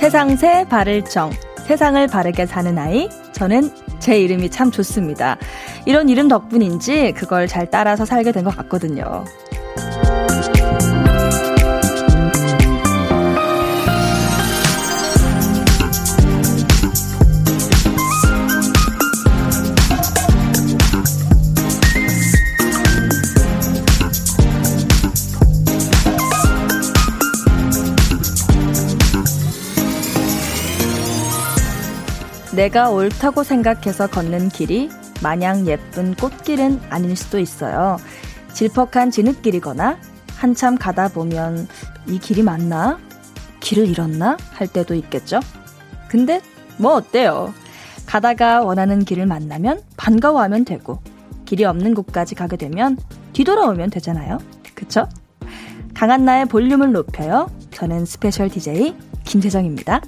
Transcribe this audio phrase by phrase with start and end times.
[0.00, 1.30] 세상새 바를정
[1.66, 5.38] 세상을 바르게 사는 아이 저는 제 이름이 참 좋습니다.
[5.86, 9.24] 이런 이름 덕분인지 그걸 잘 따라서 살게 된 것 같거든요.
[32.54, 34.88] 내가 옳다고 생각해서 걷는 길이
[35.22, 37.96] 마냥 예쁜 꽃길은 아닐 수도 있어요.
[38.52, 39.98] 질퍽한 진흙길이거나
[40.36, 41.66] 한참 가다 보면
[42.06, 42.98] 이 길이 맞나?
[43.58, 44.36] 길을 잃었나?
[44.52, 45.40] 할 때도 있겠죠?
[46.08, 46.40] 근데
[46.76, 47.52] 뭐 어때요?
[48.06, 51.00] 가다가 원하는 길을 만나면 반가워하면 되고
[51.46, 52.96] 길이 없는 곳까지 가게 되면
[53.32, 54.38] 뒤돌아오면 되잖아요.
[54.74, 55.08] 그쵸?
[55.94, 57.50] 강한나의 볼륨을 높여요.
[57.72, 60.02] 저는 스페셜 DJ 김세정입니다.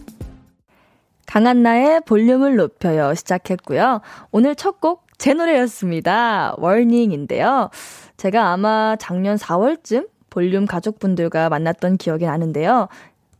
[1.26, 4.00] 강한나의 볼륨을 높여요 시작했고요.
[4.30, 6.54] 오늘 첫 곡 제 노래였습니다.
[6.58, 7.70] Warning인데요.
[8.16, 12.88] 제가 아마 작년 4월쯤 볼륨 가족분들과 만났던 기억이 나는데요.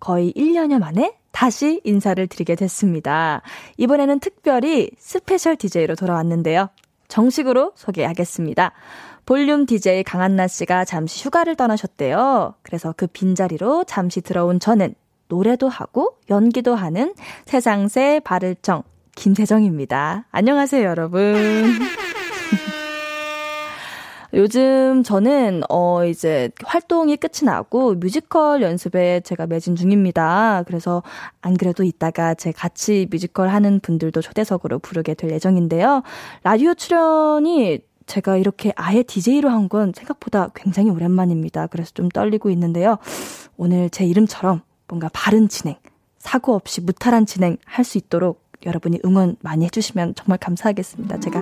[0.01, 3.43] 거의 1년여 만에 다시 인사를 드리게 됐습니다.
[3.77, 6.71] 이번에는 특별히 스페셜 DJ로 돌아왔는데요.
[7.09, 8.73] 정식으로 소개하겠습니다.
[9.27, 12.55] 볼륨 DJ 강한나 씨가 잠시 휴가를 떠나셨대요.
[12.63, 14.95] 그래서 그 빈자리로 잠시 들어온 저는
[15.29, 17.15] 노래도 하고 연기도 하는
[17.47, 18.83] 세상새 바를정
[19.15, 20.27] 김세정입니다.
[20.31, 21.35] 안녕하세요, 여러분.
[24.35, 30.65] 요즘 저는 어 이제 활동이 끝이 나고 뮤지컬 연습에 제가 매진 중입니다.
[30.67, 31.03] 그래서
[31.41, 36.03] 안 그래도 이따가 제 같이 뮤지컬 하는 분들도 초대석으로 부르게 될 예정인데요.
[36.43, 41.69] 라디오 출연이 제가 이렇게 아예 DJ로 한 건 생각보다 굉장히 오랜만입니다.
[41.69, 42.99] 그래서 좀 떨리고 있는데요.
[43.57, 45.77] 오늘 제 이름처럼 뭔가 바른 진행,
[46.19, 51.21] 사고 없이 무탈한 진행 할 수 있도록 여러분이 응원 많이 해주시면 정말 감사하겠습니다.
[51.21, 51.41] 제가,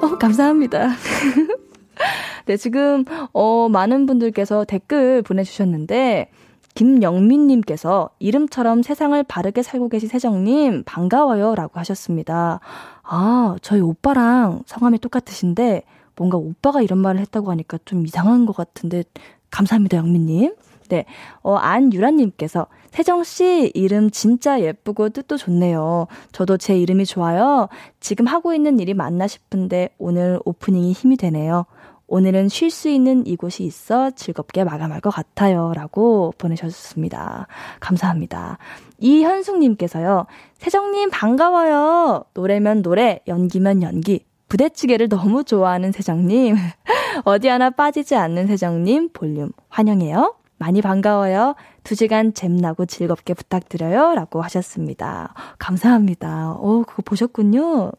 [0.00, 0.88] 어, 감사합니다.
[2.46, 6.30] 네, 지금, 어, 많은 분들께서 댓글 보내주셨는데,
[6.74, 11.54] 김영민님께서 이름처럼 세상을 바르게 살고 계신 세정님, 반가워요.
[11.54, 12.58] 라고 하셨습니다.
[13.02, 15.84] 아, 저희 오빠랑 성함이 똑같으신데,
[16.16, 19.04] 뭔가 오빠가 이런 말을 했다고 하니까 좀 이상한 것 같은데,
[19.50, 20.54] 감사합니다, 영민님.
[20.94, 21.06] 네,
[21.42, 26.06] 어, 안유라님께서 세정씨 이름 진짜 예쁘고 뜻도 좋네요.
[26.30, 27.68] 저도 제 이름이 좋아요.
[27.98, 31.66] 지금 하고 있는 일이 맞나 싶은데 오늘 오프닝이 힘이 되네요.
[32.06, 35.72] 오늘은 쉴 수 있는 이곳이 있어 즐겁게 마감할 것 같아요.
[35.74, 37.48] 라고 보내셨습니다.
[37.80, 38.58] 감사합니다.
[38.98, 40.26] 이현숙님께서요,
[40.58, 42.24] 세정님 반가워요.
[42.34, 44.24] 노래면 노래, 연기면 연기.
[44.48, 46.54] 부대찌개를 너무 좋아하는 세정님.
[47.24, 50.36] 어디 하나 빠지지 않는 세정님 볼륨 환영해요.
[50.64, 51.56] 많이 반가워요.
[51.82, 54.14] 두 시간 잼나고 즐겁게 부탁드려요.
[54.14, 55.34] 라고 하셨습니다.
[55.58, 56.54] 감사합니다.
[56.58, 57.92] 오, 그거 보셨군요.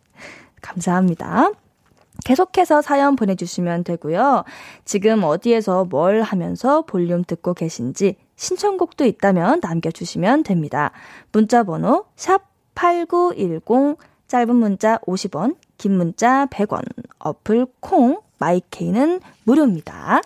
[0.63, 1.51] 감사합니다.
[2.23, 4.45] 계속해서 사연 보내주시면 되고요.
[4.83, 10.89] 지금 어디에서 뭘 하면서 볼륨 듣고 계신지 신청곡도 있다면 남겨주시면 됩니다.
[11.31, 16.81] 문자 번호 샵 8910 짧은 문자 50원, 긴 문자 100원,
[17.19, 20.21] 어플 콩, 마이케이는 무료입니다.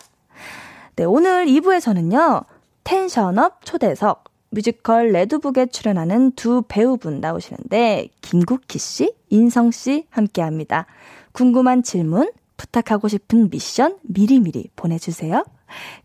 [1.00, 2.44] 네, 오늘 2부에서는요,
[2.84, 10.84] tension up 초대석, 뮤지컬 레드북에 출연하는 두 배우분 나오시는데, 김국희 씨, 인성 씨 함께 합니다.
[11.32, 15.42] 궁금한 질문, 부탁하고 싶은 미션 미리미리 보내주세요.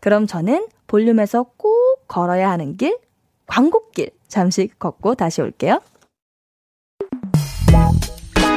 [0.00, 2.98] 그럼 저는 볼륨에서 꼭 걸어야 하는 길,
[3.48, 5.82] 광고길 잠시 걷고 다시 올게요.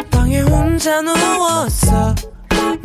[0.09, 2.38] 방에 혼자 누웠어.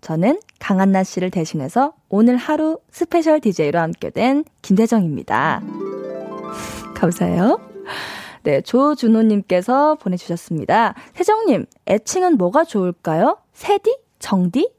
[0.00, 5.62] 저는 강한나 씨를 대신해서 오늘 하루 special DJ로 함께 된 김세정입니다.
[6.94, 7.60] 감사해요.
[8.42, 10.94] 네, 조준호님께서 보내주셨습니다.
[11.14, 13.36] 세정님, 애칭은 뭐가 좋을까요?
[13.52, 13.98] 세디?
[14.18, 14.72] 정디?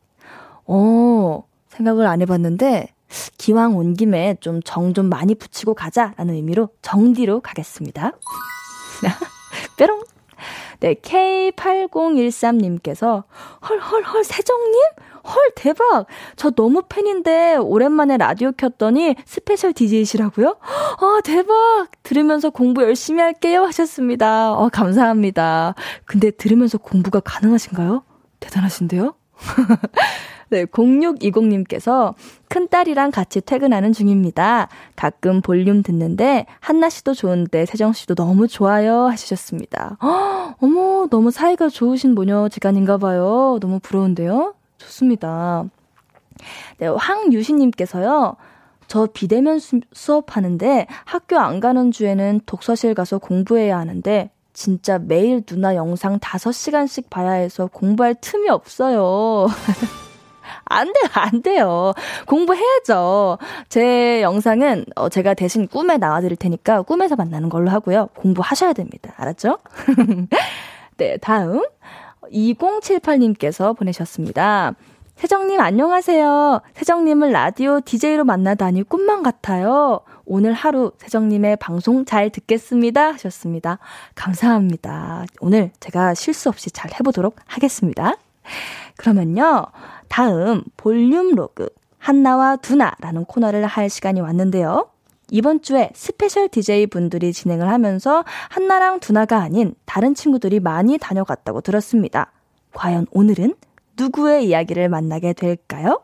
[0.65, 2.87] 어, 생각을 안 해봤는데,
[3.37, 8.13] 기왕 온 김에 정 좀 많이 붙이고 가자라는 의미로 정디로 가겠습니다.
[9.77, 10.01] 뾰롱!
[10.79, 13.25] 네, K8013님께서,
[13.69, 14.81] 헐, 헐, 헐, 세정님?
[15.23, 16.05] 헐, 대박!
[16.35, 20.57] 저 너무 팬인데, 오랜만에 라디오 켰더니 special DJ시라고요?
[20.61, 21.87] 아, 대박!
[22.03, 23.63] 들으면서 공부 열심히 할게요.
[23.63, 24.53] 하셨습니다.
[24.53, 25.75] 어, 감사합니다.
[26.05, 28.03] 근데 들으면서 공부가 가능하신가요?
[28.39, 29.13] 대단하신데요?
[30.51, 32.13] 네, 0620님께서
[32.49, 34.67] 큰딸이랑 같이 퇴근하는 중입니다.
[34.97, 39.97] 가끔 볼륨 듣는데 한나 씨도 좋은데 세정 씨도 너무 좋아요 하셨습니다.
[40.01, 43.59] 허, 어머, 너무 사이가 좋으신 모녀 지간인가 봐요.
[43.61, 44.53] 너무 부러운데요.
[44.81, 45.65] 좋습니다.
[46.77, 48.35] 네, 황유신님께서요.
[48.87, 55.75] 저 비대면 수, 수업하는데 학교 안 가는 주에는 독서실 가서 공부해야 하는데 진짜 매일 누나
[55.75, 59.47] 영상 5시간씩 봐야 해서 공부할 틈이 없어요.
[60.65, 61.93] 안 돼요, 안 돼요.
[62.27, 63.37] 공부해야죠.
[63.69, 68.07] 제 영상은 어, 제가 대신 꿈에 나와드릴 테니까 꿈에서 만나는 걸로 하고요.
[68.15, 69.13] 공부하셔야 됩니다.
[69.17, 69.59] 알았죠?
[70.97, 71.63] 네, 다음.
[72.29, 74.73] 2078님께서 보내셨습니다.
[75.15, 76.61] 세정님 안녕하세요.
[76.73, 80.01] 세정님을 라디오 DJ로 만나다니 꿈만 같아요.
[80.25, 83.11] 오늘 하루 세정님의 방송 잘 듣겠습니다.
[83.11, 83.77] 하셨습니다.
[84.15, 85.25] 감사합니다.
[85.39, 88.15] 오늘 제가 실수 없이 잘 해보도록 하겠습니다.
[88.97, 89.65] 그러면요.
[90.07, 91.69] 다음 볼륨 로그
[91.99, 94.89] 한나와 두나라는 코너를 할 시간이 왔는데요.
[95.31, 102.33] 이번 주에 special DJ 분들이 진행을 하면서 한나랑 두나가 아닌 다른 친구들이 많이 다녀갔다고 들었습니다.
[102.73, 103.55] 과연 오늘은
[103.97, 106.01] 누구의 이야기를 만나게 될까요?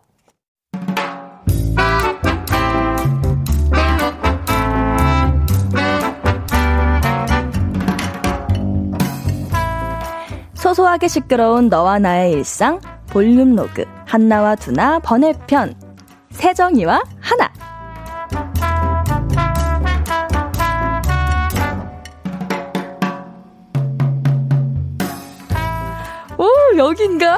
[10.56, 15.76] 소소하게 시끄러운 너와 나의 일상 볼륨 로그 한나와 두나 번외편
[16.32, 17.52] 세정이와 하나
[26.38, 27.38] 오 여긴가?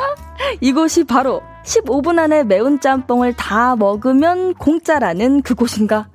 [0.62, 6.10] 이곳이 바로 15분 안에 매운 짬뽕을 다 먹으면 공짜라는 그곳인가?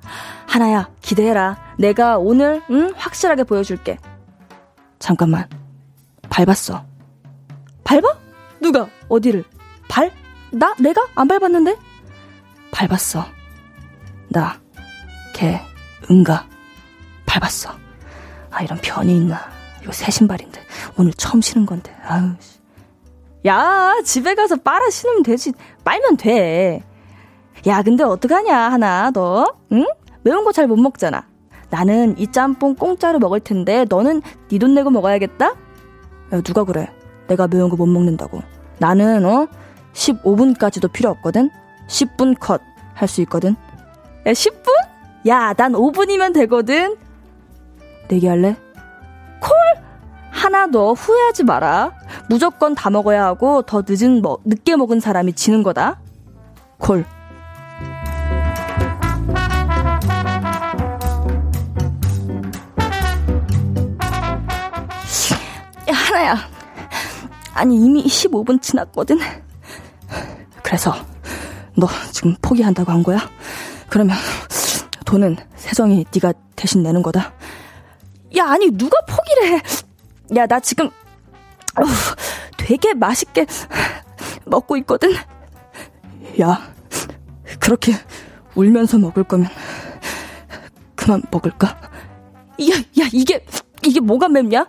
[0.47, 3.97] 하나야 기대해라 내가 오늘 응 확실하게 보여줄게
[4.99, 5.47] 잠깐만
[6.29, 6.85] 밟았어
[7.85, 8.17] 밟아?
[8.59, 8.87] 누가?
[9.07, 9.45] 어디를?
[9.87, 10.11] 발?
[10.51, 10.73] 나?
[10.79, 11.07] 내가?
[11.15, 11.77] 안 밟았는데?
[12.71, 13.25] 밟았어.
[14.27, 14.59] 나,
[15.33, 15.61] 개,
[16.09, 16.47] 응가.
[17.25, 17.71] 밟았어.
[18.49, 19.39] 아, 이런 변이 있나.
[19.83, 20.61] 이거 새 신발인데.
[20.97, 21.95] 오늘 처음 신은 건데.
[22.03, 22.33] 아유,
[23.45, 25.53] 야, 집에 가서 빨아 신으면 되지.
[25.83, 26.81] 빨면 돼.
[27.67, 29.45] 야, 근데 어떡하냐, 하나, 너?
[29.71, 29.85] 응?
[30.23, 31.25] 매운 거 잘 못 먹잖아.
[31.69, 35.45] 나는 이 짬뽕 공짜로 먹을 텐데, 너는 네 돈 내고 먹어야겠다?
[36.33, 36.89] 야, 누가 그래?
[37.27, 38.41] 내가 매운 거 못 먹는다고.
[38.79, 39.47] 나는, 어?
[39.93, 41.49] 15분까지도 필요 없거든?
[41.87, 42.61] 10분 컷
[42.95, 43.55] 할 수 있거든?
[44.25, 44.65] 야, 10분?
[45.27, 46.97] 야, 난 5분이면 되거든?
[48.09, 48.55] 내기 할래?
[50.45, 50.53] 콜!
[50.53, 51.91] 하나 더 후회하지 마라.
[52.29, 55.99] 무조건 다 먹어야 하고 더 늦은 뭐, 늦게 먹은 사람이 지는 거다.
[56.77, 57.03] 콜.
[65.89, 66.37] 야, 하나야.
[67.53, 69.17] 아니, 이미 15분 지났거든.
[70.61, 70.93] 그래서
[71.75, 73.19] 너 지금 포기한다고 한 거야?
[73.89, 74.15] 그러면
[75.05, 77.33] 돈은 세정이 네가 대신 내는 거다.
[78.37, 79.61] 야 아니 누가 포기를 해?
[80.35, 80.89] 야 나 지금
[81.77, 82.15] 어후,
[82.57, 83.45] 되게 맛있게
[84.45, 85.13] 먹고 있거든.
[86.41, 86.61] 야
[87.59, 87.93] 그렇게
[88.55, 89.47] 울면서 먹을 거면
[90.95, 91.67] 그만 먹을까?
[91.67, 93.45] 야, 야 이게
[93.83, 94.67] 이게 뭐가 맵냐?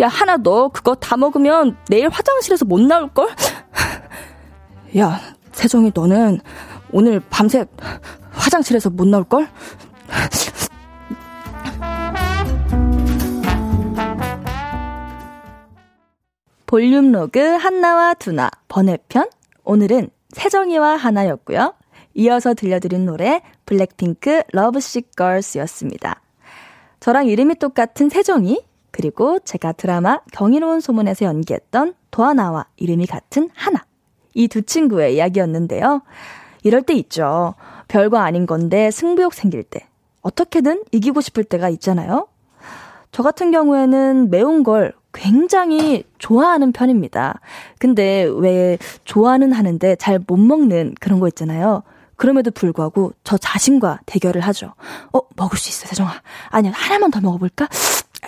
[0.00, 3.28] 야 하나 너 그거 다 먹으면 내일 화장실에서 못 나올 걸?
[4.98, 5.20] 야,
[5.52, 6.40] 세정이 너는
[6.92, 7.66] 오늘 밤새
[8.32, 9.48] 화장실에서 못 나올 걸?
[16.66, 19.28] 볼륨 로그 한나와 두나 번외편
[19.64, 21.74] 오늘은 세정이와 하나였고요.
[22.14, 26.20] 이어서 들려드린 노래 블랙핑크 Lovesick Girls였습니다.
[26.98, 33.84] 저랑 이름이 똑같은 세정이 그리고 제가 드라마 경이로운 소문에서 연기했던 도하나와 이름이 같은 하나
[34.34, 36.02] 이 두 친구의 이야기였는데요.
[36.64, 37.54] 이럴 때 있죠.
[37.86, 39.86] 별거 아닌 건데 승부욕 생길 때.
[40.22, 42.26] 어떻게든 이기고 싶을 때가 있잖아요.
[43.12, 47.40] 저 같은 경우에는 매운 걸 굉장히 좋아하는 편입니다.
[47.78, 51.82] 근데 왜 좋아는 하는데 잘 못 먹는 그런 거 있잖아요.
[52.16, 54.74] 그럼에도 불구하고 저 자신과 대결을 하죠.
[55.12, 56.10] 어, 먹을 수 있어, 세정아.
[56.48, 57.68] 아니야, 하나만 더 먹어볼까?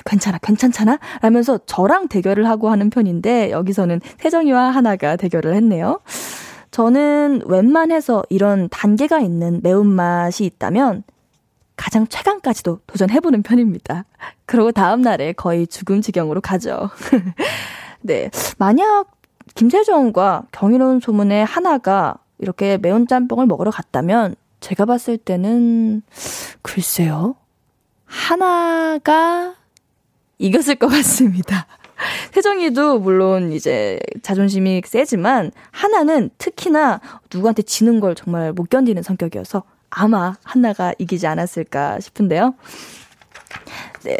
[0.05, 0.99] 괜찮아, 괜찮잖아?
[1.23, 6.01] 라면서 저랑 대결을 하고 하는 편인데, 여기서는 세정이와 하나가 대결을 했네요.
[6.71, 11.03] 저는 웬만해서 이런 단계가 있는 매운맛이 있다면,
[11.79, 14.05] 가장 최강까지도 도전해보는 편입니다.
[14.45, 16.91] 그러고 다음날에 거의 죽음 지경으로 가죠.
[18.03, 18.31] 네.
[18.59, 19.07] 만약
[19.55, 26.03] 김세정과 경이로운 소문의 하나가 이렇게 매운 짬뽕을 먹으러 갔다면 제가 봤을 때는
[26.63, 27.37] 글쎄요.
[28.05, 29.55] 하나가
[30.39, 31.67] 이겼을 것 같습니다.
[32.33, 37.01] 세정이도 물론 이제 자존심이 세지만 하나는 특히나
[37.33, 42.55] 누구한테 지는 걸 정말 못 견디는 성격이어서 아마 하나가 이기지 않았을까 싶은데요.
[44.05, 44.19] 네.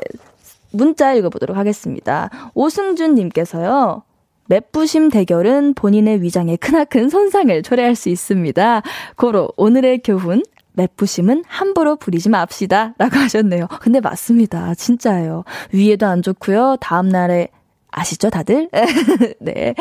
[0.71, 2.31] 문자 읽어보도록 하겠습니다.
[2.55, 4.03] 오승준 님께서요.
[4.47, 8.83] 맵부심 대결은 본인의 위장에 크나큰 손상을 초래할 수 있습니다.
[9.17, 12.95] 고로 오늘의 교훈 맵부심은 함부로 부리지 맙시다.
[12.99, 13.67] 라고 하셨네요.
[13.81, 14.75] 근데 맞습니다.
[14.75, 15.45] 진짜예요.
[15.73, 16.77] 위에도 안 좋고요.
[16.81, 17.49] 다음날에
[17.91, 18.69] 아시죠, 다들?
[19.41, 19.75] 네.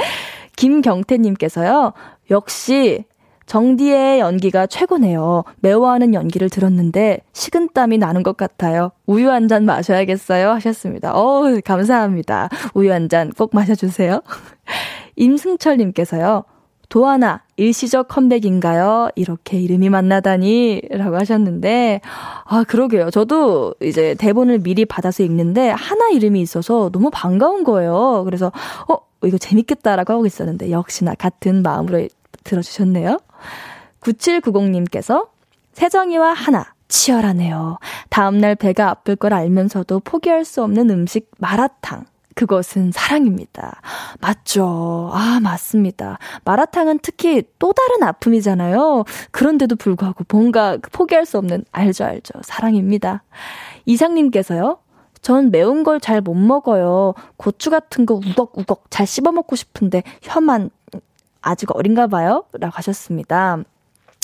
[0.55, 1.93] 김경태님께서요.
[2.31, 3.05] 역시
[3.47, 5.43] 정디의 연기가 최고네요.
[5.61, 8.91] 매워하는 연기를 들었는데 식은땀이 나는 것 같아요.
[9.07, 10.49] 우유 한 잔 마셔야겠어요.
[10.51, 11.13] 하셨습니다.
[11.15, 12.49] 어우, 감사합니다.
[12.75, 14.21] 우유 한 잔 꼭 마셔주세요.
[15.15, 16.43] 임승철님께서요.
[16.89, 19.09] 도하나, 일시적 컴백인가요?
[19.15, 20.81] 이렇게 이름이 만나다니?
[20.91, 21.99] 라고 하셨는데,
[22.45, 23.09] 아, 그러게요.
[23.11, 28.23] 저도 이제 대본을 미리 받아서 읽는데, 하나 이름이 있어서 너무 반가운 거예요.
[28.23, 28.53] 그래서,
[28.87, 32.07] 어, 이거 재밌겠다라고 하고 있었는데, 역시나 같은 마음으로
[32.43, 33.19] 들어주셨네요.
[34.01, 35.27] 9790님께서,
[35.73, 37.79] 세정이와 하나, 치열하네요.
[38.09, 42.05] 다음날 배가 아플 걸 알면서도 포기할 수 없는 음식 마라탕.
[42.35, 43.81] 그것은 사랑입니다.
[44.21, 45.09] 맞죠.
[45.11, 46.19] 아, 맞습니다.
[46.45, 49.05] 마라탕은 특히 또 다른 아픔이잖아요.
[49.31, 52.33] 그런데도 불구하고 뭔가 포기할 수 없는, 알죠, 알죠.
[52.43, 53.23] 사랑입니다.
[53.85, 54.77] 이상님께서요.
[55.21, 57.15] 전 매운 걸 잘 못 먹어요.
[57.37, 60.69] 고추 같은 거 우걱우걱 잘 씹어 먹고 싶은데 혀만
[61.41, 62.45] 아직 어린가 봐요.
[62.53, 63.63] 라고 하셨습니다.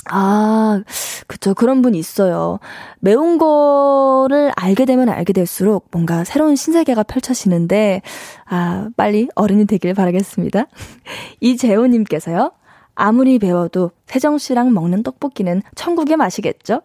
[0.10, 0.84] 아,
[1.28, 1.54] 그쵸.
[1.54, 2.60] 그런 분 있어요.
[3.00, 8.02] 매운 거를 알게 되면 알게 될수록 뭔가 새로운 신세계가 펼쳐지는데,
[8.46, 10.66] 아, 빨리 어른이 되길 바라겠습니다.
[11.40, 12.52] 이재호님께서요.
[12.96, 16.82] 아무리 배워도 세정 씨랑 먹는 떡볶이는 천국의 맛이겠죠?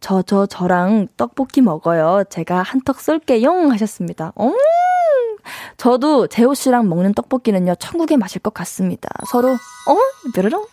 [0.00, 2.24] 저, 저, 저랑 떡볶이 먹어요.
[2.28, 4.32] 제가 한턱 쏠게용 하셨습니다.
[4.36, 4.52] 어
[5.76, 9.08] 저도 재호 씨랑 먹는 떡볶이는요, 천국의 맛일 것 같습니다.
[9.30, 9.96] 서로, 어?
[10.34, 10.66] 뾰로롱?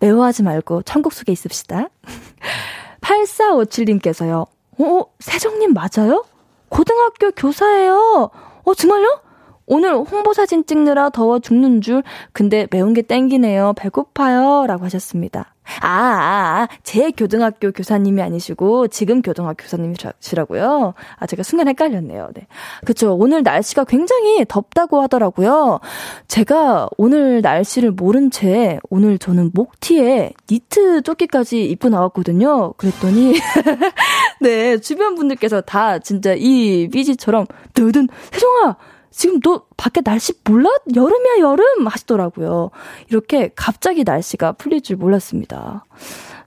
[0.00, 1.88] 매워하지 말고 천국 속에 있읍시다.
[3.00, 4.46] 8457님께서요,
[4.78, 6.24] 어, 세정님 맞아요?
[6.68, 8.30] 고등학교 교사예요.
[8.64, 9.20] 어, 정말요?
[9.66, 12.02] 오늘 홍보사진 찍느라 더워 죽는 줄,
[12.32, 13.74] 근데 매운 게 땡기네요.
[13.76, 14.66] 배고파요.
[14.66, 15.54] 라고 하셨습니다.
[15.80, 20.92] 아, 아, 아, 제 교등학교 교사님이 아니시고, 지금 교등학교 교사님이시라고요?
[21.16, 22.30] 아, 제가 순간 헷갈렸네요.
[22.34, 22.46] 네.
[22.84, 23.16] 그쵸.
[23.18, 25.80] 오늘 날씨가 굉장히 덥다고 하더라고요.
[26.28, 32.74] 제가 오늘 날씨를 모른 채, 오늘 저는 목티에 니트 조끼까지 입고 나왔거든요.
[32.74, 33.32] 그랬더니,
[34.42, 38.76] 네, 주변 분들께서 다 진짜 이 삐지처럼, 너든, 혜정아!
[39.14, 40.70] 지금 너 밖에 날씨 몰라?
[40.94, 41.86] 여름이야, 여름!
[41.86, 42.70] 하시더라고요.
[43.08, 45.84] 이렇게 갑자기 날씨가 풀릴 줄 몰랐습니다.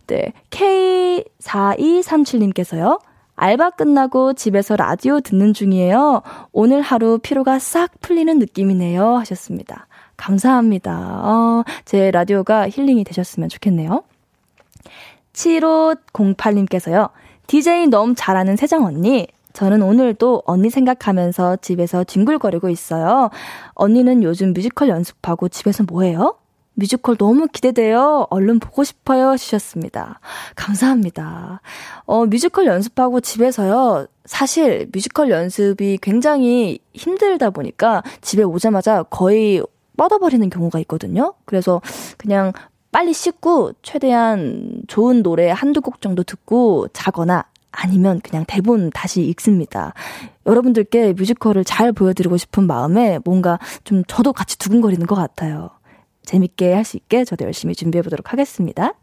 [0.07, 0.33] 네.
[0.49, 2.99] K4237님께서요.
[3.35, 6.23] 알바 끝나고 집에서 라디오 듣는 중이에요.
[6.51, 9.15] 오늘 하루 피로가 싹 풀리는 느낌이네요.
[9.15, 9.87] 하셨습니다.
[10.17, 11.21] 감사합니다.
[11.23, 14.03] 어, 제 라디오가 힐링이 되셨으면 좋겠네요.
[15.31, 17.11] 7508님께서요.
[17.45, 19.27] DJ 너무 잘하는 세정 언니.
[19.57, 23.31] 저는 오늘도 언니 생각하면서 집에서 뒹굴거리고 있어요.
[23.73, 26.35] 언니는 요즘 뮤지컬 연습하고 집에서 뭐 해요?
[26.75, 28.27] 뮤지컬 너무 기대돼요.
[28.29, 29.35] 얼른 보고 싶어요.
[29.35, 30.19] 주셨습니다.
[30.55, 31.61] 감사합니다.
[32.05, 34.05] 어, 뮤지컬 연습하고 집에서요.
[34.25, 39.63] 사실 뮤지컬 연습이 굉장히 힘들다 보니까 집에 오자마자 거의
[39.97, 41.33] 뻗어버리는 경우가 있거든요.
[41.45, 41.81] 그래서
[42.19, 42.53] 그냥
[42.91, 49.93] 빨리 씻고 최대한 좋은 노래 한두 곡 정도 듣고 자거나 아니면 그냥 대본 다시 읽습니다.
[50.45, 55.69] 여러분들께 뮤지컬을 잘 보여드리고 싶은 마음에 뭔가 좀 저도 같이 두근거리는 것 같아요.
[56.23, 58.93] 재밌게 할 수 있게 저도 열심히 준비해 보도록 하겠습니다.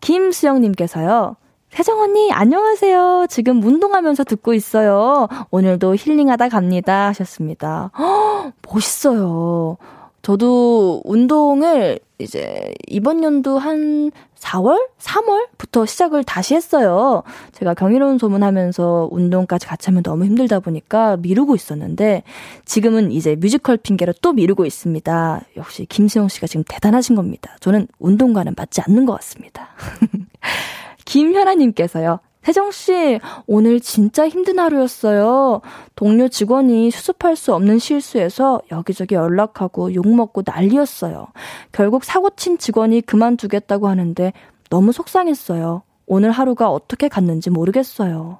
[0.00, 1.36] 김수영님께서요.
[1.70, 3.26] 세정 언니, 안녕하세요.
[3.28, 5.28] 지금 운동하면서 듣고 있어요.
[5.50, 7.08] 오늘도 힐링하다 갑니다.
[7.08, 7.90] 하셨습니다.
[7.98, 9.76] 허, 멋있어요.
[10.22, 14.88] 저도 운동을 이제 이번 연도 한 4월?
[14.98, 17.22] 3월부터 시작을 다시 했어요.
[17.52, 22.22] 제가 경이로운 소문 하면서 운동까지 같이 하면 너무 힘들다 보니까 미루고 있었는데
[22.64, 25.42] 지금은 이제 뮤지컬 핑계로 또 미루고 있습니다.
[25.56, 27.56] 역시 김수영 씨가 지금 대단하신 겁니다.
[27.60, 29.68] 저는 운동과는 맞지 않는 것 같습니다.
[31.04, 32.20] 김현아님께서요.
[32.48, 35.60] 혜정 씨, 오늘 진짜 힘든 하루였어요.
[35.94, 41.26] 동료 직원이 수습할 수 없는 실수에서 여기저기 연락하고 욕먹고 난리였어요.
[41.72, 44.32] 결국 사고 친 직원이 그만두겠다고 하는데
[44.70, 45.82] 너무 속상했어요.
[46.06, 48.38] 오늘 하루가 어떻게 갔는지 모르겠어요.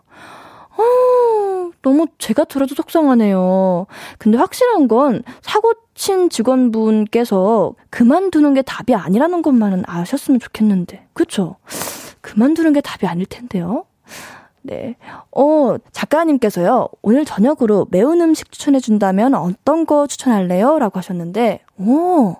[0.78, 3.86] 어, 너무 제가 들어도 속상하네요.
[4.16, 11.08] 근데 확실한 건 사고 친 직원분께서 그만두는 게 답이 아니라는 것만은 아셨으면 좋겠는데.
[11.12, 11.56] 그쵸?
[12.22, 13.84] 그만두는 게 답이 아닐 텐데요.
[14.62, 14.96] 네.
[15.32, 20.78] 어, 작가님께서요, 오늘 저녁으로 매운 음식 추천해준다면 어떤 거 추천할래요?
[20.78, 22.36] 라고 하셨는데, 오,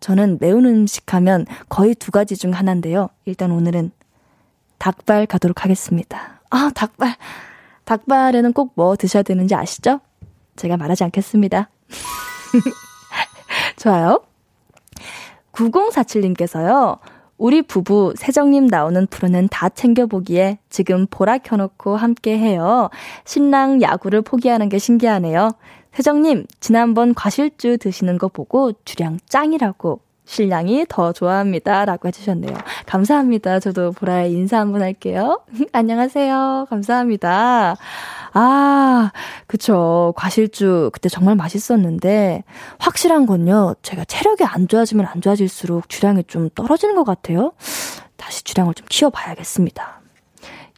[0.00, 3.08] 저는 매운 음식 하면 거의 두 가지 중 하나인데요.
[3.24, 3.90] 일단 오늘은
[4.78, 6.40] 닭발 가도록 하겠습니다.
[6.50, 7.16] 아, 닭발.
[7.84, 10.00] 닭발에는 꼭 뭐 드셔야 되는지 아시죠?
[10.56, 11.70] 제가 말하지 않겠습니다.
[13.76, 14.20] 좋아요.
[15.52, 16.98] 9047님께서요.
[17.36, 22.90] 우리 부부 세정님 나오는 프로는 다 챙겨보기에 지금 보라 켜놓고 함께 해요.
[23.24, 25.52] 신랑 야구를 포기하는 게 신기하네요.
[25.92, 31.84] 세정님, 지난번 과실주 드시는 거 보고 주량 짱이라고 신랑이 더 좋아합니다.
[31.84, 32.56] 라고 해주셨네요.
[32.86, 33.60] 감사합니다.
[33.60, 35.42] 저도 보라에 인사 한번 할게요.
[35.72, 36.66] 안녕하세요.
[36.70, 37.76] 감사합니다.
[38.32, 39.12] 아,
[39.46, 40.12] 그쵸.
[40.16, 42.42] 과실주, 그때 정말 맛있었는데,
[42.78, 47.52] 확실한 건요, 제가 체력이 안 좋아지면 안 좋아질수록 주량이 좀 떨어지는 것 같아요.
[48.16, 50.00] 다시 주량을 좀 키워봐야겠습니다.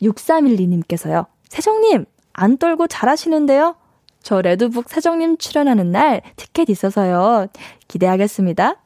[0.02, 3.76] 6312님께서요, 세정님, 안 떨고 잘하시는데요?
[4.22, 7.46] 저 레드북 세정님 출연하는 날 티켓 있어서요.
[7.88, 8.76] 기대하겠습니다.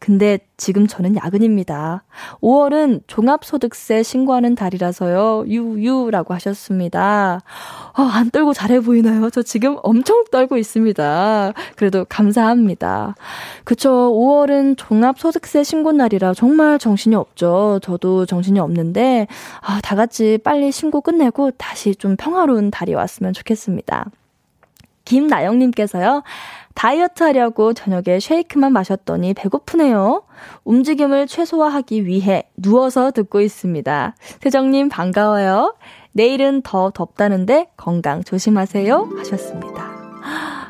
[0.00, 2.04] 근데 지금 저는 야근입니다.
[2.40, 5.44] 5월은 종합소득세 신고하는 달이라서요.
[5.46, 7.42] 유유라고 하셨습니다.
[7.98, 9.28] 어, 안 떨고 잘해 보이나요?
[9.28, 11.52] 저 지금 엄청 떨고 있습니다.
[11.76, 13.14] 그래도 감사합니다.
[13.64, 13.90] 그쵸.
[13.90, 17.78] 5월은 종합소득세 신고 날이라 정말 정신이 없죠.
[17.82, 19.26] 저도 정신이 없는데,
[19.60, 24.06] 아, 다 같이 빨리 신고 끝내고 다시 좀 평화로운 달이 왔으면 좋겠습니다.
[25.04, 26.22] 김나영님께서요.
[26.74, 30.22] 다이어트 하려고 저녁에 쉐이크만 마셨더니 배고프네요.
[30.64, 34.14] 움직임을 최소화하기 위해 누워서 듣고 있습니다.
[34.40, 35.74] 세정님 반가워요.
[36.12, 39.10] 내일은 더 덥다는데 건강 조심하세요.
[39.18, 39.90] 하셨습니다.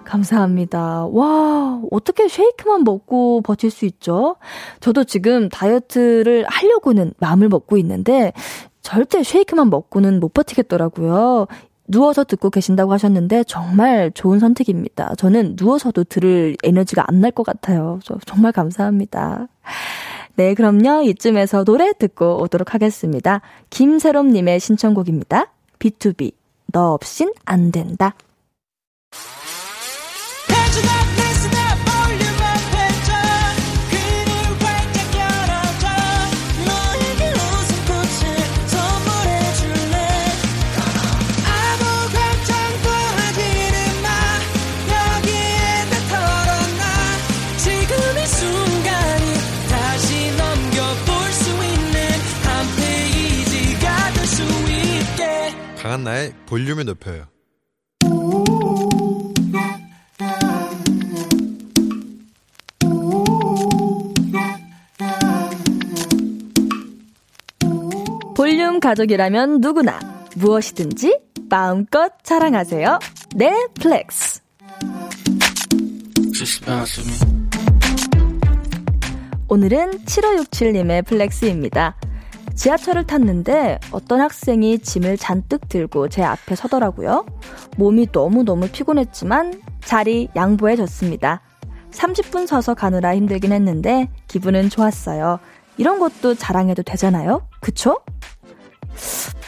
[0.04, 1.07] 감사합니다.
[1.07, 4.37] 와, 어떻게 쉐이크만 먹고 버틸 수 있죠?
[4.80, 8.32] 저도 지금 다이어트를 하려고는 마음을 먹고 있는데,
[8.82, 11.47] 절대 쉐이크만 먹고는 못 버티겠더라고요.
[11.91, 15.15] 누워서 듣고 계신다고 하셨는데 정말 좋은 선택입니다.
[15.17, 17.99] 저는 누워서도 들을 에너지가 안 날 것 같아요.
[18.26, 19.49] 정말 감사합니다.
[20.37, 21.03] 네, 그럼요.
[21.03, 23.41] 이쯤에서 노래 듣고 오도록 하겠습니다.
[23.71, 25.53] 김세롬님의 신청곡입니다.
[25.79, 26.33] B2B,
[26.73, 28.15] 너 없인 안 된다.
[56.00, 57.26] 강한나의 볼륨을 높여요.
[68.34, 69.99] 볼륨 가족이라면 누구나
[70.36, 72.99] 무엇이든지 마음껏 자랑하세요.
[73.36, 74.41] 네, flex.
[79.49, 81.97] 오늘은 7567님의 flex입니다.
[82.60, 87.25] 지하철을 탔는데 어떤 학생이 짐을 잔뜩 들고 제 앞에 서더라고요.
[87.78, 91.40] 몸이 너무너무 피곤했지만 자리 양보해 줬습니다.
[91.90, 95.38] 30분 서서 가느라 힘들긴 했는데 기분은 좋았어요.
[95.78, 97.49] 이런 것도 자랑해도 되잖아요?
[97.60, 98.00] 그쵸?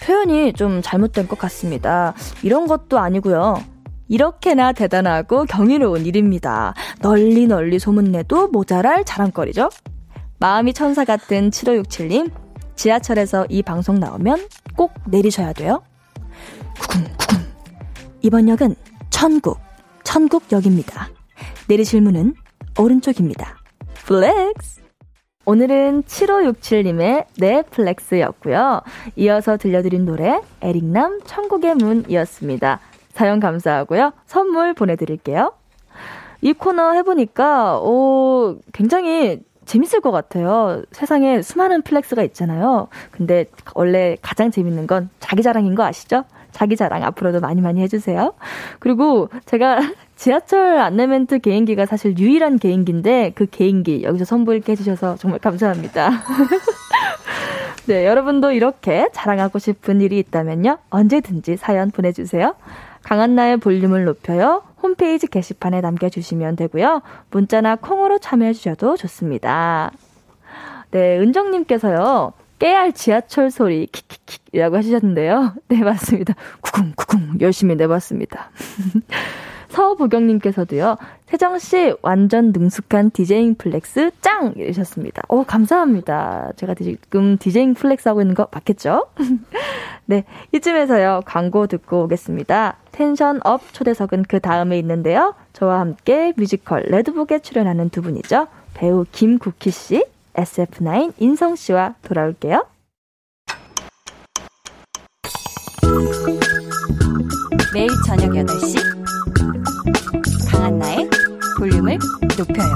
[0.07, 2.14] 표현이 좀 잘못된 것 같습니다.
[2.42, 3.62] 이런 것도 아니고요.
[4.09, 6.72] 이렇게나 대단하고 경이로운 일입니다.
[7.03, 9.68] 널리 널리 소문내도 모자랄 자랑거리죠?
[10.38, 12.42] 마음이 천사 같은 7567님,
[12.83, 15.85] 지하철에서 이 방송 나오면 꼭 내리셔야 돼요.
[16.81, 17.38] 구궁구궁.
[18.23, 18.75] 이번 역은
[19.09, 19.61] 천국,
[20.03, 21.09] 천국역입니다.
[21.68, 22.35] 내리실 문은
[22.77, 23.57] 오른쪽입니다.
[24.05, 24.83] flex!
[25.45, 28.83] 오늘은 7567님의 넷flex였고요.
[29.14, 32.81] 이어서 들려드린 노래 에릭남 천국의 문이었습니다.
[33.12, 34.12] 사연 감사하고요.
[34.27, 35.53] 선물 보내드릴게요.
[36.40, 40.83] 이 코너 해보니까 오 굉장히 재밌을 것 같아요.
[40.92, 42.88] 세상에 수많은 flex가 있잖아요.
[43.11, 46.25] 근데 원래 가장 재밌는 건 자기 자랑인 거 아시죠?
[46.51, 48.35] 자기 자랑 앞으로도 많이 많이 해주세요.
[48.79, 49.81] 그리고 제가
[50.16, 56.11] 지하철 안내 멘트 개인기가 사실 유일한 개인기인데 그 개인기 여기서 선보이게 해주셔서 정말 감사합니다.
[57.87, 60.79] 네, 여러분도 이렇게 자랑하고 싶은 일이 있다면요.
[60.90, 62.55] 언제든지 사연 보내주세요.
[63.03, 64.62] 강한나의 볼륨을 높여요.
[64.83, 67.03] 홈페이지 게시판에 남겨주시면 되고요.
[67.31, 69.93] 문자나 콩으로 참여해주셔도 좋습니다.
[70.91, 72.33] 네, 은정님께서요.
[72.59, 75.55] 깨알 지하철 소리 킥킥킥이라고 하셨는데요.
[75.69, 76.35] 네, 맞습니다.
[76.61, 78.51] 구궁구궁 열심히 내봤습니다.
[79.73, 84.53] 서보경님께서도요, 세정씨, 완전 능숙한 DJing flex 짱!
[84.57, 85.23] 이러셨습니다.
[85.29, 86.53] 오, 감사합니다.
[86.57, 89.07] 제가 지금 DJing flex 하고 있는 거 맞겠죠?
[90.05, 92.77] 네, 이쯤에서요, 광고 듣고 오겠습니다.
[92.93, 95.35] tension up 초대석은 그 다음에 있는데요.
[95.55, 98.49] 저와 함께 뮤지컬 레드북에 출연하는 두 분이죠.
[98.75, 100.05] 배우 김국희 씨,
[100.35, 102.67] SF9 인성 씨와 돌아올게요.
[107.73, 109.32] 매일 저녁 8시
[110.62, 111.11] 강한나의
[111.59, 111.98] 볼륨을
[112.38, 112.75] 높여요.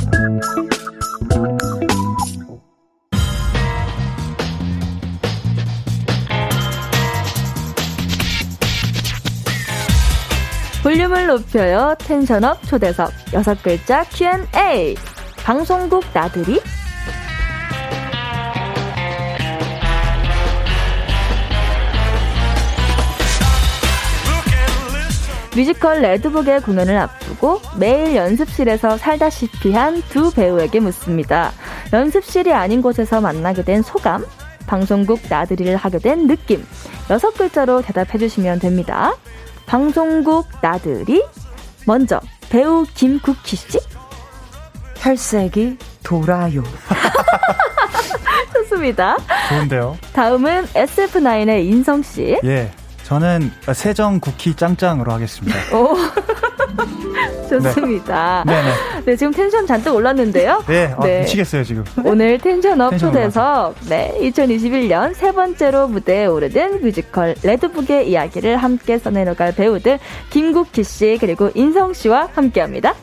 [10.83, 11.95] 볼륨을 높여요.
[12.01, 14.97] 텐션업 초대석 여섯 글자 Q&A
[15.45, 16.61] 방송국 나들이
[25.57, 31.51] 뮤지컬 레드북의 공연을 앞두고 매일 연습실에서 살다시피 한 두 배우에게 묻습니다.
[31.93, 34.25] 연습실이 아닌 곳에서 만나게 된 소감,
[34.67, 36.65] 방송국 나들이를 하게 된 느낌,
[37.09, 39.15] 여섯 글자로 대답해 주시면 됩니다.
[39.65, 41.25] 방송국 나들이,
[41.87, 43.79] 먼저 배우 김국희 씨.
[44.99, 46.63] 혈색이 돌아요.
[48.53, 49.17] 좋습니다.
[49.49, 49.97] 좋은데요.
[50.13, 52.39] 다음은 SF9의 인성 씨.
[52.45, 52.71] 예.
[53.07, 55.57] 저는 세정 국희 짱짱으로 하겠습니다.
[55.77, 55.97] 오.
[57.49, 58.43] 좋습니다.
[58.45, 58.61] 네.
[58.61, 58.71] 네
[59.05, 60.65] 네, 지금 텐션 잔뜩 올랐는데요.
[60.67, 61.21] 네, 아, 네.
[61.21, 61.85] 미치겠어요, 지금.
[62.05, 69.55] 오늘 tension up 초대석, 네, 2021년 세 번째로 무대에 오르는 뮤지컬 레드북의 이야기를 함께 써내려갈
[69.55, 72.95] 배우들 김국희 씨 그리고 인성 씨와 함께합니다.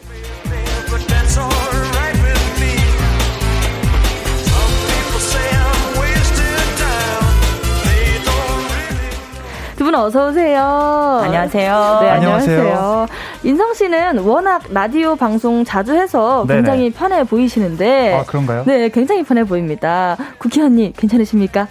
[9.93, 11.21] 분 어서 오세요.
[11.23, 11.99] 안녕하세요.
[12.01, 12.59] 네, 안녕하세요.
[12.61, 13.07] 안녕하세요.
[13.43, 16.93] 인성 씨는 워낙 라디오 방송 자주 해서 굉장히 네네.
[16.97, 18.63] 편해 보이시는데 아, 그런가요?
[18.65, 20.17] 네, 굉장히 편해 보입니다.
[20.39, 21.67] 국희 언니 괜찮으십니까?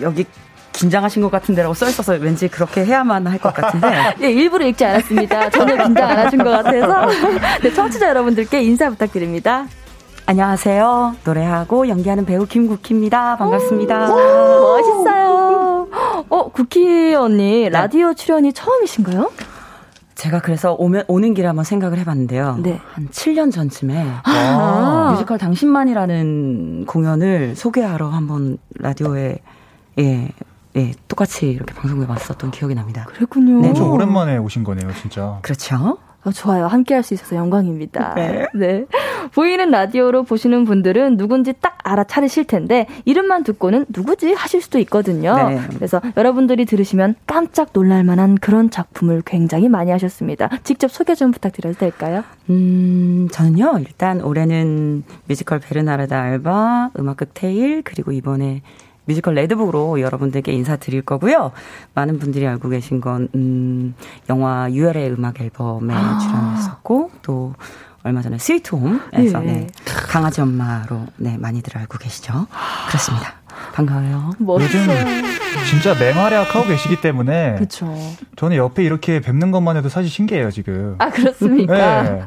[0.00, 0.24] 여기
[0.70, 4.14] 긴장하신 것 같은데라고 써 있어서 왠지 그렇게 해야만 할 것 같은데.
[4.20, 5.50] 네, 일부러 읽지 않았습니다.
[5.50, 7.06] 전혀 긴장 안 하신 것 같아서.
[7.64, 9.66] 네, 청취자 여러분들께 인사 부탁드립니다.
[10.26, 11.16] 안녕하세요.
[11.24, 13.36] 노래하고 연기하는 배우 김국희입니다.
[13.38, 14.12] 반갑습니다.
[14.14, 15.31] 오, 멋있어요.
[16.28, 17.68] 어, 국희 언니, 네.
[17.68, 19.30] 라디오 출연이 처음이신가요?
[20.14, 22.58] 제가 그래서 오면, 오는 길에 한번 생각을 해봤는데요.
[22.62, 22.80] 네.
[22.92, 29.38] 한 7년 전쯤에 아~ 뮤지컬 당신만이라는 공연을 소개하러 한번 라디오에
[29.98, 30.30] 예,
[30.76, 33.04] 예, 똑같이 이렇게 방송에 왔었던 기억이 납니다.
[33.08, 33.60] 그랬군요.
[33.60, 33.68] 네.
[33.68, 35.38] 엄청 오랜만에 오신 거네요, 진짜.
[35.42, 35.98] 그렇죠.
[36.24, 36.66] 어, 좋아요.
[36.66, 38.14] 함께 할 수 있어서 영광입니다.
[38.14, 38.46] 네.
[38.54, 38.86] 네.
[39.34, 44.32] 보이는 라디오로 보시는 분들은 누군지 딱 알아차리실 텐데, 이름만 듣고는 누구지?
[44.32, 45.34] 하실 수도 있거든요.
[45.48, 45.60] 네.
[45.74, 50.48] 그래서 여러분들이 들으시면 깜짝 놀랄 만한 그런 작품을 굉장히 많이 하셨습니다.
[50.62, 52.22] 직접 소개 좀 부탁드려도 될까요?
[52.50, 58.62] 음, 저는요, 일단 올해는 뮤지컬 베르나르다 알바, 음악극 테일, 그리고 이번에
[59.04, 61.52] 뮤지컬 레드북으로 여러분들께 인사드릴 거고요.
[61.94, 63.94] 많은 분들이 알고 계신 건, 음,
[64.30, 66.18] 영화 유열의 음악 앨범에 아.
[66.18, 67.54] 출연했었고, 또,
[68.04, 69.52] 얼마 전에 스위트홈에서 네.
[69.52, 72.48] 네, 강아지 엄마로 네 많이들 알고 계시죠.
[72.88, 73.34] 그렇습니다.
[73.74, 74.32] 반가워요.
[74.40, 74.86] 요즘
[75.68, 77.94] 진짜 맹활약하고 계시기 때문에 그렇죠.
[78.36, 80.96] 저는 옆에 이렇게 뵙는 것만 해도 사실 신기해요 지금.
[80.98, 82.02] 아 그렇습니까?
[82.02, 82.22] 네.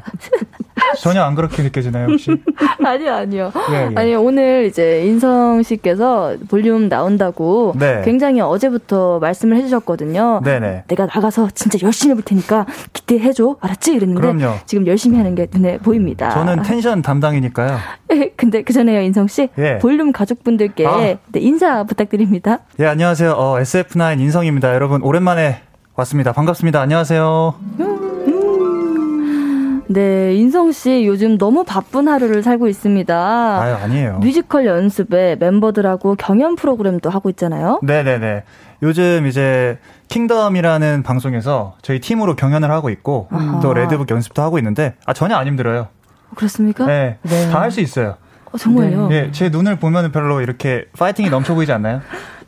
[0.98, 2.30] 전혀 안 그렇게 느껴지나요, 혹시?
[2.84, 3.52] 아니요, 아니요.
[3.70, 3.94] 예, 예.
[3.94, 8.02] 아니, 오늘 이제 인성 씨께서 볼륨 나온다고 네.
[8.04, 10.42] 굉장히 어제부터 말씀을 해주셨거든요.
[10.44, 10.84] 네네.
[10.86, 13.56] 내가 나가서 진짜 열심히 해볼 테니까 기대해줘.
[13.60, 13.94] 알았지?
[13.94, 14.20] 이랬는데.
[14.20, 14.58] 그럼요.
[14.66, 16.30] 지금 열심히 하는 게 눈에 보입니다.
[16.30, 17.78] 저는 텐션 담당이니까요.
[18.12, 19.48] 예, 근데 그 전에요, 인성 씨.
[19.58, 19.78] 예.
[19.78, 20.96] 볼륨 가족분들께 아.
[20.98, 22.60] 네, 인사 부탁드립니다.
[22.80, 23.25] 예, 안녕하세요.
[23.34, 24.74] 어, SF9 인성입니다.
[24.74, 25.60] 여러분, 오랜만에
[25.94, 26.32] 왔습니다.
[26.32, 26.80] 반갑습니다.
[26.80, 27.54] 안녕하세요.
[27.80, 29.82] 음.
[29.88, 33.60] 네, 인성 씨 요즘 너무 바쁜 하루를 살고 있습니다.
[33.62, 34.18] 아유, 아니에요.
[34.18, 37.78] 뮤지컬 연습에 멤버들하고 경연 프로그램도 하고 있잖아요.
[37.82, 38.42] 네네네.
[38.82, 43.60] 요즘 이제 Kingdom이라는 방송에서 저희 팀으로 경연을 하고 있고 아하.
[43.60, 45.86] 또 레드북 연습도 하고 있는데 아 전혀 안 힘들어요.
[46.34, 46.84] 그렇습니까?
[46.86, 47.48] 네, 네.
[47.50, 48.16] 다 할 수 있어요.
[48.52, 49.08] 어, 정말요?
[49.08, 52.00] 네, 제 눈을 보면 별로 이렇게 파이팅이 넘쳐 보이지 않나요?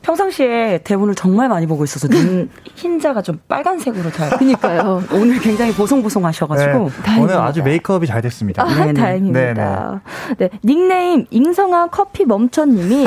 [0.02, 4.30] 평상시에 대본을 정말 많이 보고 있어서 눈 흰자가 좀 빨간색으로 잘.
[4.30, 5.02] 그니까요.
[5.12, 8.62] 오늘 굉장히 보송보송하셔가지고 네, 오늘 아주 메이크업이 잘 됐습니다.
[8.62, 8.92] 아, 네네.
[8.94, 10.00] 다행입니다.
[10.38, 10.50] 네네.
[10.50, 13.06] 네 닉네임 잉성아 커피 멈춰님이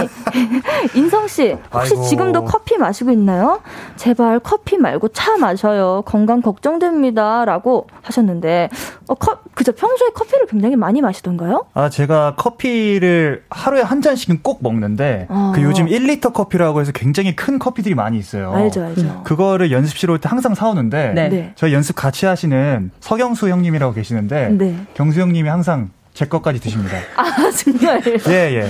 [0.96, 2.04] 인성 씨 혹시 아이고.
[2.08, 3.62] 지금도 커피 마시고 있나요?
[3.96, 6.04] 제발 커피 말고 차 마셔요.
[6.06, 8.70] 건강 걱정됩니다라고 하셨는데
[9.08, 11.66] 어, 커, 그죠 평소에 커피를 굉장히 많이 마시던가요?
[11.74, 15.52] 아 제가 커피를 하루에 한 잔씩은 꼭 먹는데 아.
[15.56, 18.52] 그 요즘 1리터 커피라고 해서 굉장히 큰 커피들이 많이 있어요.
[18.54, 19.22] 알죠, 알죠.
[19.24, 21.30] 그거를 연습실 올 때 항상 사오는데 네.
[21.30, 21.52] 네.
[21.56, 24.76] 저희 연습 같이 하시는 서경수 형님이라고 계시는데 네.
[24.94, 26.98] 경수 형님이 항상 제 것까지 드십니다.
[27.16, 28.02] 아, 정말?
[28.28, 28.68] 예, 예.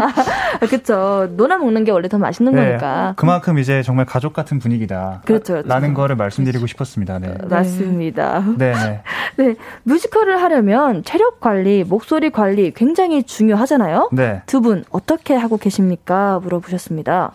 [0.00, 1.28] 아, 그쵸.
[1.36, 3.12] 나눠 먹는 게 원래 더 맛있는 네, 거니까.
[3.16, 5.22] 그만큼 이제 정말 가족 같은 분위기다.
[5.24, 5.52] 그렇죠.
[5.54, 5.68] 그렇죠.
[5.68, 7.18] 라는 거를 말씀드리고 싶었습니다.
[7.18, 7.34] 네.
[7.48, 8.44] 맞습니다.
[8.56, 9.00] 네, 네.
[9.36, 9.54] 네.
[9.82, 14.08] 뮤지컬을 하려면 체력 관리, 목소리 관리 굉장히 중요하잖아요.
[14.12, 14.42] 네.
[14.46, 16.40] 두 분 어떻게 하고 계십니까?
[16.42, 17.32] 물어보셨습니다.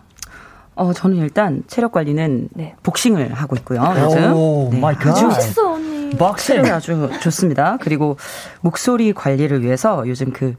[0.79, 2.75] 어, 저는 일단 체력 관리는 네.
[2.83, 3.83] 복싱을 하고 있고요.
[4.05, 4.33] 요즘.
[4.33, 4.79] 오, 네.
[4.79, 5.21] my God.
[5.21, 6.09] 멋있어, 언니.
[6.17, 7.77] 복싱 아주 좋습니다.
[7.81, 8.17] 그리고
[8.61, 10.55] 목소리 관리를 위해서 요즘 그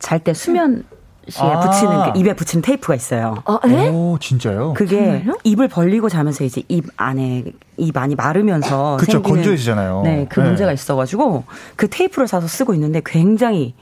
[0.00, 0.84] 잘 때 수면
[1.28, 1.60] 시에 아.
[1.60, 3.36] 붙이는 그 입에 붙이는 테이프가 있어요.
[3.46, 3.88] 아, 네?
[3.88, 4.74] 오, 진짜요?
[4.74, 5.38] 그게 정말요?
[5.44, 7.44] 입을 벌리고 자면서 이제 입 안에
[7.78, 10.02] 입 많이 마르면서 그쵸, 생기는 건조해지잖아요.
[10.04, 10.46] 네, 그 네.
[10.48, 11.44] 문제가 있어가지고
[11.76, 13.74] 그 테이프를 사서 쓰고 있는데 굉장히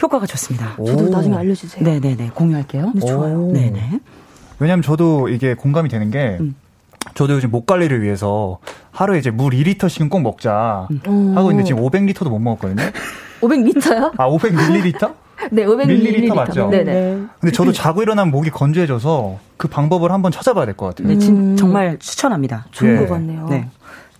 [0.00, 0.76] 효과가 좋습니다.
[0.76, 1.84] 저도 나중에 알려주세요.
[1.84, 2.92] 네네네 공유할게요.
[2.94, 3.50] 네, 좋아요.
[3.52, 4.00] 네네.
[4.58, 6.54] 왜냐면 저도 이게 공감이 되는 게 음.
[7.14, 8.58] 저도 요즘 목 관리를 위해서
[8.90, 11.32] 하루에 이제 물 2리터씩은 꼭 먹자 음.
[11.36, 12.82] 하고 있는데 지금 500리터도 못 먹었거든요.
[13.40, 14.12] 500리터요?
[14.16, 15.14] 아, 500ml?
[15.52, 16.68] 네, 500ml 맞죠?
[16.70, 16.84] 네네.
[16.84, 17.22] 네.
[17.38, 21.08] 근데 저도 자고 일어나면 목이 건조해져서 그 방법을 한번 찾아봐야 될 것 같아요.
[21.08, 22.66] 네, 진, 정말 추천합니다.
[22.72, 22.96] 좋은 예.
[22.98, 23.46] 것 같네요.
[23.50, 23.68] 네.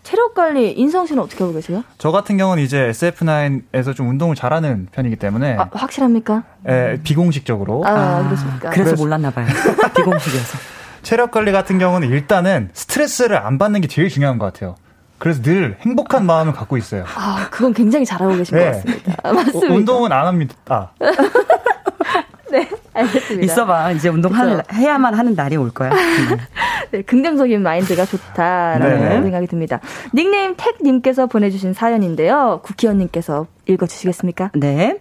[0.06, 1.82] 체력 관리 인성 씨는 어떻게 하고 계세요?
[1.98, 6.44] 저 같은 경우는 이제 SF9에서 좀 운동을 잘하는 편이기 때문에 아, 확실합니까?
[6.68, 7.82] 예, 비공식적으로.
[7.84, 8.70] 아, 아 그렇습니까?
[8.70, 9.48] 그래서, 그래서 몰랐나 봐요.
[9.96, 10.58] 비공식이어서.
[11.02, 14.76] 체력 관리 같은 경우는 일단은 스트레스를 안 받는 게 제일 중요한 것 같아요.
[15.18, 17.04] 그래서 늘 행복한 마음을 갖고 있어요.
[17.12, 18.64] 아, 그건 굉장히 잘하고 계신 네.
[18.64, 19.12] 것 같습니다.
[19.24, 19.74] 아, 맞습니다.
[19.74, 20.54] 운동은 안 합니다.
[20.68, 20.90] 아.
[22.52, 23.44] 네, 알겠습니다.
[23.44, 23.90] 있어봐.
[23.90, 25.90] 이제 운동 하, 해야만 하는 날이 올 거야.
[26.96, 29.22] 네, 긍정적인 마인드가 좋다라는 네.
[29.22, 29.80] 생각이 듭니다.
[30.14, 32.60] 닉네임 택님께서 보내주신 사연인데요.
[32.64, 34.50] 국희언님께서 읽어주시겠습니까?
[34.54, 34.98] 네.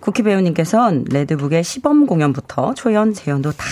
[0.00, 3.64] 국희 배우님께서는 레드북의 시범 공연부터 초연, 재연도 다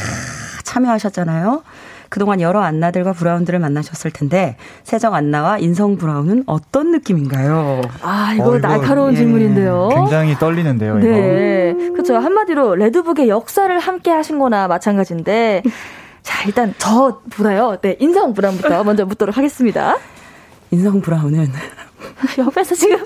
[0.65, 1.63] 참여하셨잖아요.
[2.09, 7.81] 그동안 여러 안나들과 브라운들을 만나셨을 텐데 세정 안나와 인성 브라운은 어떤 느낌인가요?
[8.03, 9.17] 아 이거 어, 날카로운 예.
[9.17, 9.91] 질문인데요.
[9.95, 10.99] 굉장히 떨리는데요.
[10.99, 12.17] 네, 그렇죠.
[12.17, 15.63] 한마디로 레드북의 역사를 함께 하신거나 마찬가지인데
[16.25, 17.79] 자 일단 저보다요.
[17.81, 19.97] 네 인성 브라운부터 먼저 묻도록 하겠습니다.
[20.73, 21.53] 인성 브라운은
[22.39, 22.99] 옆에서 지금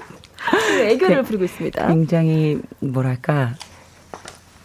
[0.81, 1.88] 애교를 부리고 있습니다.
[1.88, 3.54] 굉장히 뭐랄까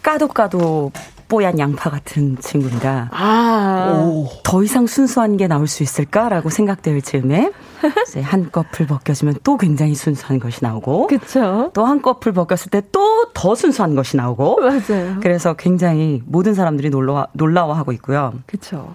[0.02, 0.92] 까도 까도
[1.34, 3.08] 뽀얀 양파 같은 친구입니다.
[3.10, 4.06] 아.
[4.44, 7.50] 더 이상 순수한 게 나올 수 있을까라고 생각될 즈음에
[8.06, 11.72] 이제 한 껍을 벗겨주면 또 굉장히 순수한 것이 나오고 그렇죠.
[11.74, 15.16] 또 한 껍을 벗겼을 때 또 더 순수한 것이 나오고 맞아요.
[15.20, 18.32] 그래서 굉장히 모든 사람들이 놀라 놀라워하고 있고요.
[18.46, 18.94] 그렇죠.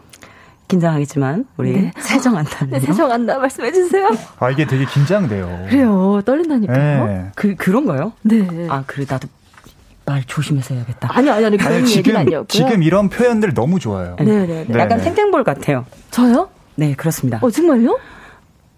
[0.69, 1.91] 긴장하겠지만 우리 네.
[1.99, 2.65] 세정 안다.
[2.71, 4.07] 네, 세정 안다 말씀해 주세요.
[4.39, 5.65] 아 이게 되게 긴장돼요.
[5.69, 6.21] 그래요.
[6.25, 7.05] 떨린다니까요.
[7.05, 7.31] 네.
[7.35, 8.13] 그 그런가요?
[8.21, 8.47] 네.
[8.69, 9.27] 아 그래 나도
[10.09, 11.07] 말 조심해서 해야겠다.
[11.11, 12.47] 아니, 아니, 아니, 그런 아니, 지금, 아니었고요.
[12.47, 14.15] 지금 이런 표현들 너무 좋아요.
[14.17, 14.45] 네네.
[14.47, 14.79] 네, 네.
[14.79, 15.85] 약간 탱탱볼 같아요.
[16.09, 16.49] 저요?
[16.75, 17.39] 네, 그렇습니다.
[17.43, 17.99] 어, 정말요?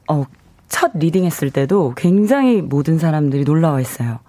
[0.09, 0.25] 어,
[0.67, 4.19] 첫 리딩 했을 때도 굉장히 모든 사람들이 놀라워 했어요.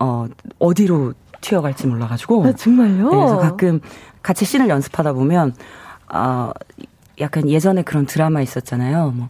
[0.00, 0.26] 어,
[0.60, 2.46] 어디로 튀어갈지 몰라가지고.
[2.46, 3.10] 아, 정말요?
[3.10, 3.80] 네, 그래서 가끔
[4.22, 5.54] 같이 씬을 연습하다 보면,
[6.12, 6.50] 어,
[7.20, 9.12] 약간 예전에 그런 드라마 있었잖아요.
[9.16, 9.28] 뭐,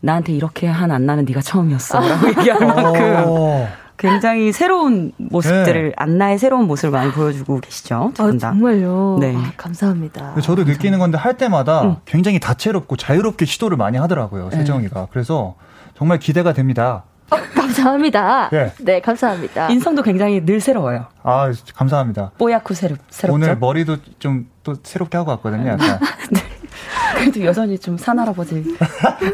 [0.00, 2.00] 나한테 이렇게 한 안 나는 네가 처음이었어.
[2.00, 3.66] 라고 얘기하는 만큼.
[4.00, 5.92] 굉장히 새로운 모습들을 네.
[5.96, 8.12] 안나의 새로운 모습을 많이 보여주고 계시죠.
[8.18, 9.18] 아, 정말요.
[9.20, 10.20] 네, 아, 감사합니다.
[10.20, 10.72] 저도 감사합니다.
[10.72, 11.96] 느끼는 건데 할 때마다 응.
[12.06, 14.48] 굉장히 다채롭고 자유롭게 시도를 많이 하더라고요.
[14.50, 14.56] 네.
[14.56, 15.08] 세정이가.
[15.12, 15.54] 그래서
[15.96, 17.04] 정말 기대가 됩니다.
[17.30, 18.48] 어, 감사합니다.
[18.50, 18.72] 네.
[18.80, 19.68] 네, 감사합니다.
[19.68, 21.06] 인성도 굉장히 늘 새로워요.
[21.22, 22.32] 아, 감사합니다.
[22.38, 23.34] 뽀얗고 새롭, 새롭죠.
[23.34, 25.98] 오늘 머리도 좀 또 새롭게 하고 왔거든요, 약간.
[26.30, 26.40] 네.
[27.16, 28.76] 그래도 여전히 좀 산할아버지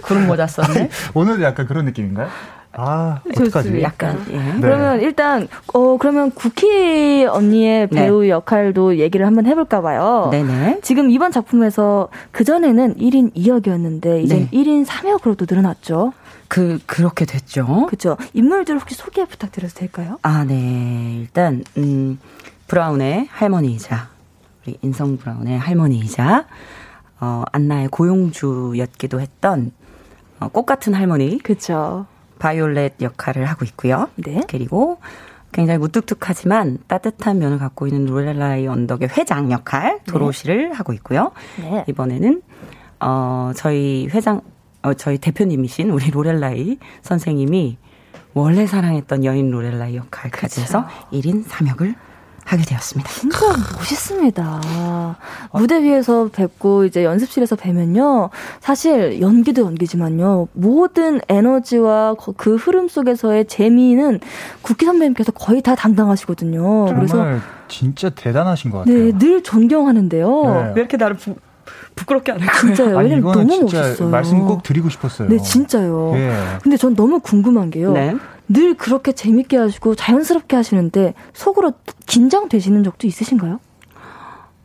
[0.03, 0.89] 구름 모자 썼네.
[1.15, 2.29] 오늘도 약간 그런 느낌인가요?
[2.77, 3.83] 아, 어떡하지?
[3.83, 4.25] 약간.
[4.31, 4.37] 예.
[4.37, 4.61] 네.
[4.61, 8.03] 그러면 일단 어 그러면 쿠키 언니의 네.
[8.03, 8.29] 배우 네.
[8.31, 10.29] 역할도 얘기를 한번 해볼까 봐요.
[10.31, 10.81] 네네.
[10.83, 14.49] 지금 이번 작품에서 그 전에는 1인 2역이었는데 이제 네.
[14.53, 16.13] 1인 3역으로 또 늘어났죠.
[16.49, 17.87] 그 그렇게 됐죠.
[17.87, 18.17] 그렇죠.
[18.35, 20.19] 인물들 혹시 소개 부탁드려도 될까요?
[20.23, 21.17] 아, 네.
[21.21, 22.19] 일단 음
[22.69, 24.09] 브라운의 할머니이자
[24.65, 26.47] 우리 인성 브라운의 할머니이자
[27.21, 29.73] 어 안나의 고용주였기도 했던
[30.39, 31.39] 어, 꽃 같은 할머니.
[31.39, 32.07] 그렇죠.
[32.39, 34.09] 바이올렛 역할을 하고 있고요.
[34.17, 34.43] 네.
[34.49, 34.99] 그리고
[35.53, 40.75] 굉장히 무뚝뚝하지만 따뜻한 면을 갖고 있는 로렐라이 언덕의 회장 역할 도로시를 네.
[40.75, 41.33] 하고 있고요.
[41.61, 41.85] 네.
[41.89, 42.43] 이번에는
[43.01, 44.43] 어 저희 회장
[44.83, 47.79] 어 저희 대표님이신 우리 로렐라이 선생님이
[48.35, 51.95] 원래 사랑했던 여인 로렐라이 역할까지 해서 1인 3역을
[52.47, 53.11] 하게 되었습니다.
[53.11, 53.39] 진짜
[53.77, 54.61] 멋있습니다.
[55.53, 58.31] 무대 위에서 뵙고 이제 연습실에서 뵈면요.
[58.61, 60.49] 사실 연기도 연기지만요.
[60.53, 64.21] 모든 에너지와 그 흐름 속에서의 재미는
[64.63, 66.85] 국기 선배님께서 거의 다 담당하시거든요.
[66.95, 67.27] 그래서
[67.69, 68.97] 진짜 대단하신 것 같아요.
[68.97, 70.43] 네, 늘 존경하는데요.
[70.45, 70.73] 네.
[70.77, 71.35] 왜 이렇게 나를 부,
[71.97, 72.61] 부끄럽게 안 할까요?
[72.75, 72.97] 진짜요.
[72.99, 74.09] 왜냐면 너무 멋있어요.
[74.11, 75.29] 말씀 꼭 드리고 싶었어요.
[75.29, 76.13] 네, 진짜요.
[76.15, 76.37] 예.
[76.63, 77.93] 근데 전 너무 궁금한 게요.
[77.93, 78.15] 네.
[78.49, 81.73] 늘 그렇게 재밌게 하시고 자연스럽게 하시는데 속으로
[82.07, 83.59] 긴장되시는 적도 있으신가요?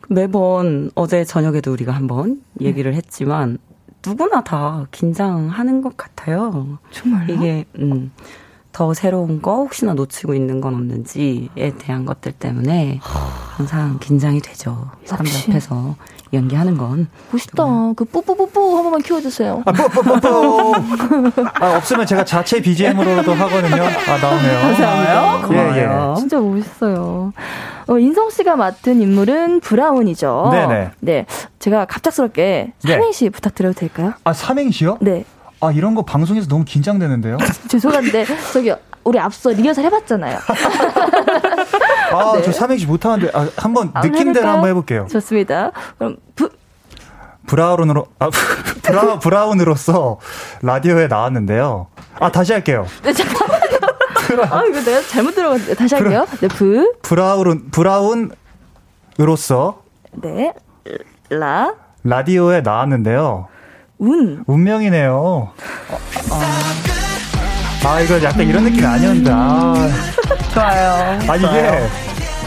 [0.10, 3.58] 매번 어제 저녁에도 우리가 한번 얘기를 했지만
[4.06, 6.78] 누구나 다 긴장하는 것 같아요.
[6.92, 7.34] 정말요?
[7.34, 8.12] 이게 음,
[8.72, 14.92] 더 새로운 거 혹시나 놓치고 있는 건 없는지에 대한 것들 때문에 항상 긴장이 되죠.
[15.06, 15.96] 사람들 앞에서
[16.34, 17.08] 연기하는 건.
[17.32, 17.64] 멋있다.
[17.64, 17.94] 누구나.
[17.96, 19.64] 그 뽀뽀뽀뽀 한 번만 키워주세요.
[19.66, 20.74] 아, 뽀뽀뽀뽀.
[21.60, 23.84] 아, 없으면 제가 자체 BGM으로도 하거든요.
[23.84, 24.60] 아, 나오네요.
[24.62, 25.48] 감사해요.
[25.48, 25.76] 고마워요.
[25.76, 26.16] 예, 예.
[26.20, 27.34] 진짜 멋있어요.
[27.88, 30.50] 어, 인성 씨가 맡은 인물은 브라운이죠.
[30.52, 30.92] 네네.
[31.02, 31.26] 네.
[31.60, 32.94] 제가 갑작스럽게 네.
[32.94, 33.30] 삼행시 네.
[33.30, 34.14] 부탁드려도 될까요?
[34.24, 34.98] 아, 삼행시요?
[35.02, 35.26] 네.
[35.60, 37.38] 아, 이런 거 방송에서 너무 긴장되는데요?
[37.68, 40.40] 죄송한데, 저기, 우리 앞서 리허설 해봤잖아요.
[42.12, 42.44] 아, 네.
[42.44, 45.08] 저 삼행시 못하는데, 아, 한번 느낌대로 한번 해볼게요.
[45.12, 45.72] 좋습니다.
[45.98, 46.50] 그럼, 부,
[47.48, 48.30] 브라운으로, 아,
[48.84, 50.20] 브라, 브라운으로서
[50.62, 51.88] 라디오에 나왔는데요.
[52.20, 52.86] 아, 다시 할게요.
[53.04, 53.62] 네, 잠깐만요.
[54.50, 55.74] 아, 이거 내가 잘못 들어갔는데.
[55.76, 56.26] 다시 할게요.
[56.40, 56.94] 네, 브.
[57.02, 59.82] 브라운, 브라운으로서.
[60.14, 60.54] 네.
[61.30, 61.74] 라.
[62.04, 63.48] 라디오에 나왔는데요.
[64.00, 64.44] 운.
[64.48, 65.16] 운명이네요.
[65.16, 65.54] 어,
[66.32, 66.42] 아,
[67.84, 69.32] 아, 이거 약간 이런 느낌이 아니었는데.
[69.34, 69.90] 아.
[70.54, 71.20] 좋아요.
[71.28, 71.88] 아, 이게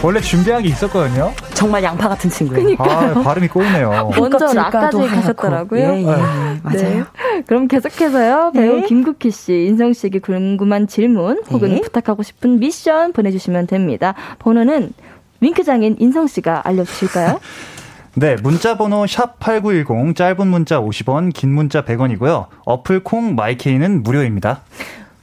[0.02, 1.32] 원래 준비한 게 있었거든요.
[1.54, 2.76] 정말 양파 같은 친구예요.
[2.76, 2.84] 그러니까.
[2.84, 4.10] 아, 발음이 꼬이네요.
[4.18, 5.82] 먼저 락까지 가셨더라고요.
[5.82, 6.60] 예, 예, 네.
[6.62, 6.98] 맞아요.
[6.98, 7.42] 네.
[7.46, 8.52] 그럼 계속해서요.
[8.54, 8.86] 배우 네.
[8.86, 11.80] 김국희 씨, 인성 씨에게 궁금한 질문 혹은 네.
[11.80, 14.14] 부탁하고 싶은 미션 보내주시면 됩니다.
[14.38, 14.92] 번호는
[15.40, 17.40] 윙크장인 인성 씨가 알려주실까요?
[18.16, 22.46] 네, 문자 번호 샵8910 짧은 문자 50원, 긴 문자 100원이고요.
[22.64, 24.60] 어플 콩 마이케이는 무료입니다.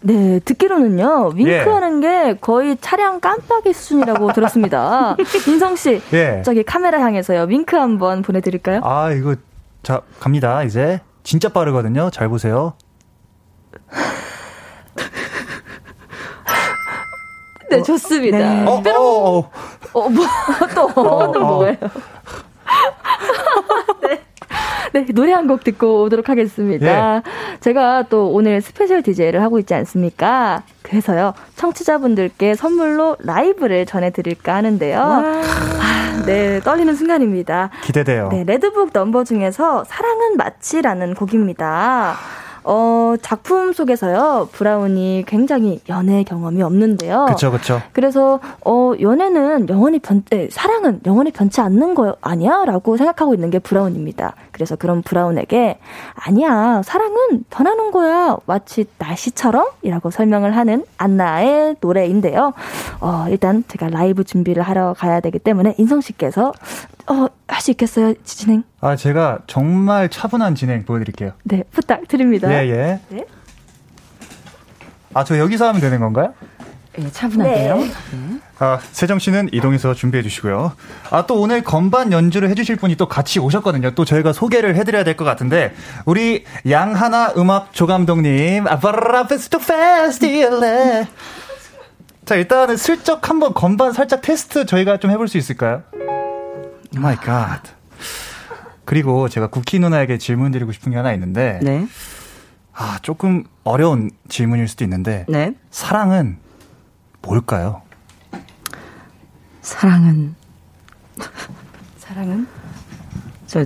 [0.03, 2.07] 네, 듣기로는요, 윙크하는 예.
[2.07, 5.15] 게 거의 차량 깜빡이 수준이라고 들었습니다.
[5.47, 6.41] 인성 씨, 예.
[6.43, 8.81] 저기 카메라 향해서요, 윙크 한번 보내드릴까요?
[8.83, 9.35] 아, 이거,
[9.83, 11.01] 자, 갑니다, 이제.
[11.23, 12.09] 진짜 빠르거든요.
[12.09, 12.73] 잘 보세요.
[17.69, 18.37] 네, 좋습니다.
[18.39, 18.65] 네.
[18.65, 18.81] 어, 어,
[19.39, 19.51] 어.
[19.93, 20.25] 어, 뭐,
[20.73, 21.75] 또, 어는 뭐예요?
[24.01, 24.19] 네.
[24.93, 27.21] 네, 노래 한 곡 듣고 오도록 하겠습니다.
[27.23, 27.31] 네.
[27.61, 30.63] 제가 또 오늘 스페셜 DJ를 하고 있지 않습니까?
[30.83, 35.01] 그래서요, 청취자분들께 선물로 라이브를 전해드릴까 하는데요.
[35.01, 37.69] 아, 네, 떨리는 순간입니다.
[37.83, 38.29] 기대돼요.
[38.29, 42.15] 네, 레드북 넘버 중에서 사랑은 마치라는 곡입니다.
[42.63, 47.25] 어, 작품 속에서요, 브라운이 굉장히 연애 경험이 없는데요.
[47.29, 47.81] 그쵸, 그쵸.
[47.91, 52.63] 그래서, 어, 연애는 영원히 변, 에, 사랑은 영원히 변치 않는 거 아니야?
[52.65, 54.35] 라고 생각하고 있는 게 브라운입니다.
[54.61, 55.79] 그래서 그런 브라운에게,
[56.13, 58.37] 아니야, 사랑은 변하는 거야.
[58.45, 59.65] 마치 날씨처럼?
[59.81, 62.53] 이라고 설명을 하는 안나의 노래인데요.
[62.99, 66.53] 어, 일단 제가 라이브 준비를 하러 가야 되기 때문에 인성 씨께서
[67.07, 68.63] 어, 할 수 있겠어요, 진행?
[68.81, 71.31] 아, 제가 정말 차분한 진행 보여드릴게요.
[71.43, 72.51] 네, 부탁드립니다.
[72.53, 72.99] 예, 예.
[73.09, 73.25] 네.
[75.15, 76.33] 아, 저 여기서 하면 되는 건가요?
[76.99, 77.75] 예, 차분하게요.
[77.77, 77.91] 네.
[78.59, 80.73] 아, 세정 씨는 이동해서 준비해 주시고요.
[81.09, 83.91] 아, 또 오늘 건반 연주를 해 주실 분이 또 같이 오셨거든요.
[83.91, 85.73] 또 저희가 소개를 해 드려야 될 것 같은데,
[86.05, 91.07] 우리 양하나 음악 조감독님, 아바라 페스토 페스티얼레.
[92.25, 95.83] 자, 일단은 슬쩍 한번 건반 살짝 테스트 저희가 좀 해볼 수 있을까요?
[96.97, 97.61] my God.
[98.83, 101.59] 그리고 제가 국희 누나에게 질문 드리고 싶은 게 하나 있는데.
[101.61, 101.87] 네.
[102.73, 105.25] 아, 조금 어려운 질문일 수도 있는데.
[105.29, 105.53] 네.
[105.71, 106.37] 사랑은
[107.21, 107.81] 뭘까요?
[109.61, 110.35] 사랑은.
[111.97, 112.47] 사랑은?
[113.47, 113.65] 저,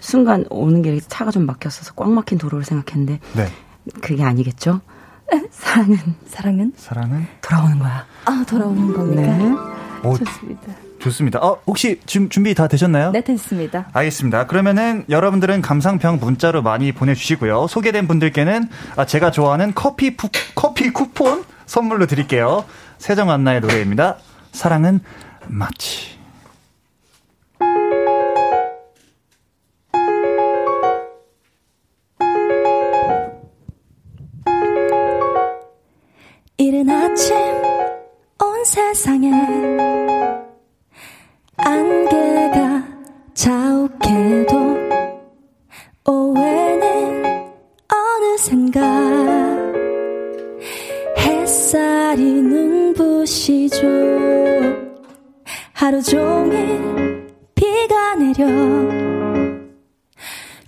[0.00, 3.20] 순간 오는 길에 차가 좀 막혔어서 꽉 막힌 도로를 생각했는데.
[3.34, 3.48] 네.
[4.00, 4.80] 그게 아니겠죠?
[5.50, 5.98] 사랑은.
[6.26, 6.72] 사랑은?
[6.76, 7.26] 사랑은?
[7.40, 8.06] 돌아오는 거야.
[8.24, 9.22] 아, 돌아오는 겁니까?
[9.22, 9.54] 네.
[10.04, 10.72] 오, 좋습니다.
[10.98, 11.38] 좋습니다.
[11.40, 13.10] 어, 혹시 지금 준비 다 되셨나요?
[13.10, 13.88] 네, 됐습니다.
[13.92, 14.46] 알겠습니다.
[14.46, 17.66] 그러면은 여러분들은 감상평 문자로 많이 보내주시고요.
[17.66, 22.64] 소개된 분들께는 아, 제가 좋아하는 커피, 푸, 커피 쿠폰 선물로 드릴게요.
[22.98, 24.16] 세정 안나의 노래입니다.
[24.52, 25.00] 사랑은
[25.48, 26.12] 마치.
[36.58, 37.36] 이른 아침
[38.40, 39.30] 온 세상에
[41.56, 42.84] 안개가
[43.34, 44.81] 자욱해도
[53.82, 54.92] 눈부시죠
[55.72, 58.46] 하루 종일 비가 내려.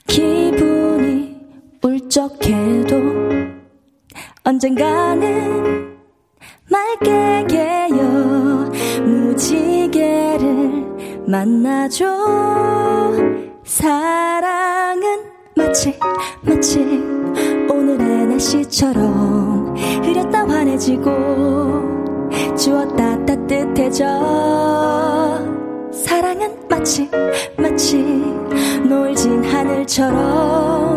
[0.07, 1.37] 기분이
[1.83, 2.97] 울적해도
[4.45, 5.97] 언젠가는
[6.69, 8.73] 맑게 개요.
[9.05, 10.45] 무지개를
[11.27, 12.05] 만나죠
[13.65, 15.25] 사랑은
[15.57, 15.99] 마치
[16.43, 16.81] 마치
[17.69, 22.04] 오늘의 날씨처럼 흐렸다 환해지고
[22.57, 24.05] 주었다 따뜻해져.
[25.93, 27.09] 사랑은 마치
[27.57, 27.97] 마치
[28.89, 30.97] 노을진 하늘처럼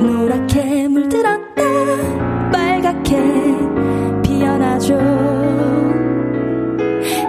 [0.00, 1.62] 노랗게 물들었다.
[2.52, 3.16] 빨갛게
[4.22, 4.98] 피어나죠.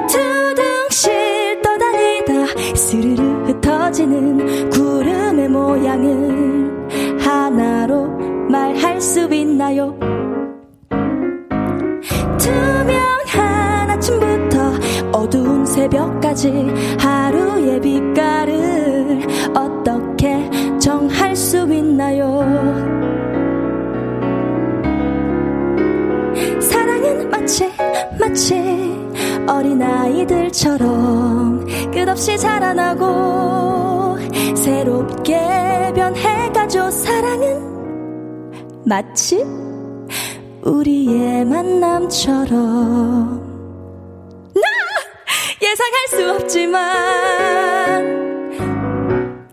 [0.07, 8.07] 두둥실 떠다니다 스르르 흩어지는 구름의 모양을 하나로
[8.49, 9.95] 말할 수 있나요?
[12.41, 13.10] 어두운
[15.71, 16.51] 새벽까지
[16.99, 19.21] 하루의 빛깔을
[19.55, 20.49] 어떻게
[20.79, 22.41] 정할 수 있나요?
[26.59, 27.71] 사랑은 마치
[28.19, 28.55] 마치
[29.47, 30.81] 어린아이들처럼
[31.93, 34.17] 끝없이 자라나고
[34.55, 36.91] 새롭게 변해가죠.
[36.91, 37.71] 사랑은
[38.85, 39.41] 마치
[40.63, 43.41] 우리의 만남처럼.
[43.41, 43.50] 나
[45.71, 46.81] 예상할 수 없지만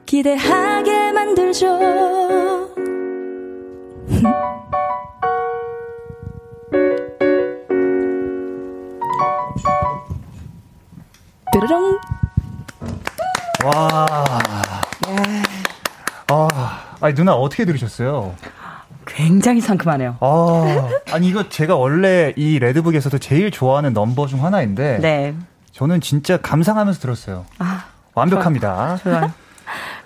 [0.05, 1.79] 기대하게 만들죠
[11.53, 11.99] 뾰로롱
[13.64, 14.07] 와.
[16.31, 16.49] 아,
[17.01, 18.35] 아니 누나 어떻게 들으셨어요?
[19.07, 20.16] 굉장히 상큼하네요.
[20.21, 25.35] 아, 아니 이거 제가 원래 이 레드북에서도 제일 좋아하는 넘버 중 하나인데 네.
[25.79, 27.47] 저는 진짜 감상하면서 들었어요.
[27.61, 28.99] 아, 완벽합니다.
[29.05, 29.31] 좋아요.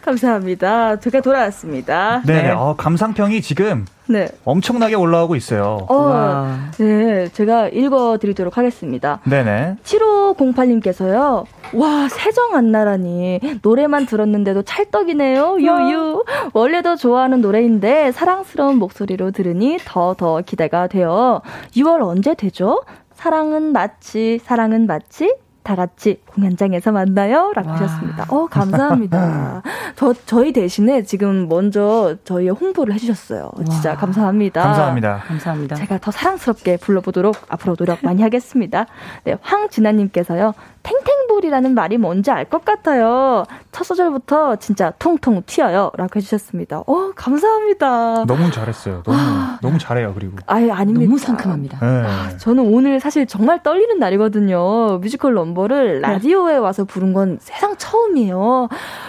[0.02, 0.96] 감사합니다.
[0.96, 2.20] 제가 돌아왔습니다.
[2.26, 2.50] 네, 네.
[2.50, 4.28] 어, 감상평이 지금 네.
[4.44, 5.86] 엄청나게 올라오고 있어요.
[5.88, 6.58] 어, 와.
[6.76, 9.20] 네, 제가 읽어드리도록 하겠습니다.
[9.24, 9.76] 네네.
[9.82, 16.24] 7508님께서요, 와, 세정 안나라니, 노래만 들었는데도 찰떡이네요, 유유.
[16.52, 21.40] 원래도 좋아하는 노래인데, 사랑스러운 목소리로 들으니 더더 기대가 돼요.
[21.76, 22.82] 6월 언제 되죠?
[23.14, 25.32] 사랑은 마치, 사랑은 마치,
[25.62, 27.52] 다 같이 공연장에서 만나요.
[27.54, 27.76] 라고 와.
[27.76, 28.26] 하셨습니다.
[28.28, 29.62] 어, 감사합니다.
[29.96, 33.50] 저, 저희 대신에 지금 먼저 저희 홍보를 해주셨어요.
[33.70, 33.96] 진짜 와.
[33.96, 34.62] 감사합니다.
[34.62, 35.22] 감사합니다.
[35.26, 35.76] 감사합니다.
[35.76, 38.86] 제가 더 사랑스럽게 불러보도록 앞으로 노력 많이 하겠습니다.
[39.24, 40.54] 네, 황진아님께서요.
[40.82, 43.44] 탱탱볼이라는 말이 뭔지 알 것 같아요.
[43.70, 45.92] 첫 소절부터 진짜 통통 튀어요.
[45.96, 46.80] 라고 해주셨습니다.
[46.80, 48.24] 어, 감사합니다.
[48.26, 49.02] 너무 잘했어요.
[49.04, 49.18] 너무
[49.62, 50.12] 너무 잘해요.
[50.12, 50.36] 그리고.
[50.46, 51.06] 아예 아닙니다.
[51.06, 51.78] 너무 상큼합니다.
[51.80, 52.36] 네.
[52.38, 54.98] 저는 오늘 사실 정말 떨리는 날이거든요.
[54.98, 58.68] 뮤지컬 넘버 를 라디오에 와서 부른 건 세상 처음이에요.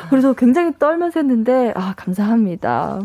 [0.09, 2.99] 그래서 굉장히 떨면서 했는데, 아, 감사합니다.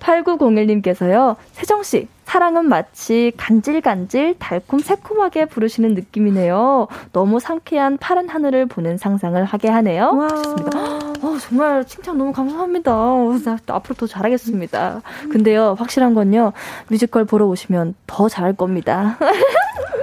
[0.00, 6.88] 8901님께서요, 세정씨, 사랑은 마치 간질간질 달콤 새콤하게 부르시는 느낌이네요.
[7.12, 10.10] 너무 상쾌한 파란 하늘을 보는 상상을 하게 하네요.
[10.22, 10.78] 하셨습니다.
[10.80, 12.92] 어, 정말 칭찬 너무 감사합니다.
[12.92, 15.02] 어, 나 앞으로 더 잘하겠습니다.
[15.30, 16.52] 근데요, 확실한 건요,
[16.88, 19.16] 뮤지컬 보러 오시면 더 잘할 겁니다.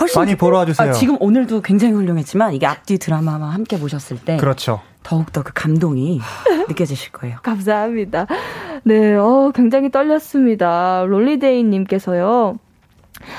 [0.00, 0.90] 훨씬 많이 보러 와주세요.
[0.90, 4.80] 아, 지금 오늘도 굉장히 훌륭했지만 이게 앞뒤 드라마와 함께 보셨을 때 그렇죠.
[5.02, 6.20] 더욱더 그 감동이
[6.68, 7.38] 느껴지실 거예요.
[7.42, 8.26] 감사합니다.
[8.84, 11.04] 네, 어, 굉장히 떨렸습니다.
[11.06, 12.56] 롤리데이님께서요.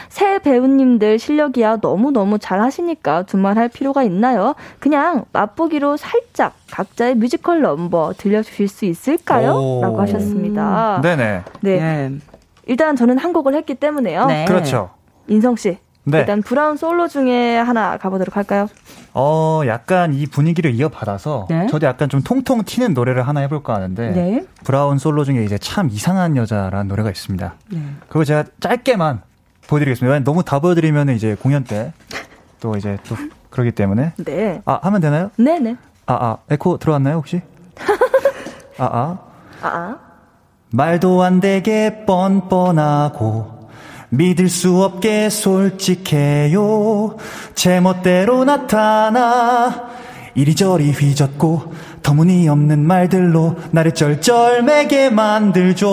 [0.09, 4.55] 세 배우님들 실력이야 너무너무 잘 하시니까 두말할 필요가 있나요?
[4.79, 9.53] 그냥 맛보기로 살짝 각자의 뮤지컬 넘버 들려주실 수 있을까요?
[9.53, 9.81] 오.
[9.81, 10.99] 라고 하셨습니다.
[11.01, 11.43] 네네.
[11.61, 11.79] 네.
[11.79, 12.11] 네.
[12.65, 14.25] 일단 저는 한 곡을 했기 때문에요.
[14.25, 14.45] 네.
[14.45, 14.89] 그렇죠.
[15.27, 15.77] 인성 씨.
[16.05, 16.19] 네.
[16.19, 18.67] 일단 브라운 솔로 중에 하나 가보도록 할까요?
[19.13, 21.67] 어, 약간 이 분위기를 이어받아서 네.
[21.67, 24.45] 저도 약간 좀 통통 튀는 노래를 하나 해볼까 하는데 네.
[24.63, 27.53] 브라운 솔로 중에 이제 참 이상한 여자라는 노래가 있습니다.
[27.71, 27.81] 네.
[28.07, 29.21] 그거 제가 짧게만
[29.67, 30.19] 보여드리겠습니다.
[30.19, 31.91] 너무 다 보여드리면 이제 공연 때
[32.59, 33.15] 또 이제 또
[33.49, 34.61] 그러기 때문에 네.
[34.65, 35.31] 아 하면 되나요?
[35.37, 35.77] 네네.
[36.07, 37.41] 아 아 에코 들어왔나요 혹시?
[38.77, 39.19] 아 아.
[39.61, 39.97] 아, 아.
[40.71, 43.58] 말도 안 되게 뻔뻔하고
[44.09, 47.15] 믿을 수 없게 솔직해요.
[47.55, 49.89] 제멋대로 나타나
[50.35, 55.89] 이리저리 휘젓고 터무니없는 말들로 나를 쩔쩔매게 만들죠.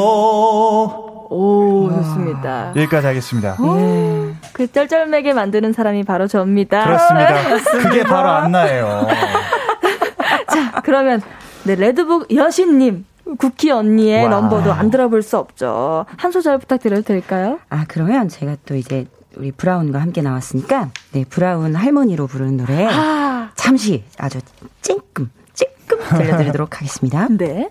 [1.28, 2.72] 오, 좋습니다.
[2.76, 3.56] 여기까지 하겠습니다.
[3.60, 6.84] 오, 그 쩔쩔매게 만드는 사람이 바로 저입니다.
[6.84, 7.58] 그렇습니다.
[7.82, 9.06] 그게 바로 안나예요.
[10.52, 11.20] 자, 그러면
[11.64, 13.04] 네, 레드북 여신님.
[13.38, 14.30] 쿠키 언니의 와.
[14.30, 16.06] 넘버도 안 들어볼 수 없죠.
[16.16, 17.58] 한 소절 부탁드려도 될까요?
[17.68, 19.06] 아, 그러면 제가 또 이제
[19.36, 22.86] 우리 브라운과 함께 나왔으니까, 네, 브라운 할머니로 부르는 노래.
[22.90, 23.50] 아.
[23.56, 24.38] 잠시 아주
[24.80, 27.26] 찡끔, 찡끔 들려드리도록 하겠습니다.
[27.30, 27.70] 네.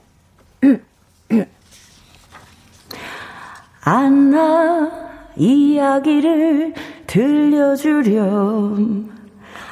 [3.81, 4.91] 안나
[5.35, 6.73] 이야기를
[7.07, 9.11] 들려주렴.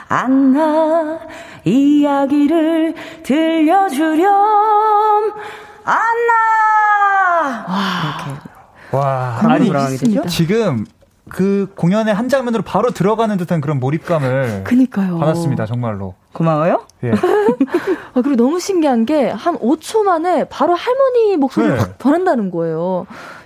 [0.08, 1.20] 안나
[1.66, 5.34] 이야기를 들려주렴.
[5.84, 7.66] 안나!
[7.68, 7.82] 와.
[8.04, 8.40] 이렇게.
[8.98, 9.40] 와.
[9.44, 9.72] 아니,
[10.30, 10.86] 지금
[11.30, 15.18] 그 공연의 한 장면으로 바로 들어가는 듯한 그런 몰입감을 그니까요.
[15.18, 15.66] 받았습니다.
[15.66, 16.16] 정말로.
[16.34, 16.86] 고마워요.
[17.04, 17.12] 예.
[18.14, 21.82] 아, 그리고 너무 신기한 게 한 5초 만에 바로 할머니 목소리를 네.
[21.82, 23.06] 확 변한다는 거예요.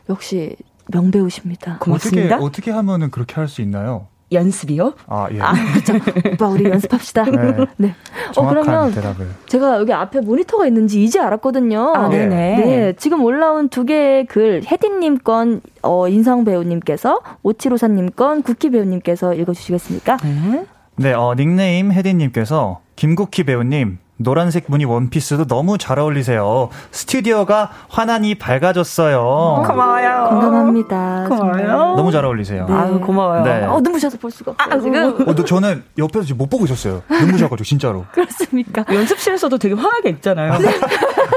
[0.09, 0.55] 역시
[0.87, 1.77] 명배우십니다.
[1.79, 2.35] 고맙습니다.
[2.37, 4.07] 어떻게 어떻게 하면은 그렇게 할 수 있나요?
[4.31, 4.93] 연습이요?
[5.07, 5.39] 아, 예.
[5.39, 5.93] 아, 그렇죠.
[6.33, 7.23] 오빠, 우리 연습합시다.
[7.25, 7.65] 네.
[7.77, 7.95] 네.
[8.35, 9.27] 어, 그러면 대답을.
[9.45, 11.93] 제가 여기 앞에 모니터가 있는지 이제 알았거든요.
[11.95, 12.55] 아, 네네.
[12.57, 12.93] 네.
[12.97, 19.33] 지금 올라온 두 개의 글, 혜딘님 건, 어, 인성 배우님께서, 오치로사 님 건, 국기 배우님께서
[19.33, 20.17] 읽어 주시겠습니까?
[20.17, 20.65] 네.
[20.97, 26.69] 네, 어, 닉네임 혜딘님께서, 김국희 배우님, 노란색 무늬 원피스도 너무 잘 어울리세요.
[26.91, 29.19] 스튜디오가 환하니 밝아졌어요.
[29.21, 30.27] 어, 고마워요.
[30.29, 31.25] 공감합니다.
[31.29, 31.95] 고마워요.
[31.95, 32.65] 너무 잘 어울리세요.
[32.67, 32.73] 네.
[32.73, 33.43] 아유, 고마워요.
[33.43, 33.63] 네.
[33.65, 35.27] 어, 눈부셔서 볼 수가 없어요, 아, 지금.
[35.29, 37.03] 어, 저는 옆에서 지금 못 보고 있었어요.
[37.09, 38.05] 눈부셔가지고, 진짜로.
[38.13, 38.85] 그렇습니까?
[38.91, 40.57] 연습실에서도 되게 환하게 입잖아요.
[40.59, 40.67] 네.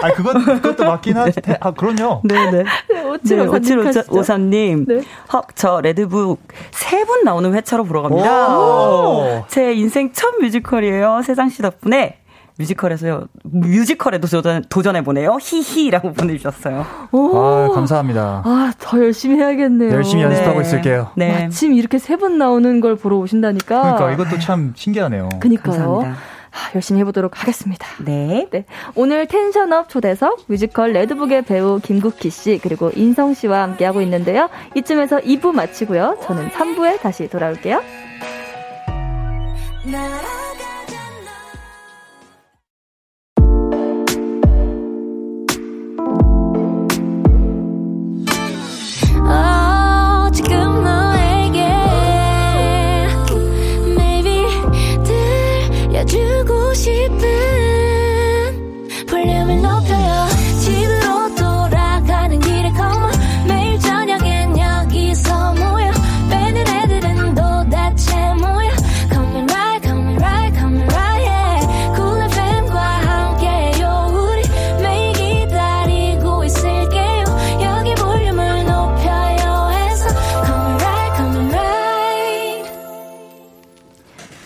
[0.03, 1.41] 아, 그건, 그것도 맞긴 하지.
[1.43, 1.57] 네.
[1.61, 2.22] 아, 그럼요.
[2.24, 2.64] 네네.
[2.91, 4.87] 네, 오칠오사님.
[4.87, 5.03] 네, 네.
[5.33, 9.45] 헉, 저 레드북 세 분 나오는 회차로 보러 갑니다.
[9.49, 11.22] 제 인생 첫 뮤지컬이에요.
[11.24, 12.20] 세상 씨 덕분에.
[12.61, 13.27] 뮤지컬에서요.
[13.45, 15.39] 뮤지컬에도 도전, 도전해보네요.
[15.41, 16.85] 히히라고 보내주셨어요.
[17.13, 17.37] 오.
[17.37, 18.43] 아, 감사합니다.
[18.45, 19.91] 아, 더 열심히 해야겠네요.
[19.93, 20.67] 열심히 연습하고 네.
[20.67, 21.11] 있을게요.
[21.17, 21.45] 네.
[21.45, 23.95] 마침 이렇게 세 분 나오는 걸 보러 오신다니까.
[23.97, 25.31] 그러니까 이것도 참 신기하네요.
[25.41, 25.73] 그니까요.
[25.73, 26.11] 감사합니다.
[26.53, 27.87] 아, 열심히 해보도록 하겠습니다.
[28.05, 28.47] 네.
[28.51, 28.65] 네.
[28.95, 34.51] 오늘 텐션업 초대석 뮤지컬 레드북의 배우 김국희 씨 그리고 인성 씨와 함께하고 있는데요.
[34.75, 36.19] 이쯤에서 2부 마치고요.
[36.25, 37.81] 저는 3부에 다시 돌아올게요.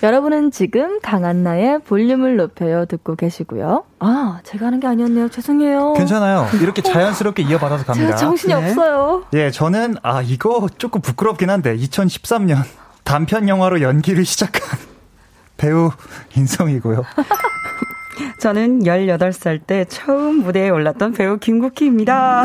[0.05, 3.85] 여러분은 지금 강한나의 볼륨을 높여요 듣고 계시고요.
[4.01, 5.31] 아, 제가 하는 게 아니었네요.
[5.31, 5.95] 죄송해요.
[5.95, 6.47] 괜찮아요.
[6.61, 8.09] 이렇게 자연스럽게 이어받아서 갑니다.
[8.09, 8.69] 제가 정신이 네.
[8.69, 9.25] 없어요.
[9.33, 12.59] 예, 저는 아 이거 조금 부끄럽긴 한데 2013년
[13.03, 14.79] 단편 영화로 연기를 시작한
[15.57, 15.91] 배우
[16.37, 17.03] 인성이고요.
[18.39, 22.45] 저는 18살 때 처음 무대에 올랐던 배우 김국희입니다.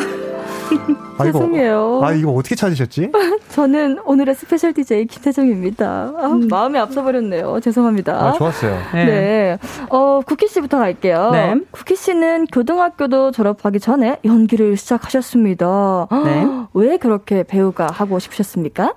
[1.17, 2.01] 아, 죄송해요.
[2.03, 3.11] 아, 이거 어떻게 찾으셨지?
[3.49, 6.13] 저는 오늘의 스페셜 DJ 김세정입니다.
[6.17, 6.47] 아, 음.
[6.47, 7.59] 마음이 앞서버렸네요.
[7.59, 8.13] 죄송합니다.
[8.13, 8.77] 아, 좋았어요.
[8.93, 9.05] 네.
[9.05, 9.57] 네.
[9.89, 11.31] 어, 국희 씨부터 갈게요.
[11.31, 11.55] 네.
[11.71, 16.07] 국희 씨는 고등학교도 졸업하기 전에 연기를 시작하셨습니다.
[16.23, 16.47] 네.
[16.73, 18.93] 왜 그렇게 배우가 하고 싶으셨습니까?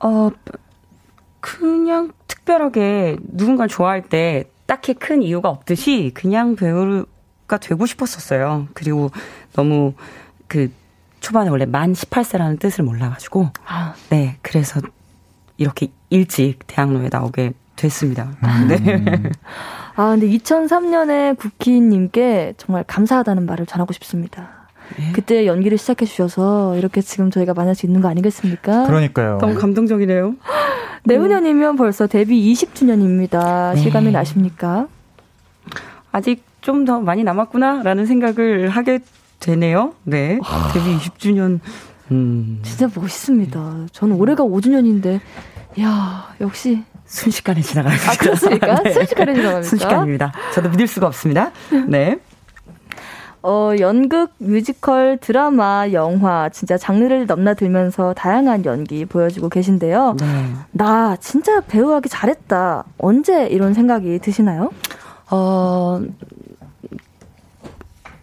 [0.00, 0.30] 어,
[1.40, 8.68] 그냥 특별하게 누군가를 좋아할 때 딱히 큰 이유가 없듯이 그냥 배우가 되고 싶었었어요.
[8.74, 9.10] 그리고
[9.54, 9.94] 너무
[10.46, 10.70] 그
[11.20, 13.94] 초반에 원래 만 18세라는 뜻을 몰라가지고, 아.
[14.10, 14.80] 네, 그래서
[15.56, 18.28] 이렇게 일찍 대학로에 나오게 됐습니다.
[18.44, 18.68] 음.
[18.68, 19.30] 네.
[19.96, 24.57] 아, 근데 2003년에 국희님께 정말 감사하다는 말을 전하고 싶습니다.
[24.96, 25.12] 네?
[25.12, 28.86] 그때 연기를 시작해 주셔서 이렇게 지금 저희가 만날 수 있는 거 아니겠습니까?
[28.86, 29.38] 그러니까요.
[29.40, 30.34] 너무 감동적이네요.
[31.04, 33.74] 내후년이면 벌써 데뷔 20주년입니다.
[33.74, 33.80] 네.
[33.80, 34.88] 실감이 나십니까?
[36.12, 38.98] 아직 좀 더 많이 남았구나라는 생각을 하게
[39.40, 39.94] 되네요.
[40.04, 40.38] 네.
[40.44, 40.70] 아.
[40.74, 41.60] 데뷔 20주년.
[42.10, 42.60] 음.
[42.62, 43.86] 진짜 멋있습니다.
[43.92, 45.20] 저는 올해가 5주년인데,
[45.80, 46.82] 야 역시.
[47.06, 48.10] 순식간에 지나갑니다.
[48.10, 48.82] 아, 그렇습니까?
[48.82, 48.92] 네.
[48.92, 49.62] 순식간에 지나갑니다.
[49.68, 50.32] 순식간입니다.
[50.54, 51.52] 저도 믿을 수가 없습니다.
[51.86, 52.18] 네.
[53.42, 60.16] 어, 연극, 뮤지컬, 드라마, 영화, 진짜 장르를 넘나들면서 다양한 연기 보여주고 계신데요.
[60.18, 60.26] 네.
[60.72, 62.84] 나 진짜 배우하기 잘했다.
[62.98, 64.70] 언제 이런 생각이 드시나요?
[65.30, 66.00] 어,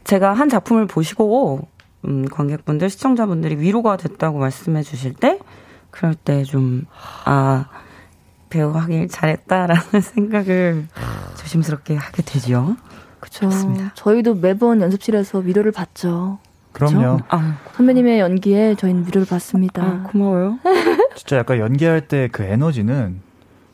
[0.03, 1.67] 제가 한 작품을 보시고
[2.05, 5.39] 음, 관객분들, 시청자분들이 위로가 됐다고 말씀해 주실 때,
[5.89, 6.85] 그럴 때 좀,
[7.25, 7.65] 아,
[8.49, 10.87] 배우 하길 잘했다라는 생각을
[11.37, 12.75] 조심스럽게 하게 되죠.
[13.39, 13.73] 그렇죠.
[13.95, 16.39] 저희도 매번 연습실에서 위로를 받죠.
[16.71, 17.19] 그럼요.
[17.29, 19.81] 아, 선배님의 연기에 저희는 위로를 받습니다.
[19.83, 20.59] 아, 고마워요.
[21.15, 23.21] 진짜 약간 연기할 때 그 에너지는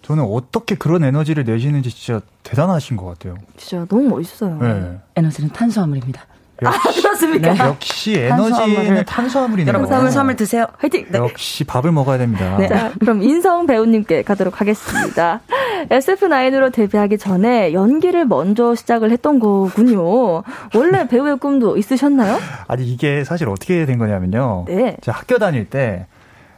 [0.03, 3.36] 저는 어떻게 그런 에너지를 내시는지 진짜 대단하신 것 같아요.
[3.57, 4.57] 진짜 너무 멋있어요.
[4.59, 4.99] 네.
[5.16, 6.22] 에너지는 탄수화물입니다.
[6.62, 7.57] 역시, 그렇습니까?
[7.68, 9.68] 역시 에너지는 탄수화물이네요.
[9.74, 10.68] 여러분, 탄수화물 드세요.
[10.78, 11.05] 화이팅!
[11.09, 11.18] 네.
[11.18, 12.57] 역시 밥을 먹어야 됩니다.
[12.68, 15.41] 자, 그럼 인성 배우님께 가도록 하겠습니다.
[15.89, 20.43] SF9으로 데뷔하기 전에 연기를 먼저 시작을 했던 거군요.
[20.76, 22.38] 원래 배우의 꿈도 있으셨나요?
[22.68, 24.66] 아니 이게 사실 어떻게 된 거냐면요.
[24.68, 24.97] 네.
[25.01, 26.05] 제가 학교 다닐 때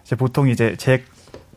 [0.04, 1.04] 이제 보통 이제 제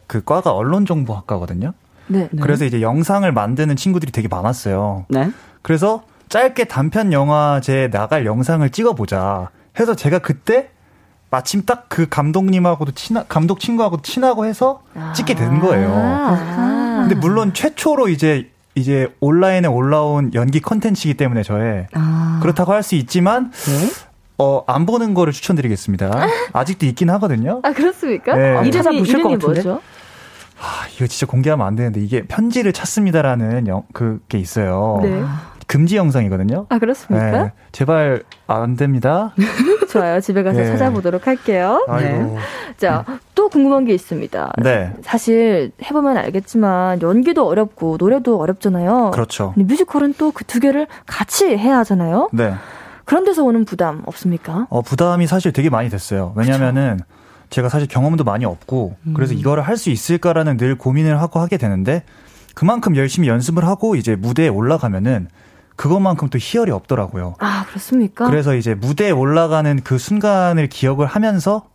[0.07, 1.73] 그 과가 언론정보학과거든요.
[2.07, 2.29] 네.
[2.41, 5.05] 그래서 이제 영상을 만드는 친구들이 되게 많았어요.
[5.09, 5.31] 네.
[5.63, 6.05] 그래서
[6.37, 9.49] 짧게 단편 영화제에 나갈 영상을 찍어보자
[9.81, 10.69] 해서 제가 그때
[11.31, 14.83] 마침 딱 그 감독님하고도 친하, 감독 친구하고도 친하고 해서
[15.15, 15.91] 찍게 된 거예요.
[15.95, 16.99] 아.
[17.01, 22.39] 근데 물론 최초로 이제 이제 온라인에 올라온 연기 컨텐츠이기 때문에 저의 아.
[22.43, 23.91] 그렇다고 할 수 있지만 네.
[24.37, 26.11] 어, 안 보는 거를 추천드리겠습니다.
[26.53, 27.61] 아직도 있긴 하거든요.
[27.63, 28.37] 아, 그렇습니까?
[28.37, 28.69] 네.
[28.69, 29.47] 이름이, 것 이름이 같은데?
[29.47, 29.81] 뭐죠?
[30.61, 35.01] 아, 이거 진짜 공개하면 안 되는데 이게 편지를 찾습니다라는 영, 그게 있어요.
[35.03, 35.23] 네.
[35.67, 36.67] 금지 영상이거든요.
[36.69, 37.43] 아, 그렇습니까?
[37.45, 37.53] 네.
[37.73, 39.35] 제발 안 됩니다.
[39.91, 40.21] 좋아요.
[40.21, 40.67] 집에 가서 네.
[40.67, 41.85] 찾아보도록 할게요.
[41.89, 42.39] 아이고.
[42.77, 43.05] 자,
[43.35, 44.53] 또 궁금한 게 있습니다.
[44.63, 44.93] 네.
[45.03, 49.11] 사실 해보면 알겠지만 연기도 어렵고 노래도 어렵잖아요.
[49.13, 49.53] 그렇죠.
[49.55, 52.31] 근데 뮤지컬은 또 그 두 개를 같이 해야 하잖아요.
[52.33, 52.55] 네.
[53.05, 54.67] 그런 데서 오는 부담 없습니까?
[54.71, 56.33] 어, 부담이 사실 되게 많이 됐어요.
[56.37, 56.99] 왜냐면은
[57.51, 62.03] 제가 사실 경험도 많이 없고 그래서 이거를 할 수 있을까라는 늘 고민을 하고 하게 되는데
[62.55, 65.29] 그만큼 열심히 연습을 하고 이제 무대에 올라가면은
[65.77, 67.37] 그것만큼 또 희열이 없더라고요.
[67.39, 68.27] 아, 그렇습니까?
[68.27, 71.69] 그래서 이제 무대에 올라가는 그 순간을 기억을 하면서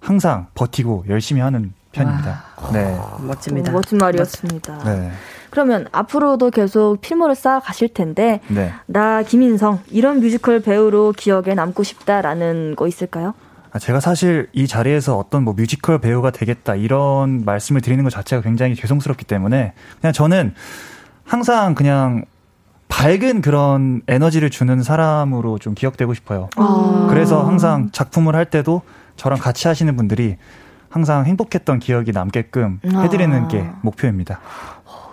[0.00, 2.44] 항상 버티고 열심히 하는 편입니다.
[2.72, 2.98] 네.
[3.20, 3.72] 멋집니다.
[3.72, 4.84] 오, 멋진 말이었습니다.
[4.84, 5.10] 네.
[5.50, 8.72] 그러면 앞으로도 계속 필모를 쌓아 가실 텐데 네.
[8.86, 13.34] 나 김인성 이런 뮤지컬 배우로 기억에 남고 싶다라는 거 있을까요?
[13.72, 18.42] 아, 제가 사실 이 자리에서 어떤 뭐 뮤지컬 배우가 되겠다 이런 말씀을 드리는 것 자체가
[18.42, 20.54] 굉장히 죄송스럽기 때문에 그냥 저는
[21.24, 22.24] 항상 그냥
[22.90, 26.50] 밝은 그런 에너지를 주는 사람으로 좀 기억되고 싶어요.
[26.56, 27.06] 아.
[27.08, 28.82] 그래서 항상 작품을 할 때도
[29.16, 30.36] 저랑 같이 하시는 분들이
[30.90, 33.00] 항상 행복했던 기억이 남게끔 아.
[33.00, 34.40] 해드리는 게 목표입니다.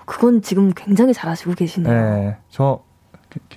[0.05, 1.93] 그건 지금 굉장히 잘하시고 계시네요.
[1.93, 2.37] 네.
[2.49, 2.83] 저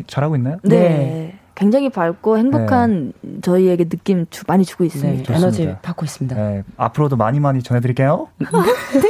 [0.07, 0.59] 잘하고 있나요?
[0.63, 0.79] 네.
[0.79, 1.40] 네.
[1.61, 5.35] 굉장히 밝고 행복한 저희에게 느낌 주, 많이 주고 네, 있습니다.
[5.35, 5.79] 에너지 좋습니다.
[5.83, 6.35] 받고 있습니다.
[6.37, 6.63] 네.
[6.79, 8.29] 앞으로도 많이 많이 전해드릴게요.
[8.39, 8.47] 네,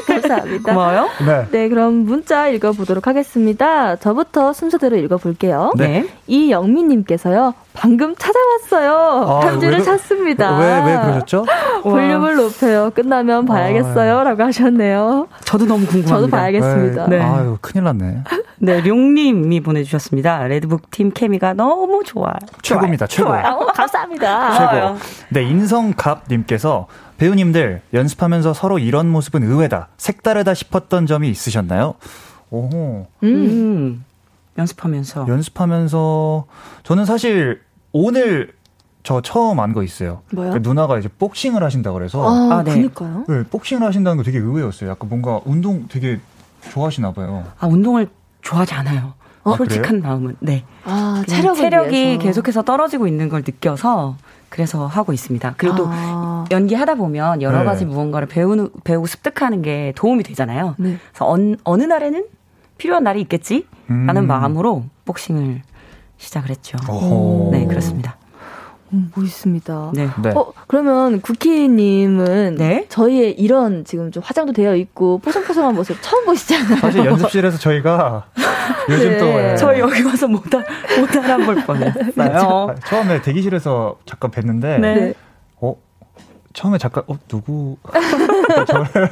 [0.07, 0.73] 감사합니다.
[0.75, 1.09] 고마워요.
[1.25, 1.47] 네.
[1.53, 3.95] 네, 그럼 문자 읽어보도록 하겠습니다.
[3.95, 5.71] 저부터 순서대로 읽어볼게요.
[5.77, 6.09] 네.
[6.27, 8.95] 이영민님께서요, 방금 찾아왔어요.
[9.29, 10.59] 아, 편지를 왜 그- 찾습니다.
[10.59, 11.45] 왜, 왜 그러셨죠?
[11.85, 12.91] 볼륨을 높여요.
[12.93, 14.25] 끝나면 봐야겠어요.
[14.25, 15.29] 라고 하셨네요.
[15.45, 16.15] 저도 너무 궁금합니다.
[16.17, 17.07] 저도 봐야겠습니다.
[17.07, 17.21] 네.
[17.21, 18.25] 아유, 큰일 났네.
[18.59, 20.47] 네, 룡님이 보내주셨습니다.
[20.49, 22.35] 레드북 팀 케미가 너무 좋아요.
[22.63, 23.29] 최고입니다, 최고.
[23.29, 23.45] 좋아요.
[23.47, 24.53] 아, 감사합니다.
[24.99, 24.99] 최고.
[25.31, 26.87] 네, 인성갑님께서
[27.19, 31.95] 배우님들 연습하면서 서로 이런 모습은 의외다, 색다르다 싶었던 점이 있으셨나요?
[32.51, 33.07] 오호.
[33.23, 33.27] 음.
[33.29, 34.05] 음.
[34.59, 35.27] 연습하면서.
[35.29, 36.47] 연습하면서
[36.83, 37.61] 저는 사실
[37.93, 38.53] 오늘
[39.03, 40.23] 저 처음 안 거 있어요.
[40.33, 40.51] 뭐요?
[40.53, 42.73] 그 누나가 이제 복싱을 하신다 그래서 아, 아, 네.
[42.75, 43.25] 그니까요.
[43.29, 44.91] 네, 복싱을 하신다는 거 되게 의외였어요.
[44.91, 46.21] 약간 뭔가 운동 되게
[46.71, 47.45] 좋아하시나 봐요.
[47.59, 48.09] 아, 운동을
[48.43, 49.15] 좋아하지 않아요.
[49.43, 50.37] 어, 솔직한 마음은.
[50.41, 50.65] 네.
[50.85, 52.19] 아, 그냥 체력을 체력이 위해서.
[52.21, 54.17] 계속해서 떨어지고 있는 걸 느껴서
[54.49, 55.55] 그래서 하고 있습니다.
[55.57, 57.65] 그리고 또 아, 연기하다 보면 여러 네.
[57.65, 60.75] 가지 무언가를 배우는, 배우고 습득하는 게 도움이 되잖아요.
[60.79, 60.99] 네.
[61.11, 62.25] 그래서 어느, 어느 날에는
[62.79, 63.67] 필요한 날이 있겠지?
[63.89, 64.27] 라는 음.
[64.27, 65.63] 마음으로 복싱을
[66.19, 66.79] 시작을 했죠.
[66.89, 67.51] 오호.
[67.53, 68.17] 네, 그렇습니다.
[68.93, 69.93] 음, 멋있습니다.
[69.95, 70.09] 네.
[70.23, 70.31] 네.
[70.35, 72.87] 어, 그러면 구키님은 네?
[72.89, 76.77] 저희의 이런 지금 좀 화장도 되어 있고 뽀송뽀송한 모습 처음 보시잖아요.
[76.81, 78.27] 사실 연습실에서 저희가
[78.91, 79.19] 요즘 네.
[79.19, 79.57] 또 예.
[79.57, 80.65] 저희 여기 와서 못, 알-
[80.99, 82.71] 못 알아볼 뻔했어요.
[82.71, 85.15] 아, 처음에 대기실에서 잠깐 뵀는데 네.
[85.61, 85.77] 어
[86.53, 87.77] 처음에 잠깐 어 누구
[88.67, 89.11] 저를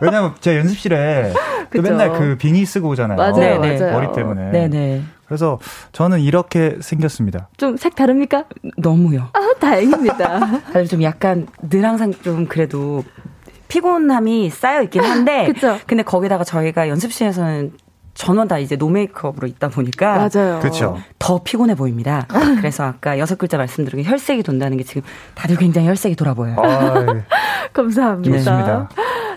[0.00, 1.32] 왜냐면 제가 연습실에.
[1.72, 3.16] 맨날 그 비니 쓰고 오잖아요.
[3.18, 3.78] 맞아요, 네, 네.
[3.80, 3.92] 맞아요.
[4.00, 4.50] 머리 때문에.
[4.52, 5.02] 네네.
[5.26, 5.58] 그래서
[5.92, 7.48] 저는 이렇게 생겼습니다.
[7.56, 8.44] 좀 색 다릅니까?
[8.78, 9.28] 너무요.
[9.32, 10.40] 아, 다행입니다.
[10.72, 13.04] 사실 좀 약간 늘 항상 좀 그래도
[13.68, 15.78] 피곤함이 쌓여 있긴 한데 그쵸.
[15.86, 17.72] 근데 거기다가 저희가 연습실에서는
[18.14, 20.58] 전원 다 이제 노 메이크업으로 있다 보니까 맞아요.
[20.60, 20.98] 그렇죠.
[21.18, 22.26] 더 피곤해 보입니다.
[22.58, 25.02] 그래서 아까 여섯 글자 말씀드린 게 혈색이 돈다는 게 지금
[25.34, 26.56] 다들 굉장히 혈색이 돌아 보여요.
[26.58, 27.04] 아,
[27.74, 28.38] 감사합니다.
[28.38, 28.88] 좋습니다.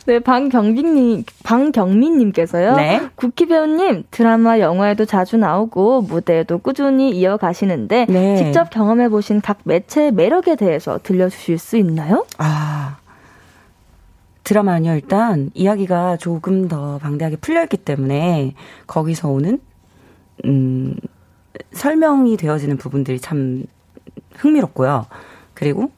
[0.06, 2.76] 네, 방경민님, 방경민님께서요.
[2.76, 3.10] 네.
[3.16, 8.38] 국희 배우님, 드라마, 영화에도 자주 나오고, 무대에도 꾸준히 이어가시는데, 네.
[8.38, 12.26] 직접 경험해보신 각 매체의 매력에 대해서 들려주실 수 있나요?
[12.38, 12.98] 아.
[14.44, 18.56] 드라마는요, 일단, 이야기가 조금 더 방대하게 풀려있기 때문에,
[18.88, 19.60] 거기서 오는,
[20.46, 20.96] 음,
[21.72, 23.66] 설명이 되어지는 부분들이 참
[24.36, 25.06] 흥미롭고요.
[25.54, 25.92] 그리고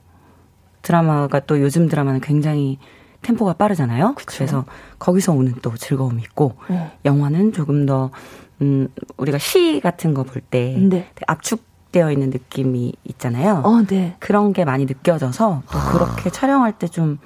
[0.82, 2.80] 드라마가 또 요즘 드라마는 굉장히
[3.22, 4.16] 템포가 빠르잖아요.
[4.16, 4.38] 그쵸?
[4.38, 4.66] 그래서
[5.00, 6.92] 거기서 오는 또 즐거움이 있고 어.
[7.06, 8.12] 영화는 조금 더
[8.62, 11.08] 음, 우리가 시 같은 거 볼때 네.
[11.28, 13.62] 압축되어 있는 느낌이 있잖아요.
[13.66, 14.16] 어, 네.
[14.20, 15.92] 그런 게 많이 느껴져서 또 아.
[15.92, 17.18] 그렇게 촬영할 때 좀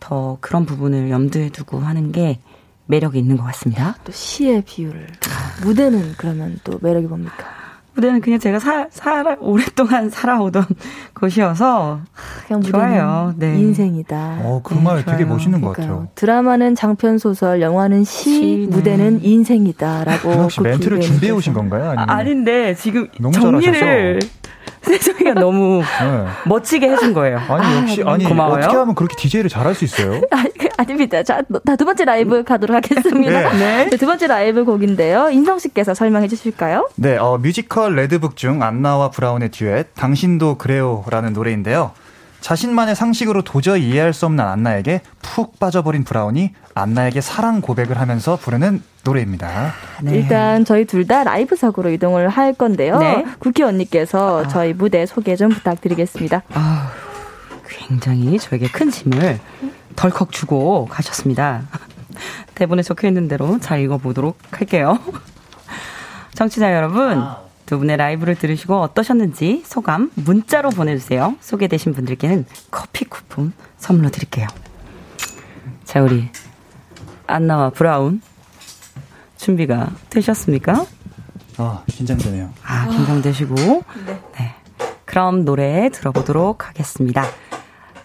[0.00, 2.38] 더 그런 부분을 염두에 두고 하는 게
[2.86, 3.96] 매력이 있는 것 같습니다.
[4.04, 5.08] 또 시의 비율을
[5.64, 7.57] 무대는 그러면 또 매력이 뭡니까?
[7.98, 10.64] 무대는 그냥 제가 사, 살아, 오랫동안 살아오던
[11.14, 11.98] 곳이어서
[12.46, 13.34] 그냥 좋아요.
[13.36, 13.58] 네.
[13.58, 14.38] 인생이다.
[14.42, 15.88] 어, 그말 네, 되게 멋있는 그러니까요.
[15.88, 16.08] 것 같아요.
[16.14, 18.76] 드라마는 장편 소설, 영화는 시, 시 네.
[18.76, 20.30] 무대는 인생이다라고.
[20.30, 21.90] 혹시 멘트를 준비해 오신 건가요?
[21.90, 24.20] 아니면 아, 닌데 지금 정리를
[24.82, 26.26] 세정이가 너무 네.
[26.46, 27.38] 멋지게 해준 거예요.
[27.38, 28.58] 아니 아, 역시 아니 고마워요.
[28.58, 30.20] 어떻게 하면 그렇게 DJ를 잘할 수 있어요?
[30.30, 30.44] 아,
[30.76, 31.22] 아닙니다.
[31.22, 31.42] 자,
[31.78, 33.52] 두 번째 라이브 가도록 하겠습니다.
[33.52, 33.88] 네.
[33.88, 33.96] 네.
[33.96, 35.30] 두 번째 라이브 곡인데요.
[35.30, 36.88] 인성 씨께서 설명해 주실까요?
[36.96, 41.92] 네, 어, 뮤지컬 레드북 중 안나와 브라운의 듀엣 당신도 그래요라는 노래인데요.
[42.40, 48.82] 자신만의 상식으로 도저히 이해할 수 없는 안나에게 푹 빠져버린 브라운이 안나에게 사랑 고백을 하면서 부르는
[49.04, 49.72] 노래입니다.
[50.02, 50.12] 네.
[50.16, 52.98] 일단 저희 둘 다 라이브석으로 이동을 할 건데요.
[52.98, 53.24] 네.
[53.38, 54.48] 국희 언니께서 아.
[54.48, 56.42] 저희 무대 소개 좀 부탁드리겠습니다.
[56.52, 56.90] 아,
[57.68, 59.40] 굉장히 저에게 큰 짐을
[59.96, 61.62] 덜컥 주고 가셨습니다.
[62.54, 64.98] 대본에 적혀 있는 대로 잘 읽어보도록 할게요.
[66.34, 67.24] 청취자 여러분.
[67.68, 71.36] 두 분의 라이브를 들으시고 어떠셨는지 소감 문자로 보내주세요.
[71.40, 74.46] 소개되신 분들께는 커피 쿠폰 선물로 드릴게요.
[75.84, 76.30] 자, 우리
[77.26, 78.22] 안나와 브라운
[79.36, 80.86] 준비가 되셨습니까?
[81.58, 82.54] 아, 긴장되네요.
[82.64, 83.54] 아, 긴장되시고.
[84.06, 84.20] 네.
[84.38, 84.54] 네.
[85.04, 87.22] 그럼 노래 들어보도록 하겠습니다.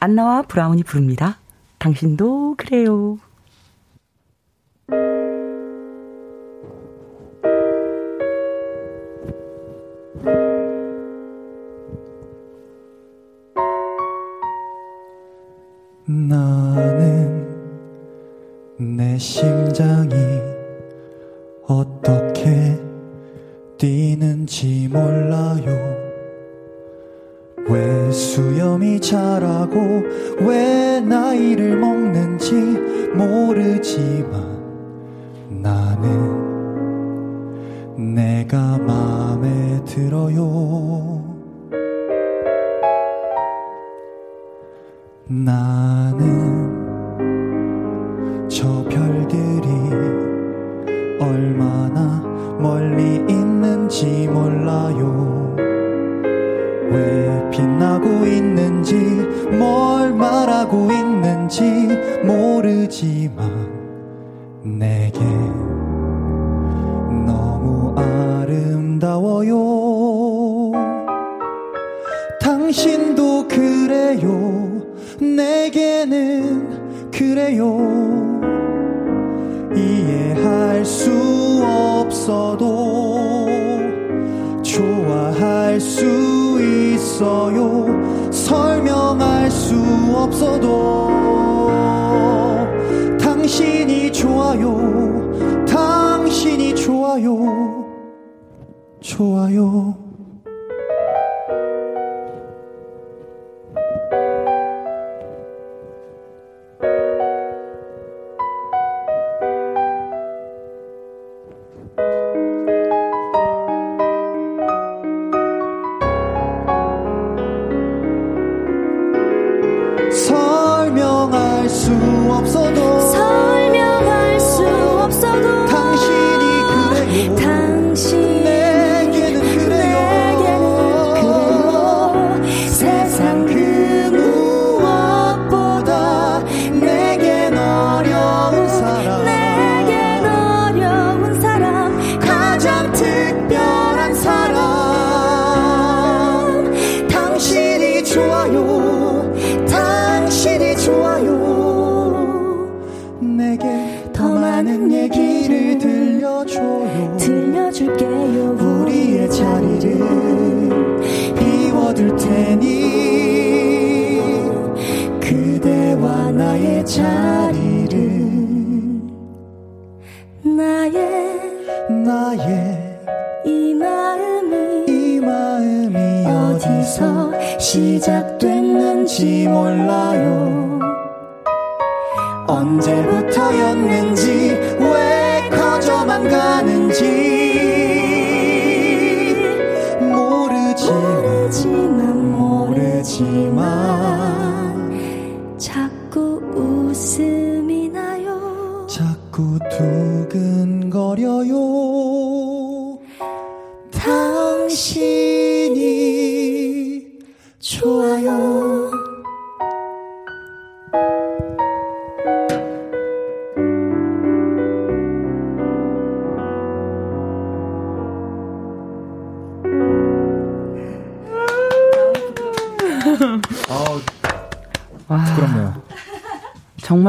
[0.02, 1.38] 안나와 브라운이 부릅니다.
[1.78, 3.18] 당신도 그래요.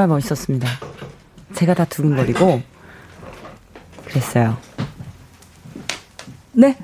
[0.05, 0.69] 정말 멋있었습니다.
[1.55, 2.61] 제가 다 두근거리고
[4.07, 4.57] 그랬어요.
[6.53, 6.77] 네.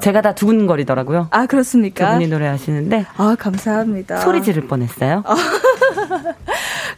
[0.00, 1.28] 제가 다 두근거리더라고요.
[1.30, 2.08] 아, 그렇습니까?
[2.10, 4.20] 그분이 노래하시는데 아, 감사합니다.
[4.20, 5.22] 소리 지를 뻔했어요.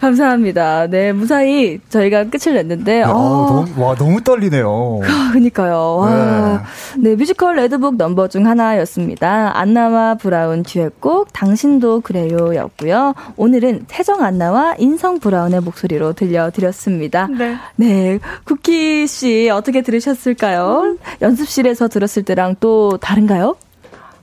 [0.09, 0.87] 감사합니다.
[0.87, 5.01] 네, 무사히 저희가 끝을 냈는데, 아, 어, 너무, 와, 너무 떨리네요.
[5.05, 5.97] 아, 그니까요.
[5.97, 6.65] 와.
[6.97, 7.15] 네.
[7.15, 9.59] 뮤지컬 레드북 넘버 중 하나였습니다.
[9.59, 13.15] 안나와 브라운 듀엣곡 당신도 그래요 였고요.
[13.37, 17.27] 오늘은 태정 안나와 인성 브라운의 목소리로 들려드렸습니다.
[17.27, 17.57] 네.
[17.77, 18.19] 네.
[18.45, 20.97] 쿠키 씨 어떻게 들으셨을까요?
[21.21, 23.57] 연습실에서 들었을 때랑 또 다른가요?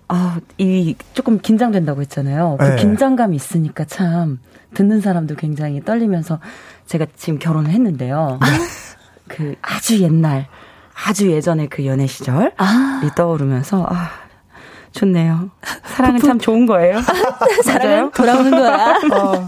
[0.07, 2.57] 아, 이 조금 긴장된다고 했잖아요.
[2.59, 2.75] 그 네.
[2.75, 4.39] 긴장감이 있으니까 참
[4.73, 6.39] 듣는 사람도 굉장히 떨리면서
[6.85, 8.39] 제가 지금 결혼을 했는데요.
[9.27, 10.47] 그 아주 옛날,
[11.07, 12.51] 아주 예전의 그 연애 시절이
[13.15, 14.11] 떠오르면서 아
[14.91, 15.49] 좋네요.
[15.83, 16.99] 사랑은 참 좋은 거예요.
[17.63, 18.97] 사랑은 돌아오는 거야.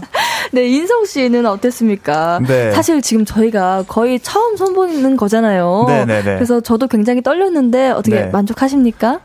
[0.52, 2.40] 네, 인성 씨는 어땠습니까?
[2.46, 2.72] 네.
[2.72, 5.84] 사실 지금 저희가 거의 처음 선보이는 거잖아요.
[5.88, 6.34] 네, 네, 네.
[6.34, 8.30] 그래서 저도 굉장히 떨렸는데 어떻게 네.
[8.30, 9.20] 만족하십니까?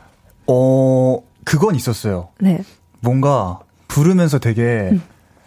[0.46, 2.28] 어, 그건 있었어요.
[2.40, 2.60] 네.
[3.00, 5.02] 뭔가 부르면서 되게 음.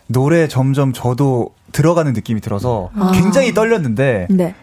[0.08, 4.56] 노래 점점 저도 들어가는 느낌이 들어서 굉장히 떨렸는데 네.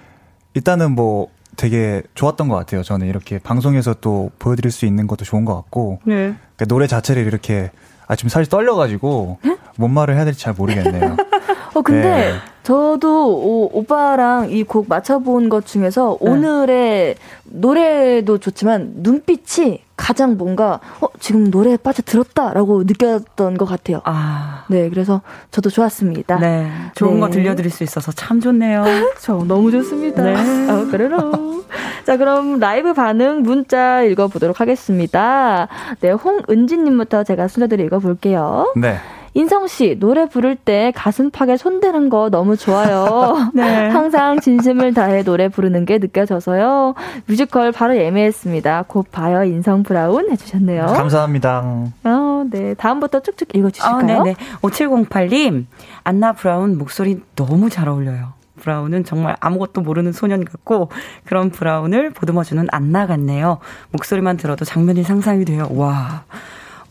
[0.55, 2.83] 일단은 뭐 되게 좋았던 것 같아요.
[2.83, 6.15] 저는 이렇게 방송에서 또 보여드릴 수 있는 것도 좋은 것 같고 네.
[6.57, 7.71] 그러니까 노래 자체를 이렇게
[8.07, 9.39] 아 지금 사실 떨려가지고
[9.77, 11.17] 뭔 말을 해야 될지 잘 모르겠네요.
[11.75, 12.33] 어, 근데 네.
[12.63, 16.31] 저도 오, 오빠랑 이 곡 맞춰본 것 중에서 네.
[16.31, 24.01] 오늘의 노래도 좋지만 눈빛이 가장 뭔가 어, 지금 노래에 빠져들었다라고 느꼈던 것 같아요.
[24.05, 26.39] 아, 네, 그래서 저도 좋았습니다.
[26.39, 26.71] 네.
[26.95, 27.21] 좋은 네.
[27.21, 28.85] 거 들려드릴 수 있어서 참 좋네요.
[29.21, 30.23] 저 너무 좋습니다.
[30.23, 30.35] 네.
[30.69, 31.65] 아, 그래로.
[32.05, 35.69] 자, 그럼 라이브 반응 문자 읽어 보도록 하겠습니다.
[36.01, 38.73] 네, 홍은지 님부터 제가 순서대로 읽어 볼게요.
[38.77, 38.99] 네.
[39.35, 43.51] 인성 씨, 노래 부를 때 가슴팍에 손대는 거 너무 좋아요.
[43.53, 43.89] 네.
[43.89, 46.95] 항상 진심을 다해 노래 부르는 게 느껴져서요.
[47.27, 48.85] 뮤지컬 바로 예매했습니다.
[48.87, 50.87] 곧 봐요, 인성 브라운 해주셨네요.
[50.87, 51.65] 감사합니다.
[52.05, 52.75] 어, 네.
[52.75, 54.23] 다음부터 쭉쭉 아, 읽어주실까요?
[54.23, 54.37] 네네.
[54.63, 55.67] 5708님,
[56.05, 58.35] 안나 브라운 목소리 너무 잘 어울려요.
[58.61, 60.91] 브라운은 정말 아무것도 모르는 소년 같고,
[61.25, 63.59] 그런 브라운을 보듬어주는 안나 같네요.
[63.91, 65.67] 목소리만 들어도 장면이 상상이 돼요.
[65.73, 66.23] 와.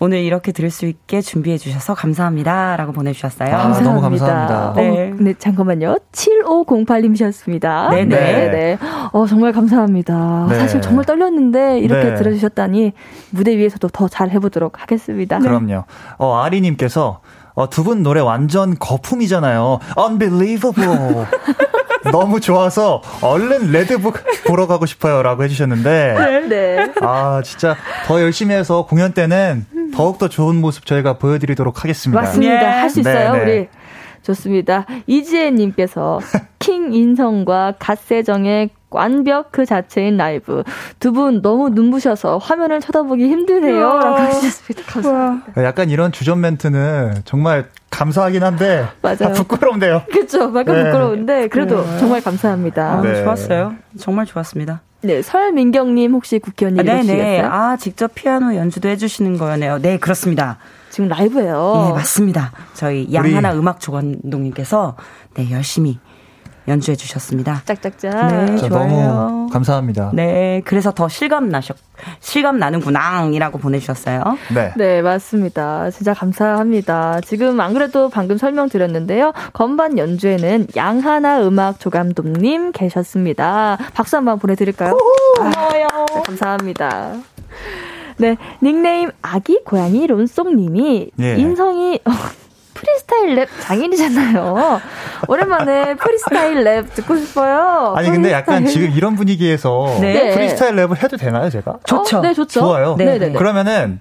[0.04, 2.76] 오늘 이렇게 들을 수 있게 준비해 주셔서 감사합니다.
[2.76, 3.56] 라고 보내주셨어요.
[3.56, 4.74] 아, 너무 감사합니다.
[4.76, 5.12] 네.
[5.12, 5.95] 어, 네, 잠깐만요.
[6.12, 7.89] 7508님이셨습니다.
[7.91, 8.06] 네네.
[8.06, 8.78] 네, 네.
[9.14, 10.47] 어, 정말 감사합니다.
[10.49, 10.60] 네.
[10.60, 12.16] 사실 정말 떨렸는데 이렇게 네.
[12.16, 12.91] 들어주셨다니
[13.30, 15.39] 무대 위에서도 더 잘 해보도록 하겠습니다.
[15.39, 15.86] 그럼요.
[16.18, 17.22] 어, 아리님께서
[17.56, 19.80] 어, 두 분 노래 완전 거품이잖아요.
[19.97, 21.26] Unbelievable.
[22.12, 26.91] 너무 좋아서 얼른 레드북 보러 가고 싶어요라고 해주셨는데 네.
[27.01, 27.76] 아 진짜
[28.06, 32.22] 더 열심히 해서 공연 때는 더욱 더 좋은 모습 저희가 보여드리도록 하겠습니다.
[32.22, 32.54] 맞습니다.
[32.54, 32.80] 예.
[32.80, 33.51] 할수 있어요, 네, 네.
[33.60, 33.68] 우리.
[34.24, 34.86] 좋습니다.
[35.06, 36.20] 이지혜님께서
[36.60, 40.64] 킹 인성과 갓세정의 완벽 그 자체인 라이브.
[40.99, 43.82] 두 분 너무 눈부셔서 화면을 쳐다보기 힘드네요.
[43.99, 44.84] 라고 하셨습니다.
[44.91, 45.64] 감사합니다.
[45.66, 47.68] 약간 이런 주전 멘트는 정말
[48.04, 49.30] 감사하긴 한데 맞아요.
[49.30, 50.01] 아, 부끄럽네요.
[50.12, 50.51] 그렇죠.
[50.58, 50.84] 약간 네.
[50.86, 52.93] 부끄러운데 그래도 정말 감사합니다.
[52.97, 53.24] 아, 네.
[53.24, 53.76] 좋았어요.
[53.97, 54.82] 정말 좋았습니다.
[55.01, 57.04] 네, 설민경님 혹시 국회의원 아, 네네.
[57.04, 57.49] 읽어주시겠어요?
[57.51, 59.80] 아, 직접 피아노 연주도 해주시는 거였네요.
[59.82, 60.58] 네, 그렇습니다.
[60.89, 61.88] 지금 라이브예요.
[61.89, 62.51] 예, 맞습니다.
[62.74, 64.95] 저희 양하나 음악 조감독님께서
[65.36, 65.97] 네, 열심히
[66.68, 67.61] 연주해 주셨습니다.
[67.66, 68.28] 짝짝짝.
[68.28, 68.57] 네.
[68.57, 68.88] 저 좋아요.
[68.88, 70.11] 너무 감사합니다.
[70.14, 71.78] 네, 그래서 더 실감 나셨,
[72.20, 74.24] 실감 나는구나이라고 보내주셨어요.
[74.53, 74.74] 네.
[74.78, 75.89] 네, 맞습니다.
[75.91, 77.22] 진짜 감사합니다.
[77.22, 79.34] 지금 안 그래도 방금 설명드렸는데요.
[79.53, 83.78] 건반 연주에는 양하나 음악 조감독님 계셨습니다.
[83.93, 84.97] 박수 한번 보내드릴까요?
[85.38, 85.88] 고마워요.
[86.26, 87.14] 감사합니다.
[88.18, 91.36] 네, 닉네임 아기 고양이 론송님이 예.
[91.38, 91.99] 인성이
[92.84, 94.82] 프리스타일 랩 장인이잖아요.
[95.28, 97.94] 오랜만에 프리스타일 랩 듣고 싶어요.
[97.96, 98.86] 아니 근데 약간 프리스타일.
[98.88, 100.34] 지금 이런 분위기에서 네.
[100.34, 101.80] 프리스타일 랩을 해도 되나요, 제가?
[101.86, 102.20] 좋죠.
[102.20, 102.60] 어, 네, 좋죠.
[102.60, 102.96] 좋아요.
[102.98, 103.32] 네, 네, 네.
[103.32, 104.00] 그러면은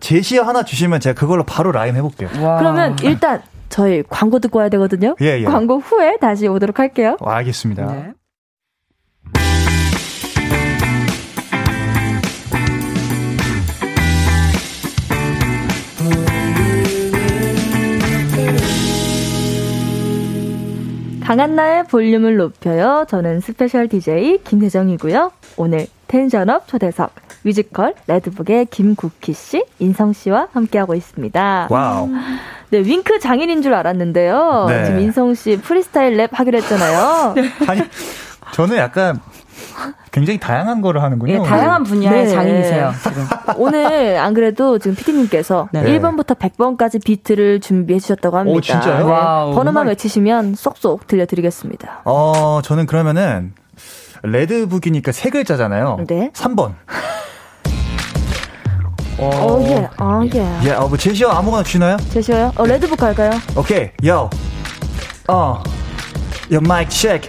[0.00, 2.28] 제시 하나 주시면 제가 그걸로 바로 라임 해볼게요.
[2.40, 2.58] 와.
[2.58, 5.16] 그러면 일단 저희 광고 듣고 와야 되거든요.
[5.20, 5.44] 예, 예.
[5.44, 7.16] 광고 후에 다시 오도록 할게요.
[7.20, 7.86] 어, 알겠습니다.
[7.86, 8.12] 네.
[21.24, 23.04] 강한나의 볼륨을 높여요.
[23.08, 25.32] 저는 스페셜 DJ 김혜정이고요.
[25.56, 31.68] 오늘 텐션업 초대석 뮤지컬 레드북의 김국희 씨, 인성 씨와 함께하고 있습니다.
[31.70, 32.08] wow.
[32.70, 34.66] 네, 윙크 장인인 줄 알았는데요.
[34.68, 34.84] 네.
[34.84, 37.34] 지금 인성 씨 프리스타일 랩 하기로 했잖아요.
[37.68, 37.82] 아니,
[38.52, 39.20] 저는 약간
[40.10, 41.32] 굉장히 다양한 거를 하는군요.
[41.32, 42.30] 예, 다양한 분야의 네.
[42.30, 43.24] 장인이세요, 지금.
[43.56, 45.82] 오늘 안 그래도 지금 PD님께서 네.
[45.84, 48.56] 1번부터 100번까지 비트를 준비해 주셨다고 합니다.
[48.56, 48.98] 오, 진짜요?
[48.98, 49.54] 네, wow.
[49.54, 52.02] 번호만 외치시면 쏙쏙 들려드리겠습니다.
[52.04, 53.52] 어, 저는 그러면은
[54.22, 56.04] 레드북이니까 세 글자잖아요.
[56.06, 56.30] 네.
[56.34, 56.74] 3번.
[59.18, 60.58] 어, 예, 어, 예.
[60.64, 61.96] 예, 어, 뭐 제시어 아무거나 주나요?
[62.10, 62.52] 제시어요?
[62.56, 63.30] 어, 레드북 갈까요?
[63.56, 64.28] 오케이, 요.
[65.28, 65.62] 어,
[66.52, 67.28] 요 마이크 체크.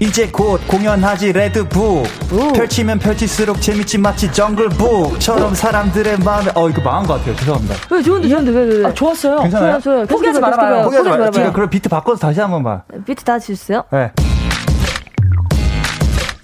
[0.00, 2.52] 이제 곧 공연하지 레드북 오.
[2.52, 8.28] 펼치면 펼칠수록 재밌지 마치 정글북처럼 사람들의 마음에 어 이거 망한 것 같아요 죄송합니다 왜 좋은데
[8.28, 8.76] 좋은데 왜 왜?
[8.76, 8.86] 왜?
[8.86, 9.40] 아, 좋았어요.
[9.42, 9.80] 괜찮아요?
[9.80, 10.06] 좋아요 좋아요.
[10.06, 10.40] 포기하지.
[10.40, 10.82] 계속해봐요.
[10.84, 11.30] 포기하지 마요 말아봐요.
[11.32, 13.82] 제가 그럼 비트 바꿔서 다시 한번 봐 비트 다 주세요.
[13.90, 14.12] 네.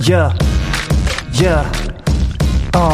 [0.07, 0.37] Yeah,
[1.41, 1.67] yeah.
[2.77, 2.91] 어,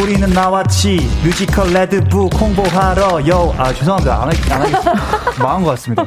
[0.00, 3.54] 우리는 나왔지 뮤지컬 레드북 홍보하러 yo.
[3.58, 4.92] 아 죄송합니다 안, 하- 안 하겠습니다
[5.42, 6.04] 망한 것 같습니다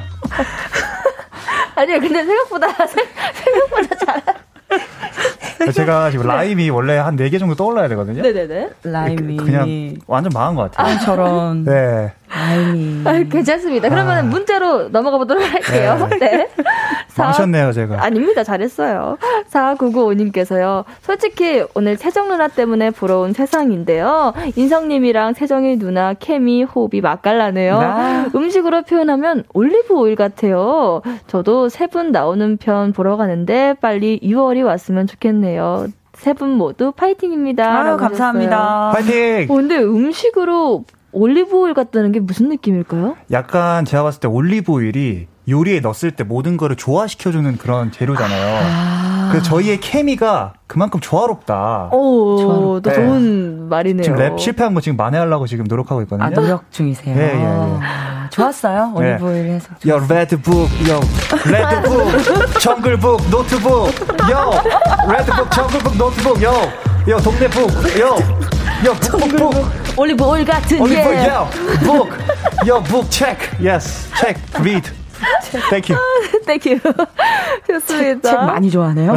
[1.76, 4.23] 아니요 근데 생각보다 생- 생각보다 잘.
[5.73, 8.69] 제가 지금 라임이 원래 한 4개 정도 떠올라야 되거든요 네네네.
[8.84, 9.38] 라임이.
[9.38, 11.63] 그냥 완전 망한 것 같아요 아, 저런.
[11.63, 12.13] 네.
[12.30, 13.01] 라임이.
[13.07, 13.89] 아, 괜찮습니다.
[13.89, 16.07] 그러면 문제로 넘어가 보도록 할게요.
[16.19, 16.47] 네.
[17.07, 18.43] 사- 망쳤네요 제가 아닙니다.
[18.43, 19.17] 잘했어요.
[19.49, 20.84] 4995님께서요.
[21.01, 24.34] 솔직히 오늘 세정 누나 때문에 부러운 세상인데요.
[24.55, 27.80] 인성님이랑 세정이 누나 케미, 호흡이 맛깔나네요.
[27.82, 28.26] 아.
[28.36, 31.01] 음식으로 표현하면 올리브 오일 같아요.
[31.28, 35.86] 저도 세 분 나오는 편 보러 가는데 빨리 6월이 왔으면 좋겠네요.
[36.13, 37.63] 세분 모두 파이팅입니다.
[37.63, 37.97] 아유, 하셨어요.
[37.97, 38.91] 감사합니다.
[38.93, 39.47] 파이팅!
[39.49, 40.84] 어, 근데 음식으로
[41.16, 43.16] 올리브 오일 같다는 게 무슨 느낌일까요?
[43.32, 49.30] 약간 제가 봤을 때 올리브 오일이 요리에 넣었을 때 모든 거를 조화시켜주는 그런 재료잖아요.
[49.30, 51.89] 그래서 저희의 케미가 그만큼 조화롭다.
[51.93, 52.82] 오.
[52.82, 52.95] 또 네.
[52.95, 54.03] 좋은 말이네요.
[54.03, 56.26] 지금 랩 실패한 거 지금 만회하려고 지금 노력하고 있거든요.
[56.26, 57.16] 아, 노력 중이세요.
[57.16, 57.45] 예, 예, 예.
[57.45, 58.93] 아, 좋았어요.
[58.99, 59.11] 네.
[59.13, 59.70] 올리브오일 해서.
[59.88, 60.53] yo 레드북,
[60.89, 60.99] yo
[61.49, 63.72] 레드북, 정글북, 노트북,
[64.32, 64.51] yo
[65.09, 66.51] 레드북, 정글북, 노트북, yo,
[67.08, 68.18] yo 동네북, yo,
[68.86, 69.54] yo 북북북,
[69.98, 71.28] 올리브 오일 같은 올리브, 예.
[71.28, 71.49] yo
[71.84, 72.10] 북,
[72.68, 74.92] yo 북, 책, yes, 책, read,
[75.70, 75.98] thank you.
[76.45, 76.80] Thank you.
[77.68, 78.30] 좋습니다.
[78.30, 79.16] 책 많이 좋아하네요.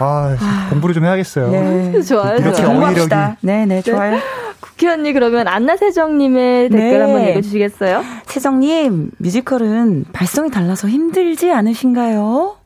[0.00, 1.48] 아, 공부를 좀 해야겠어요.
[1.50, 2.02] 네.
[2.02, 2.62] 좋아요, 이렇게.
[2.62, 3.36] 어휘력이- 공부합시다.
[3.40, 4.18] 네네, 좋아요.
[4.60, 6.98] 국희 언니 그러면 안나세정님의 댓글 네.
[7.00, 8.02] 한번 읽어주시겠어요?
[8.26, 12.56] 세정님, 뮤지컬은 발성이 달라서 힘들지 않으신가요?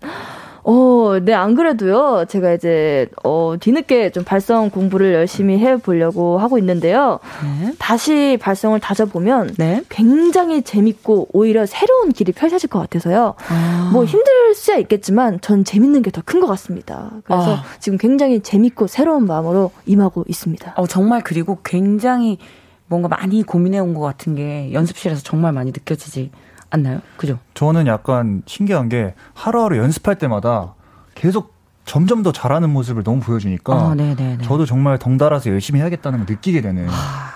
[0.63, 2.27] 어, 네, 안 그래도요.
[2.29, 7.19] 제가 이제, 어, 뒤늦게 좀 발성 공부를 열심히 해보려고 하고 있는데요.
[7.43, 7.73] 네.
[7.79, 9.83] 다시 발성을 다져보면 네.
[9.89, 13.35] 굉장히 재밌고 오히려 새로운 길이 펼쳐질 것 같아서요.
[13.49, 13.91] 아.
[13.93, 17.11] 뭐 힘들 수야 있겠지만 전 재밌는 게 더 큰 것 같습니다.
[17.25, 17.63] 그래서 아.
[17.79, 20.75] 지금 굉장히 재밌고 새로운 마음으로 임하고 있습니다.
[20.77, 22.39] 어, 정말 그리고 굉장히
[22.87, 26.31] 뭔가 많이 고민해 온 것 같은 게 연습실에서 정말 많이 느껴지지
[26.71, 27.01] 않나요?
[27.17, 27.39] 그죠?
[27.55, 30.75] 저는 약간 신기한 게 하루하루 연습할 때마다
[31.15, 34.45] 계속 점점 더 잘하는 모습을 너무 보여주니까 아, 네네네.
[34.45, 36.87] 저도 정말 덩달아서 열심히 해야겠다는 걸 느끼게 되는.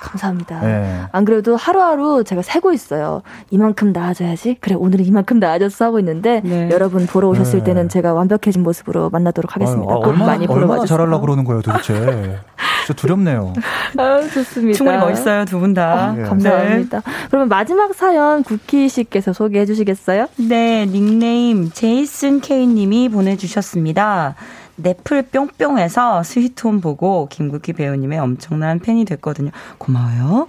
[0.00, 0.60] 감사합니다.
[0.60, 1.02] 네.
[1.10, 3.22] 안 그래도 하루하루 제가 세고 있어요.
[3.50, 4.58] 이만큼 나아져야지.
[4.60, 6.68] 그래, 오늘은 이만큼 나아졌어 하고 있는데 네.
[6.70, 7.64] 여러분 보러 오셨을 네.
[7.64, 9.90] 때는 제가 완벽해진 모습으로 만나도록 하겠습니다.
[9.90, 10.98] 아유, 아, 꼭 얼마나, 많이 보러 얼마나 와주세요.
[10.98, 12.38] 잘하려고 그러는 거예요, 도대체.
[12.84, 13.52] 진짜 두렵네요.
[13.96, 14.76] 아, 좋습니다.
[14.76, 16.10] 충분히 멋있어요, 두 분 다.
[16.10, 16.22] 아, 예.
[16.22, 17.02] 감사합니다.
[17.28, 20.28] 그러면 마지막 사연 구키 씨께서 소개해 주시겠어요?
[20.36, 24.34] 네, 닉네임 제이슨 케이 님이 보내주셨습니다.
[24.76, 29.50] 넷플 뿅뿅에서 스위트홈 보고 김국희 배우님의 엄청난 팬이 됐거든요.
[29.78, 30.48] 고마워요.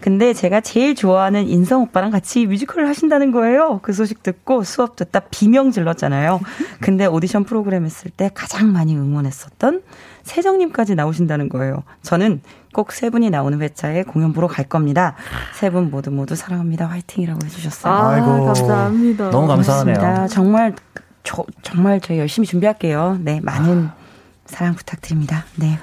[0.00, 3.78] 근데 제가 제일 좋아하는 인성 오빠랑 같이 뮤지컬을 하신다는 거예요.
[3.82, 6.40] 그 소식 듣고 수업 듣다 비명 질렀잖아요.
[6.80, 9.80] 근데 오디션 프로그램 했을 때 가장 많이 응원했었던
[10.22, 11.82] 세정님까지 나오신다는 거예요.
[12.02, 12.40] 저는
[12.72, 15.14] 꼭 세 분이 나오는 회차에 공연 보러 갈 겁니다.
[15.54, 16.86] 세 분 모두 모두 사랑합니다.
[16.86, 17.92] 화이팅이라고 해주셨어요.
[17.92, 18.44] 아, 아이고.
[18.46, 19.30] 감사합니다.
[19.30, 19.94] 너무 감사하네요.
[19.96, 20.26] 고맙습니다.
[20.28, 20.74] 정말
[21.24, 23.18] 저, 정말 저희 열심히 준비할게요.
[23.20, 23.90] 네, 많은
[24.46, 25.44] 사랑 부탁드립니다.
[25.56, 25.78] 네.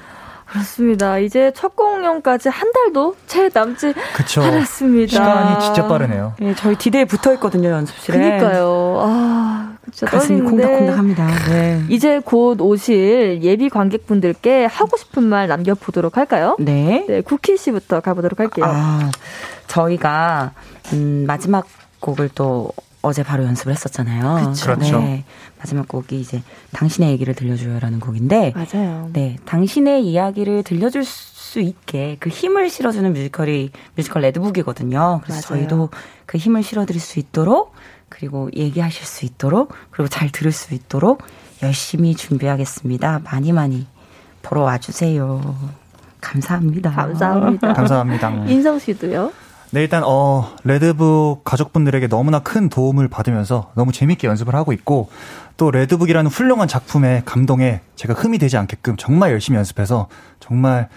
[0.46, 1.18] 그렇습니다.
[1.18, 4.42] 이제 첫 공연까지 한 달도 채 남지 그쵸.
[4.42, 5.10] 않았습니다.
[5.12, 6.34] 시간이 진짜 빠르네요.
[6.40, 8.18] 네, 저희 디데이 붙어 있거든요, 연습실에.
[8.18, 8.96] 그니까요.
[9.00, 9.59] 아,
[9.92, 11.26] 진짜 가슴이 콩닥콩닥합니다.
[11.48, 11.84] 네.
[11.88, 16.56] 이제 곧 오실 예비 관객분들께 하고 싶은 말 남겨보도록 할까요?
[16.58, 17.04] 네.
[17.08, 18.66] 네, 쿠키 씨부터 가보도록 할게요.
[18.68, 19.10] 아,
[19.66, 20.52] 저희가
[20.92, 21.66] 음, 마지막
[22.00, 22.72] 곡을 또
[23.02, 24.50] 어제 바로 연습을 했었잖아요.
[24.50, 24.66] 그쵸.
[24.66, 24.98] 그렇죠.
[25.00, 25.24] 네.
[25.58, 29.08] 마지막 곡이 이제 당신의 얘기를 들려줘요라는 곡인데, 맞아요.
[29.12, 35.20] 네, 당신의 이야기를 들려줄 수 있게 그 힘을 실어주는 뮤지컬이 뮤지컬 레드북이거든요.
[35.24, 35.66] 그래서 맞아요.
[35.66, 35.88] 저희도
[36.26, 37.72] 그 힘을 실어드릴 수 있도록
[38.10, 41.22] 그리고 얘기하실 수 있도록 그리고 잘 들을 수 있도록
[41.62, 43.20] 열심히 준비하겠습니다.
[43.24, 43.86] 많이 많이
[44.42, 45.56] 보러 와주세요.
[46.20, 46.90] 감사합니다.
[46.90, 47.72] 감사합니다.
[47.72, 48.28] 감사합니다.
[48.46, 49.32] 인성 씨도요?
[49.72, 55.08] 네, 일단, 어, 레드북 가족분들에게 너무나 큰 도움을 받으면서 너무 재밌게 연습을 하고 있고,
[55.56, 60.08] 또 레드북이라는 훌륭한 작품의 감동에 제가 흠이 되지 않게끔 정말 열심히 연습해서
[60.40, 60.88] 정말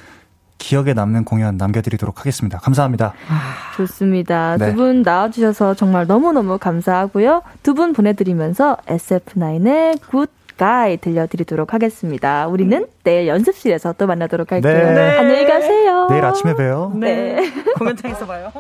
[0.64, 2.58] 기억에 남는 공연 남겨드리도록 하겠습니다.
[2.60, 3.14] 감사합니다.
[3.30, 4.56] 아, 좋습니다.
[4.58, 4.70] 네.
[4.72, 7.42] 두분 나와주셔서 정말 너무너무 감사하고요.
[7.64, 12.48] 두 분 보내드리면서 SF9의 Good 가이 들려드리도록 하겠습니다.
[12.48, 14.72] 우리는 내일 연습실에서 또 만나도록 할게요.
[14.72, 14.94] 네.
[14.94, 15.18] 네.
[15.18, 16.08] 안녕히 가세요.
[16.10, 16.94] 내일 아침에 봬요.
[16.96, 17.36] 네.
[17.36, 17.54] 네.
[17.78, 18.52] 공연장에서 봐요.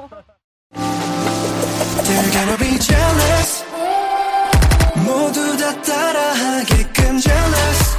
[5.06, 7.97] 모두 다 따라하게끔 jealous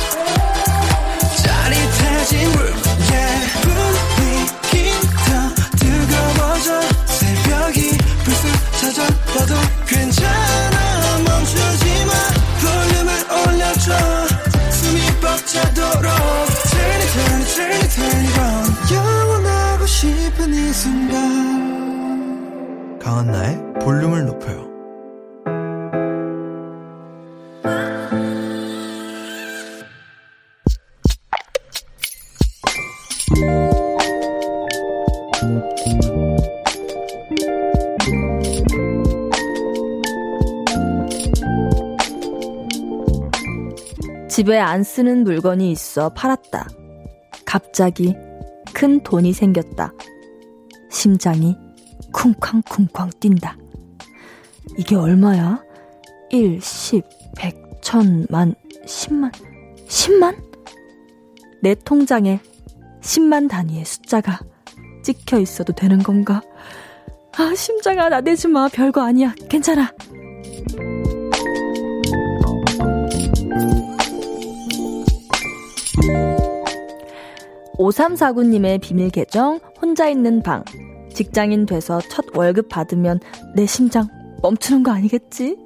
[1.44, 2.93] 짜릿해진 room
[44.34, 46.66] 집에 안 쓰는 물건이 있어 팔았다.
[47.46, 48.16] 갑자기
[48.72, 49.92] 큰 돈이 생겼다.
[50.90, 51.56] 심장이
[52.12, 53.56] 쿵쾅쿵쾅 뛴다.
[54.76, 55.62] 이게 얼마야?
[56.30, 57.04] 1, 10,
[57.36, 59.30] 100, 1000, 만, 10만,
[59.86, 60.36] 10만?
[61.62, 62.40] 내 통장에
[63.02, 64.40] 10만 단위의 숫자가
[65.04, 66.42] 찍혀 있어도 되는 건가?
[67.38, 68.66] 아, 심장아, 나대지 마.
[68.66, 69.32] 별거 아니야.
[69.48, 69.92] 괜찮아.
[77.78, 80.64] 5349님의 비밀 계정, 혼자 있는 방.
[81.12, 83.20] 직장인 돼서 첫 월급 받으면
[83.54, 84.08] 내 심장
[84.42, 85.56] 멈추는 거 아니겠지?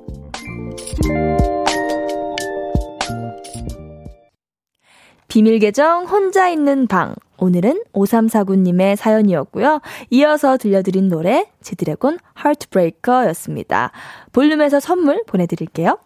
[5.28, 7.14] 비밀 계정, 혼자 있는 방.
[7.38, 9.80] 오늘은 5349님의 사연이었고요.
[10.10, 13.92] 이어서 들려드린 노래, 지드래곤 하트브레이커 였습니다.
[14.32, 15.98] 볼륨에서 선물 보내드릴게요.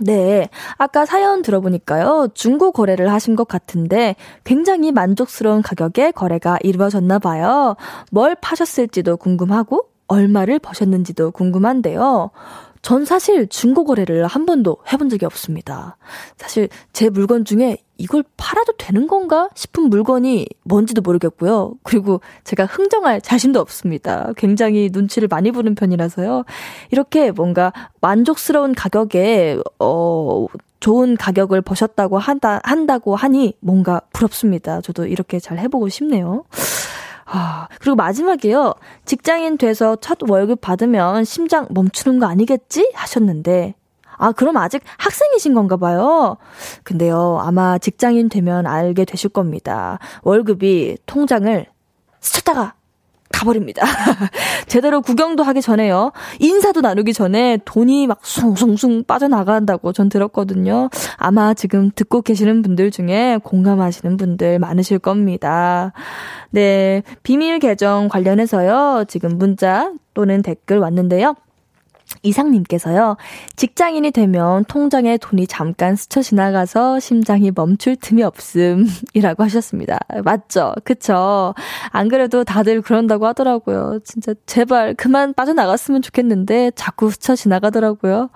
[0.00, 0.48] 네.
[0.76, 2.28] 아까 사연 들어보니까요.
[2.34, 7.76] 중고 거래를 하신 것 같은데 굉장히 만족스러운 가격에 거래가 이루어졌나 봐요.
[8.10, 12.30] 뭘 파셨을지도 궁금하고 얼마를 버셨는지도 궁금한데요.
[12.82, 15.96] 전 사실 중고 거래를 한 번도 해본 적이 없습니다.
[16.36, 21.74] 사실 제 물건 중에 이걸 팔아도 되는 건가 싶은 물건이 뭔지도 모르겠고요.
[21.82, 24.32] 그리고 제가 흥정할 자신도 없습니다.
[24.36, 26.44] 굉장히 눈치를 많이 보는 편이라서요.
[26.90, 30.46] 이렇게 뭔가 만족스러운 가격에 어
[30.80, 34.80] 좋은 가격을 버셨다고 한다 한다고 하니 뭔가 부럽습니다.
[34.80, 36.44] 저도 이렇게 잘 해보고 싶네요.
[37.32, 38.74] 아, 그리고 마지막에요.
[39.04, 42.90] 직장인 돼서 첫 월급 받으면 심장 멈추는 거 아니겠지?
[42.92, 43.74] 하셨는데,
[44.20, 46.36] 아, 그럼 아직 학생이신 건가 봐요.
[46.84, 49.98] 근데요, 아마 직장인 되면 알게 되실 겁니다.
[50.22, 51.66] 월급이 통장을
[52.20, 52.74] 스쳤다가
[53.32, 53.82] 가버립니다.
[54.66, 56.12] 제대로 구경도 하기 전에요.
[56.38, 60.90] 인사도 나누기 전에 돈이 막 숭숭숭 빠져나간다고 전 들었거든요.
[61.16, 65.92] 아마 지금 듣고 계시는 분들 중에 공감하시는 분들 많으실 겁니다.
[66.50, 67.02] 네.
[67.22, 69.04] 비밀 계정 관련해서요.
[69.08, 71.34] 지금 문자 또는 댓글 왔는데요.
[72.22, 73.16] 이상님께서요,
[73.56, 79.98] 직장인이 되면 통장에 돈이 잠깐 스쳐 지나가서 심장이 멈출 틈이 없음, 이라고 하셨습니다.
[80.24, 80.74] 맞죠?
[80.84, 81.54] 그쵸?
[81.90, 84.00] 안 그래도 다들 그런다고 하더라고요.
[84.04, 88.30] 진짜 제발 그만 빠져나갔으면 좋겠는데 자꾸 스쳐 지나가더라고요.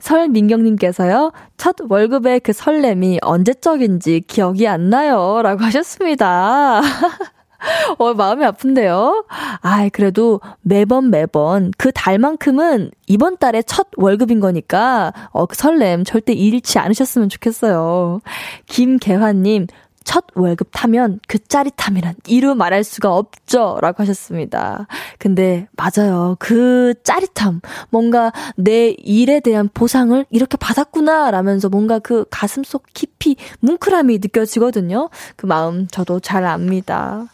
[0.00, 5.40] 설민경님께서요, 첫 월급의 그 설렘이 언제적인지 기억이 안 나요.
[5.42, 6.80] 라고 하셨습니다.
[7.98, 9.24] 어, 마음이 아픈데요?
[9.60, 16.32] 아, 그래도 매번 매번 그 달만큼은 이번 달에 첫 월급인 거니까, 어, 그 설렘 절대
[16.32, 18.20] 잃지 않으셨으면 좋겠어요.
[18.66, 19.66] 김계환님,
[20.04, 23.78] 첫 월급 타면 그 짜릿함이란 이루 말할 수가 없죠.
[23.80, 24.86] 라고 하셨습니다.
[25.18, 26.36] 근데 맞아요.
[26.38, 27.60] 그 짜릿함.
[27.90, 31.30] 뭔가 내 일에 대한 보상을 이렇게 받았구나.
[31.30, 35.08] 라면서 뭔가 그 가슴 속 깊이 뭉클함이 느껴지거든요.
[35.36, 37.26] 그 마음 저도 잘 압니다.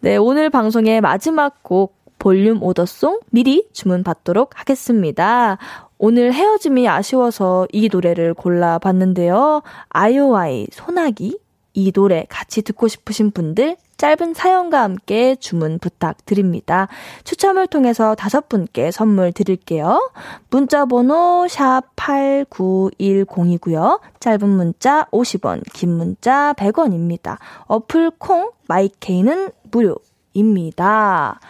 [0.00, 5.58] 네, 오늘 방송의 마지막 곡 볼륨 오더송 미리 주문 받도록 하겠습니다.
[5.98, 9.62] 오늘 헤어짐이 아쉬워서 이 노래를 골라봤는데요.
[9.88, 11.38] 아이오아이 소나기
[11.80, 16.88] 이 노래 같이 듣고 싶으신 분들 짧은 사연과 함께 주문 부탁드립니다.
[17.24, 20.10] 추첨을 통해서 다섯 분께 선물 드릴게요.
[20.50, 24.00] 문자 번호 샵 8910이고요.
[24.20, 27.38] 짧은 문자 50원, 긴 문자 100원입니다.
[27.66, 31.40] 어플 콩 마이케이는 무료입니다.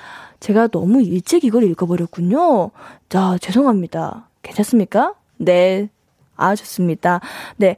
[0.40, 2.70] 제가 너무 일찍 이걸 읽어버렸군요.
[3.08, 4.28] 자, 죄송합니다.
[4.42, 5.14] 괜찮습니까?
[5.36, 5.88] 네.
[6.36, 7.20] 아, 좋습니다.
[7.56, 7.76] 네.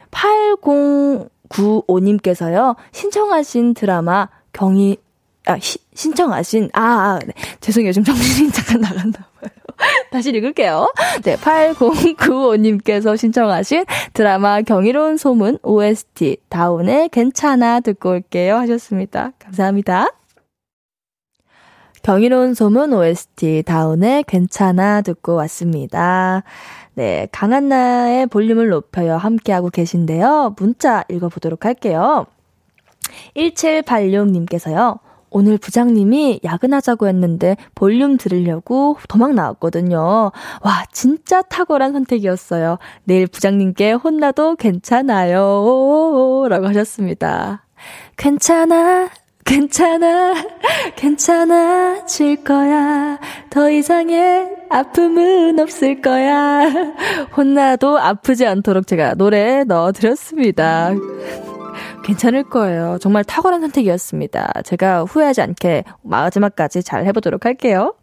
[1.53, 4.97] 8095님께서요, 신청하신 드라마 경희,
[5.47, 7.33] 아, 시, 신청하신, 아, 아 네.
[7.61, 7.93] 죄송해요.
[7.93, 9.51] 좀 정신이 잠깐 나갔나 봐요.
[10.11, 10.93] 다시 읽을게요.
[11.23, 19.33] 네, 8095님께서 신청하신 드라마 경이로운 소문 OST 다운의 괜찮아 듣고 올게요 하셨습니다.
[19.39, 20.22] 감사합니다.
[22.03, 26.43] 경이로운 소문 OST 다운의 괜찮아 듣고 왔습니다.
[26.95, 30.57] 네, 강한나의 볼륨을 높여요 함께하고 계신데요.
[30.59, 32.27] 문자 읽어보도록 할게요.
[33.37, 34.99] 1786님께서요.
[35.31, 39.99] 오늘 부장님이 야근하자고 했는데 볼륨 들으려고 도망 나왔거든요.
[40.61, 42.79] 와, 진짜 탁월한 선택이었어요.
[43.05, 46.47] 내일 부장님께 혼나도 괜찮아요.
[46.49, 47.65] 라고 하셨습니다.
[48.17, 49.09] 괜찮아.
[49.45, 50.35] 괜찮아,
[50.97, 53.19] 괜찮아질 거야.
[53.51, 56.71] 더 이상의 아픔은 없을 거야.
[57.37, 60.93] 혼나도 아프지 않도록 제가 노래 넣어드렸습니다.
[62.05, 62.99] 괜찮을 거예요.
[63.01, 64.63] 정말 탁월한 선택이었습니다.
[64.65, 67.95] 제가 후회하지 않게 마지막까지 잘 해보도록 할게요.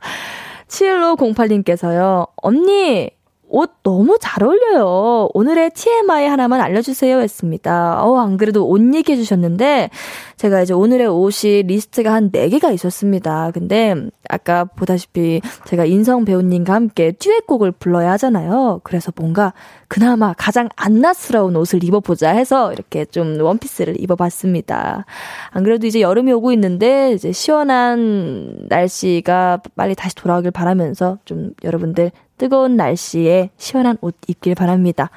[0.67, 3.09] 7508님께서요, 언니,
[3.49, 5.29] 옷 너무 잘 어울려요.
[5.33, 8.03] 오늘의 TMI 하나만 알려주세요 했습니다.
[8.03, 9.89] 어, 안 그래도 옷 얘기해 주셨는데,
[10.37, 13.51] 제가 이제 오늘의 옷이 리스트가 한 4개가 있었습니다.
[13.51, 13.95] 근데,
[14.29, 18.81] 아까 보다시피 제가 인성 배우님과 함께 듀엣곡을 불러야 하잖아요.
[18.83, 19.53] 그래서 뭔가
[19.87, 25.05] 그나마 가장 안낯스러운 옷을 입어보자 해서 이렇게 좀 원피스를 입어봤습니다.
[25.49, 32.11] 안 그래도 이제 여름이 오고 있는데, 이제 시원한 날씨가 빨리 다시 돌아오길 바라면서 좀 여러분들
[32.39, 35.11] 뜨거운 날씨에 시원한 옷 입길 바랍니다.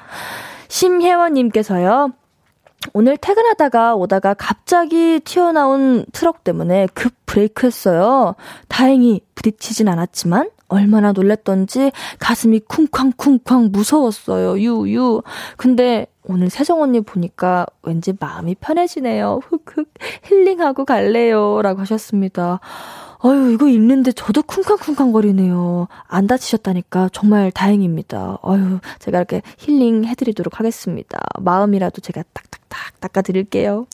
[0.67, 2.11] 심혜원님께서요.
[2.93, 8.35] 오늘 퇴근하다가 오다가 갑자기 튀어나온 트럭 때문에 급 브레이크 했어요.
[8.67, 14.59] 다행히 부딪히진 않았지만 얼마나 놀랬던지 가슴이 쿵쾅쿵쾅 무서웠어요.
[14.59, 15.21] 유유.
[15.55, 19.41] 근데 오늘 세정 언니 보니까 왠지 마음이 편해지네요.
[19.47, 19.93] 흑흑
[20.23, 21.61] 힐링하고 갈래요.
[21.61, 22.59] 라고 하셨습니다.
[23.25, 25.87] 아유, 이거 입는데 저도 쿵쾅쿵쾅거리네요.
[26.07, 28.39] 안 다치셨다니까 정말 다행입니다.
[28.43, 31.19] 아유, 제가 이렇게 힐링 해드리도록 하겠습니다.
[31.39, 33.87] 마음이라도 제가 딱딱딱 닦아드릴게요.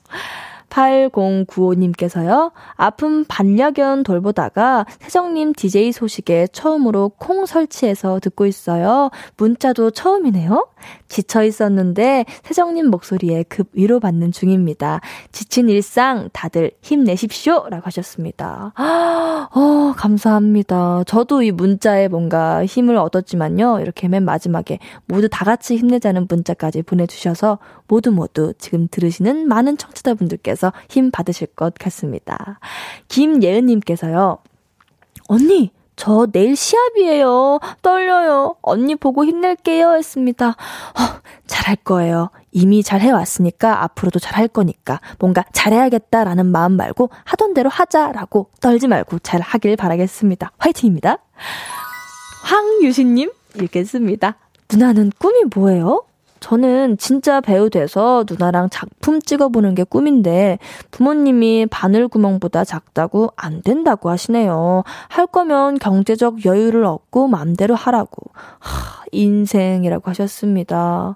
[0.69, 9.09] 8095님께서요, 아픈 반려견 돌보다가 세정님 DJ 소식에 처음으로 콩 설치해서 듣고 있어요.
[9.37, 10.67] 문자도 처음이네요.
[11.07, 15.01] 지쳐 있었는데 세정님 목소리에 급 위로받는 중입니다.
[15.31, 17.65] 지친 일상 다들 힘내십시오!
[17.69, 18.73] 라고 하셨습니다.
[18.77, 21.03] 어, 감사합니다.
[21.05, 23.79] 저도 이 문자에 뭔가 힘을 얻었지만요.
[23.81, 27.59] 이렇게 맨 마지막에 모두 다 같이 힘내자는 문자까지 보내주셔서
[27.89, 32.59] 모두 모두 지금 들으시는 많은 청취자분들께서 힘 받으실 것 같습니다.
[33.09, 34.37] 김예은님께서요.
[35.27, 37.59] 언니, 저 내일 시합이에요.
[37.81, 38.55] 떨려요.
[38.61, 39.95] 언니 보고 힘낼게요.
[39.95, 40.49] 했습니다.
[40.49, 42.29] 어, 잘할 거예요.
[42.51, 49.19] 이미 잘 해왔으니까 앞으로도 잘할 거니까 뭔가 잘해야겠다라는 마음 말고 하던 대로 하자라고 떨지 말고
[49.19, 50.53] 잘 하길 바라겠습니다.
[50.57, 51.17] 화이팅입니다.
[52.43, 54.37] 황유신님 읽겠습니다.
[54.71, 56.03] 누나는 꿈이 뭐예요?
[56.39, 60.59] 저는 진짜 배우 돼서 누나랑 작품 찍어보는 게 꿈인데
[60.91, 64.83] 부모님이 바늘구멍보다 작다고 안 된다고 하시네요.
[65.09, 68.31] 할 거면 경제적 여유를 얻고 맘대로 하라고.
[68.59, 71.15] 하, 인생이라고 하셨습니다.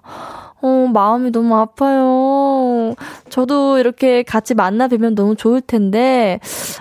[0.60, 2.94] 어, 마음이 너무 아파요.
[3.28, 6.40] 저도 이렇게 같이 만나 뵈면 너무 좋을 텐데,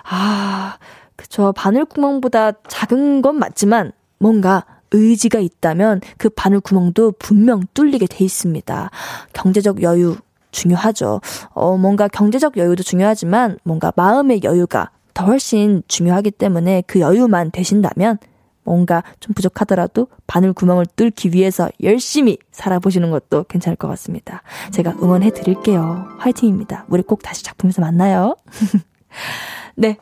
[0.09, 0.77] 아,
[1.17, 1.51] 그쵸.
[1.53, 4.63] 바늘구멍보다 작은 건 맞지만, 뭔가
[4.93, 8.89] 의지가 있다면 그 바늘 구멍도 분명 뚫리게 돼 있습니다.
[9.33, 10.15] 경제적 여유
[10.51, 11.19] 중요하죠.
[11.49, 18.17] 어, 뭔가 경제적 여유도 중요하지만 뭔가 마음의 여유가 더 훨씬 중요하기 때문에 그 여유만 되신다면
[18.63, 24.41] 뭔가 좀 부족하더라도 바늘 구멍을 뚫기 위해서 열심히 살아보시는 것도 괜찮을 것 같습니다.
[24.71, 26.07] 제가 응원해 드릴게요.
[26.19, 26.85] 화이팅입니다.
[26.87, 28.37] 우리 꼭 다시 작품에서 만나요.
[29.75, 29.97] 네.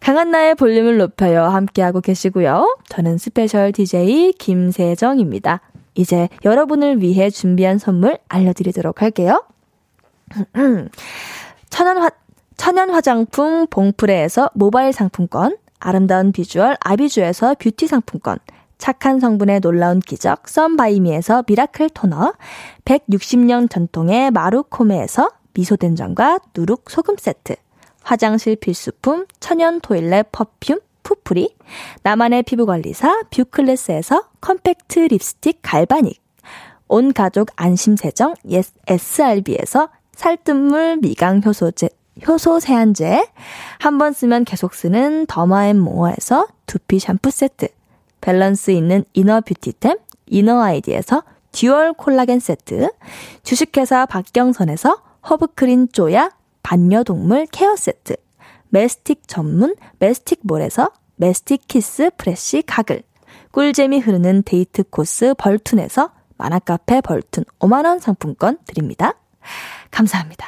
[0.00, 1.44] 강한나의 볼륨을 높여요.
[1.44, 2.78] 함께하고 계시고요.
[2.88, 5.60] 저는 special DJ 김세정입니다.
[5.94, 9.44] 이제 여러분을 위해 준비한 선물 알려드리도록 할게요.
[11.70, 12.10] 천연 화,
[12.56, 18.38] 천연 화장품 봉프레에서 모바일 상품권, 아름다운 비주얼 아비주에서 뷰티 상품권,
[18.78, 22.34] 착한 성분의 놀라운 기적 썬바이미에서 miracle 토너,
[22.84, 27.56] 160년 전통의 마루코메에서 미소된장과 누룩 소금 세트,
[28.06, 31.56] 화장실 필수품 천연 toilet perfume 푸프리,
[32.04, 36.22] 나만의 피부관리사 뷰클래스에서 컴팩트 립스틱 galvanic,
[36.86, 38.34] 온 가족 안심세정
[38.86, 41.88] SRB에서 살뜰물 미강 효소제,
[42.26, 43.26] 효소 세안제,
[43.80, 47.66] 한 번 쓰면 계속 쓰는 더마앤모어에서 두피 샴푸 세트,
[48.20, 52.88] 밸런스 있는 inner beauty템 이너 아이디에서 dual 콜라겐 세트,
[53.42, 56.30] 주식회사 박경선에서 허브크린 쪼야
[56.66, 58.16] 반려동물 케어 세트,
[58.70, 63.04] 메스틱 전문 메스틱몰에서 메스틱 키스 fresh 가글,
[63.52, 69.14] 꿀잼이 흐르는 데이트 코스 벌툰에서 만화카페 벌툰 5만원 상품권 드립니다.
[69.92, 70.44] 감사합니다.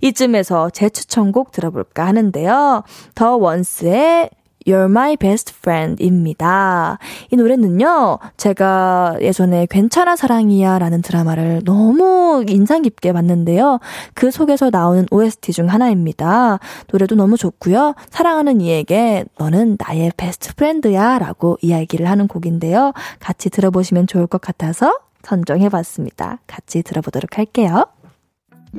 [0.00, 2.82] 이쯤에서 제 추천곡 들어볼까 하는데요.
[3.14, 4.30] 더 원스의
[4.68, 6.98] You're My Best Friend입니다.
[7.30, 13.80] 이 노래는요, 제가 예전에 괜찮아 사랑이야 라는 드라마를 너무 인상 깊게 봤는데요.
[14.12, 16.58] 그 속에서 나오는 OST 중 하나입니다.
[16.92, 17.94] 노래도 너무 좋고요.
[18.10, 22.92] 사랑하는 이에게 너는 나의 베스트 프렌드야 라고 이야기를 하는 곡인데요.
[23.20, 26.40] 같이 들어보시면 좋을 것 같아서 선정해봤습니다.
[26.46, 27.86] 같이 들어보도록 할게요.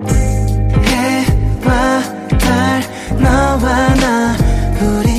[0.06, 2.02] 해와
[2.38, 2.82] 달,
[3.20, 4.36] 너와 나,
[4.82, 5.19] 우리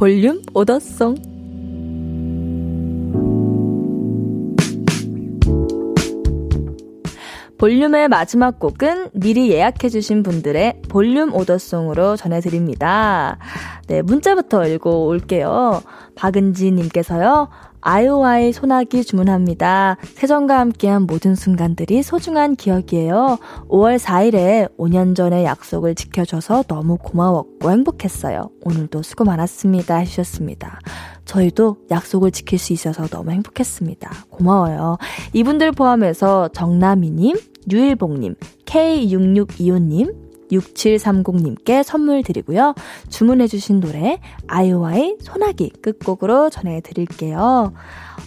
[0.00, 1.14] 볼륨 오더송.
[7.58, 13.36] 볼륨의 마지막 곡은 미리 예약해주신 분들의 볼륨 오더송으로 전해드립니다.
[13.88, 15.82] 네, 문자부터 읽어 올게요.
[16.14, 17.50] 박은지님께서요,
[17.82, 19.96] 아이오아이 소나기 주문합니다.
[20.14, 23.38] 세정과 함께한 모든 순간들이 소중한 기억이에요.
[23.68, 28.50] 5월 4일에 5년 전의 약속을 지켜줘서 너무 고마웠고 행복했어요.
[28.62, 29.96] 오늘도 수고 많았습니다.
[29.96, 30.80] 해주셨습니다.
[31.24, 34.10] 저희도 약속을 지킬 수 있어서 너무 행복했습니다.
[34.30, 34.98] 고마워요.
[35.32, 37.36] 이분들 포함해서 정나미님,
[37.70, 38.34] 유일봉님,
[38.66, 42.74] K6625님, 6730님께 선물 드리고요.
[43.08, 47.72] 주문해주신 노래, 아이오아이 소나기 끝곡으로 전해드릴게요.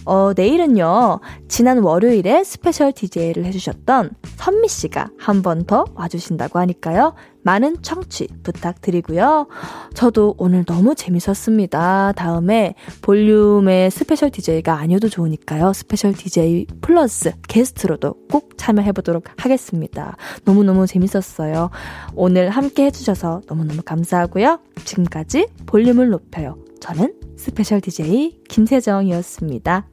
[0.04, 7.14] 어, 내일은요, 지난 월요일에 스페셜 DJ를 해주셨던 선미 씨가 한 번 더 와주신다고 하니까요.
[7.42, 9.46] 많은 청취 부탁드리고요.
[9.94, 12.12] 저도 오늘 너무 재밌었습니다.
[12.16, 15.72] 다음에 볼륨의 special DJ가 아니어도 좋으니까요.
[15.74, 20.16] special DJ 플러스 게스트로도 꼭 참여해보도록 하겠습니다.
[20.44, 21.70] 너무너무 재밌었어요.
[22.14, 24.58] 오늘 함께 해주셔서 너무너무 감사하고요.
[24.84, 26.56] 지금까지 볼륨을 높여요.
[26.80, 27.14] 저는
[27.44, 29.86] special DJ 김세정이었습니다.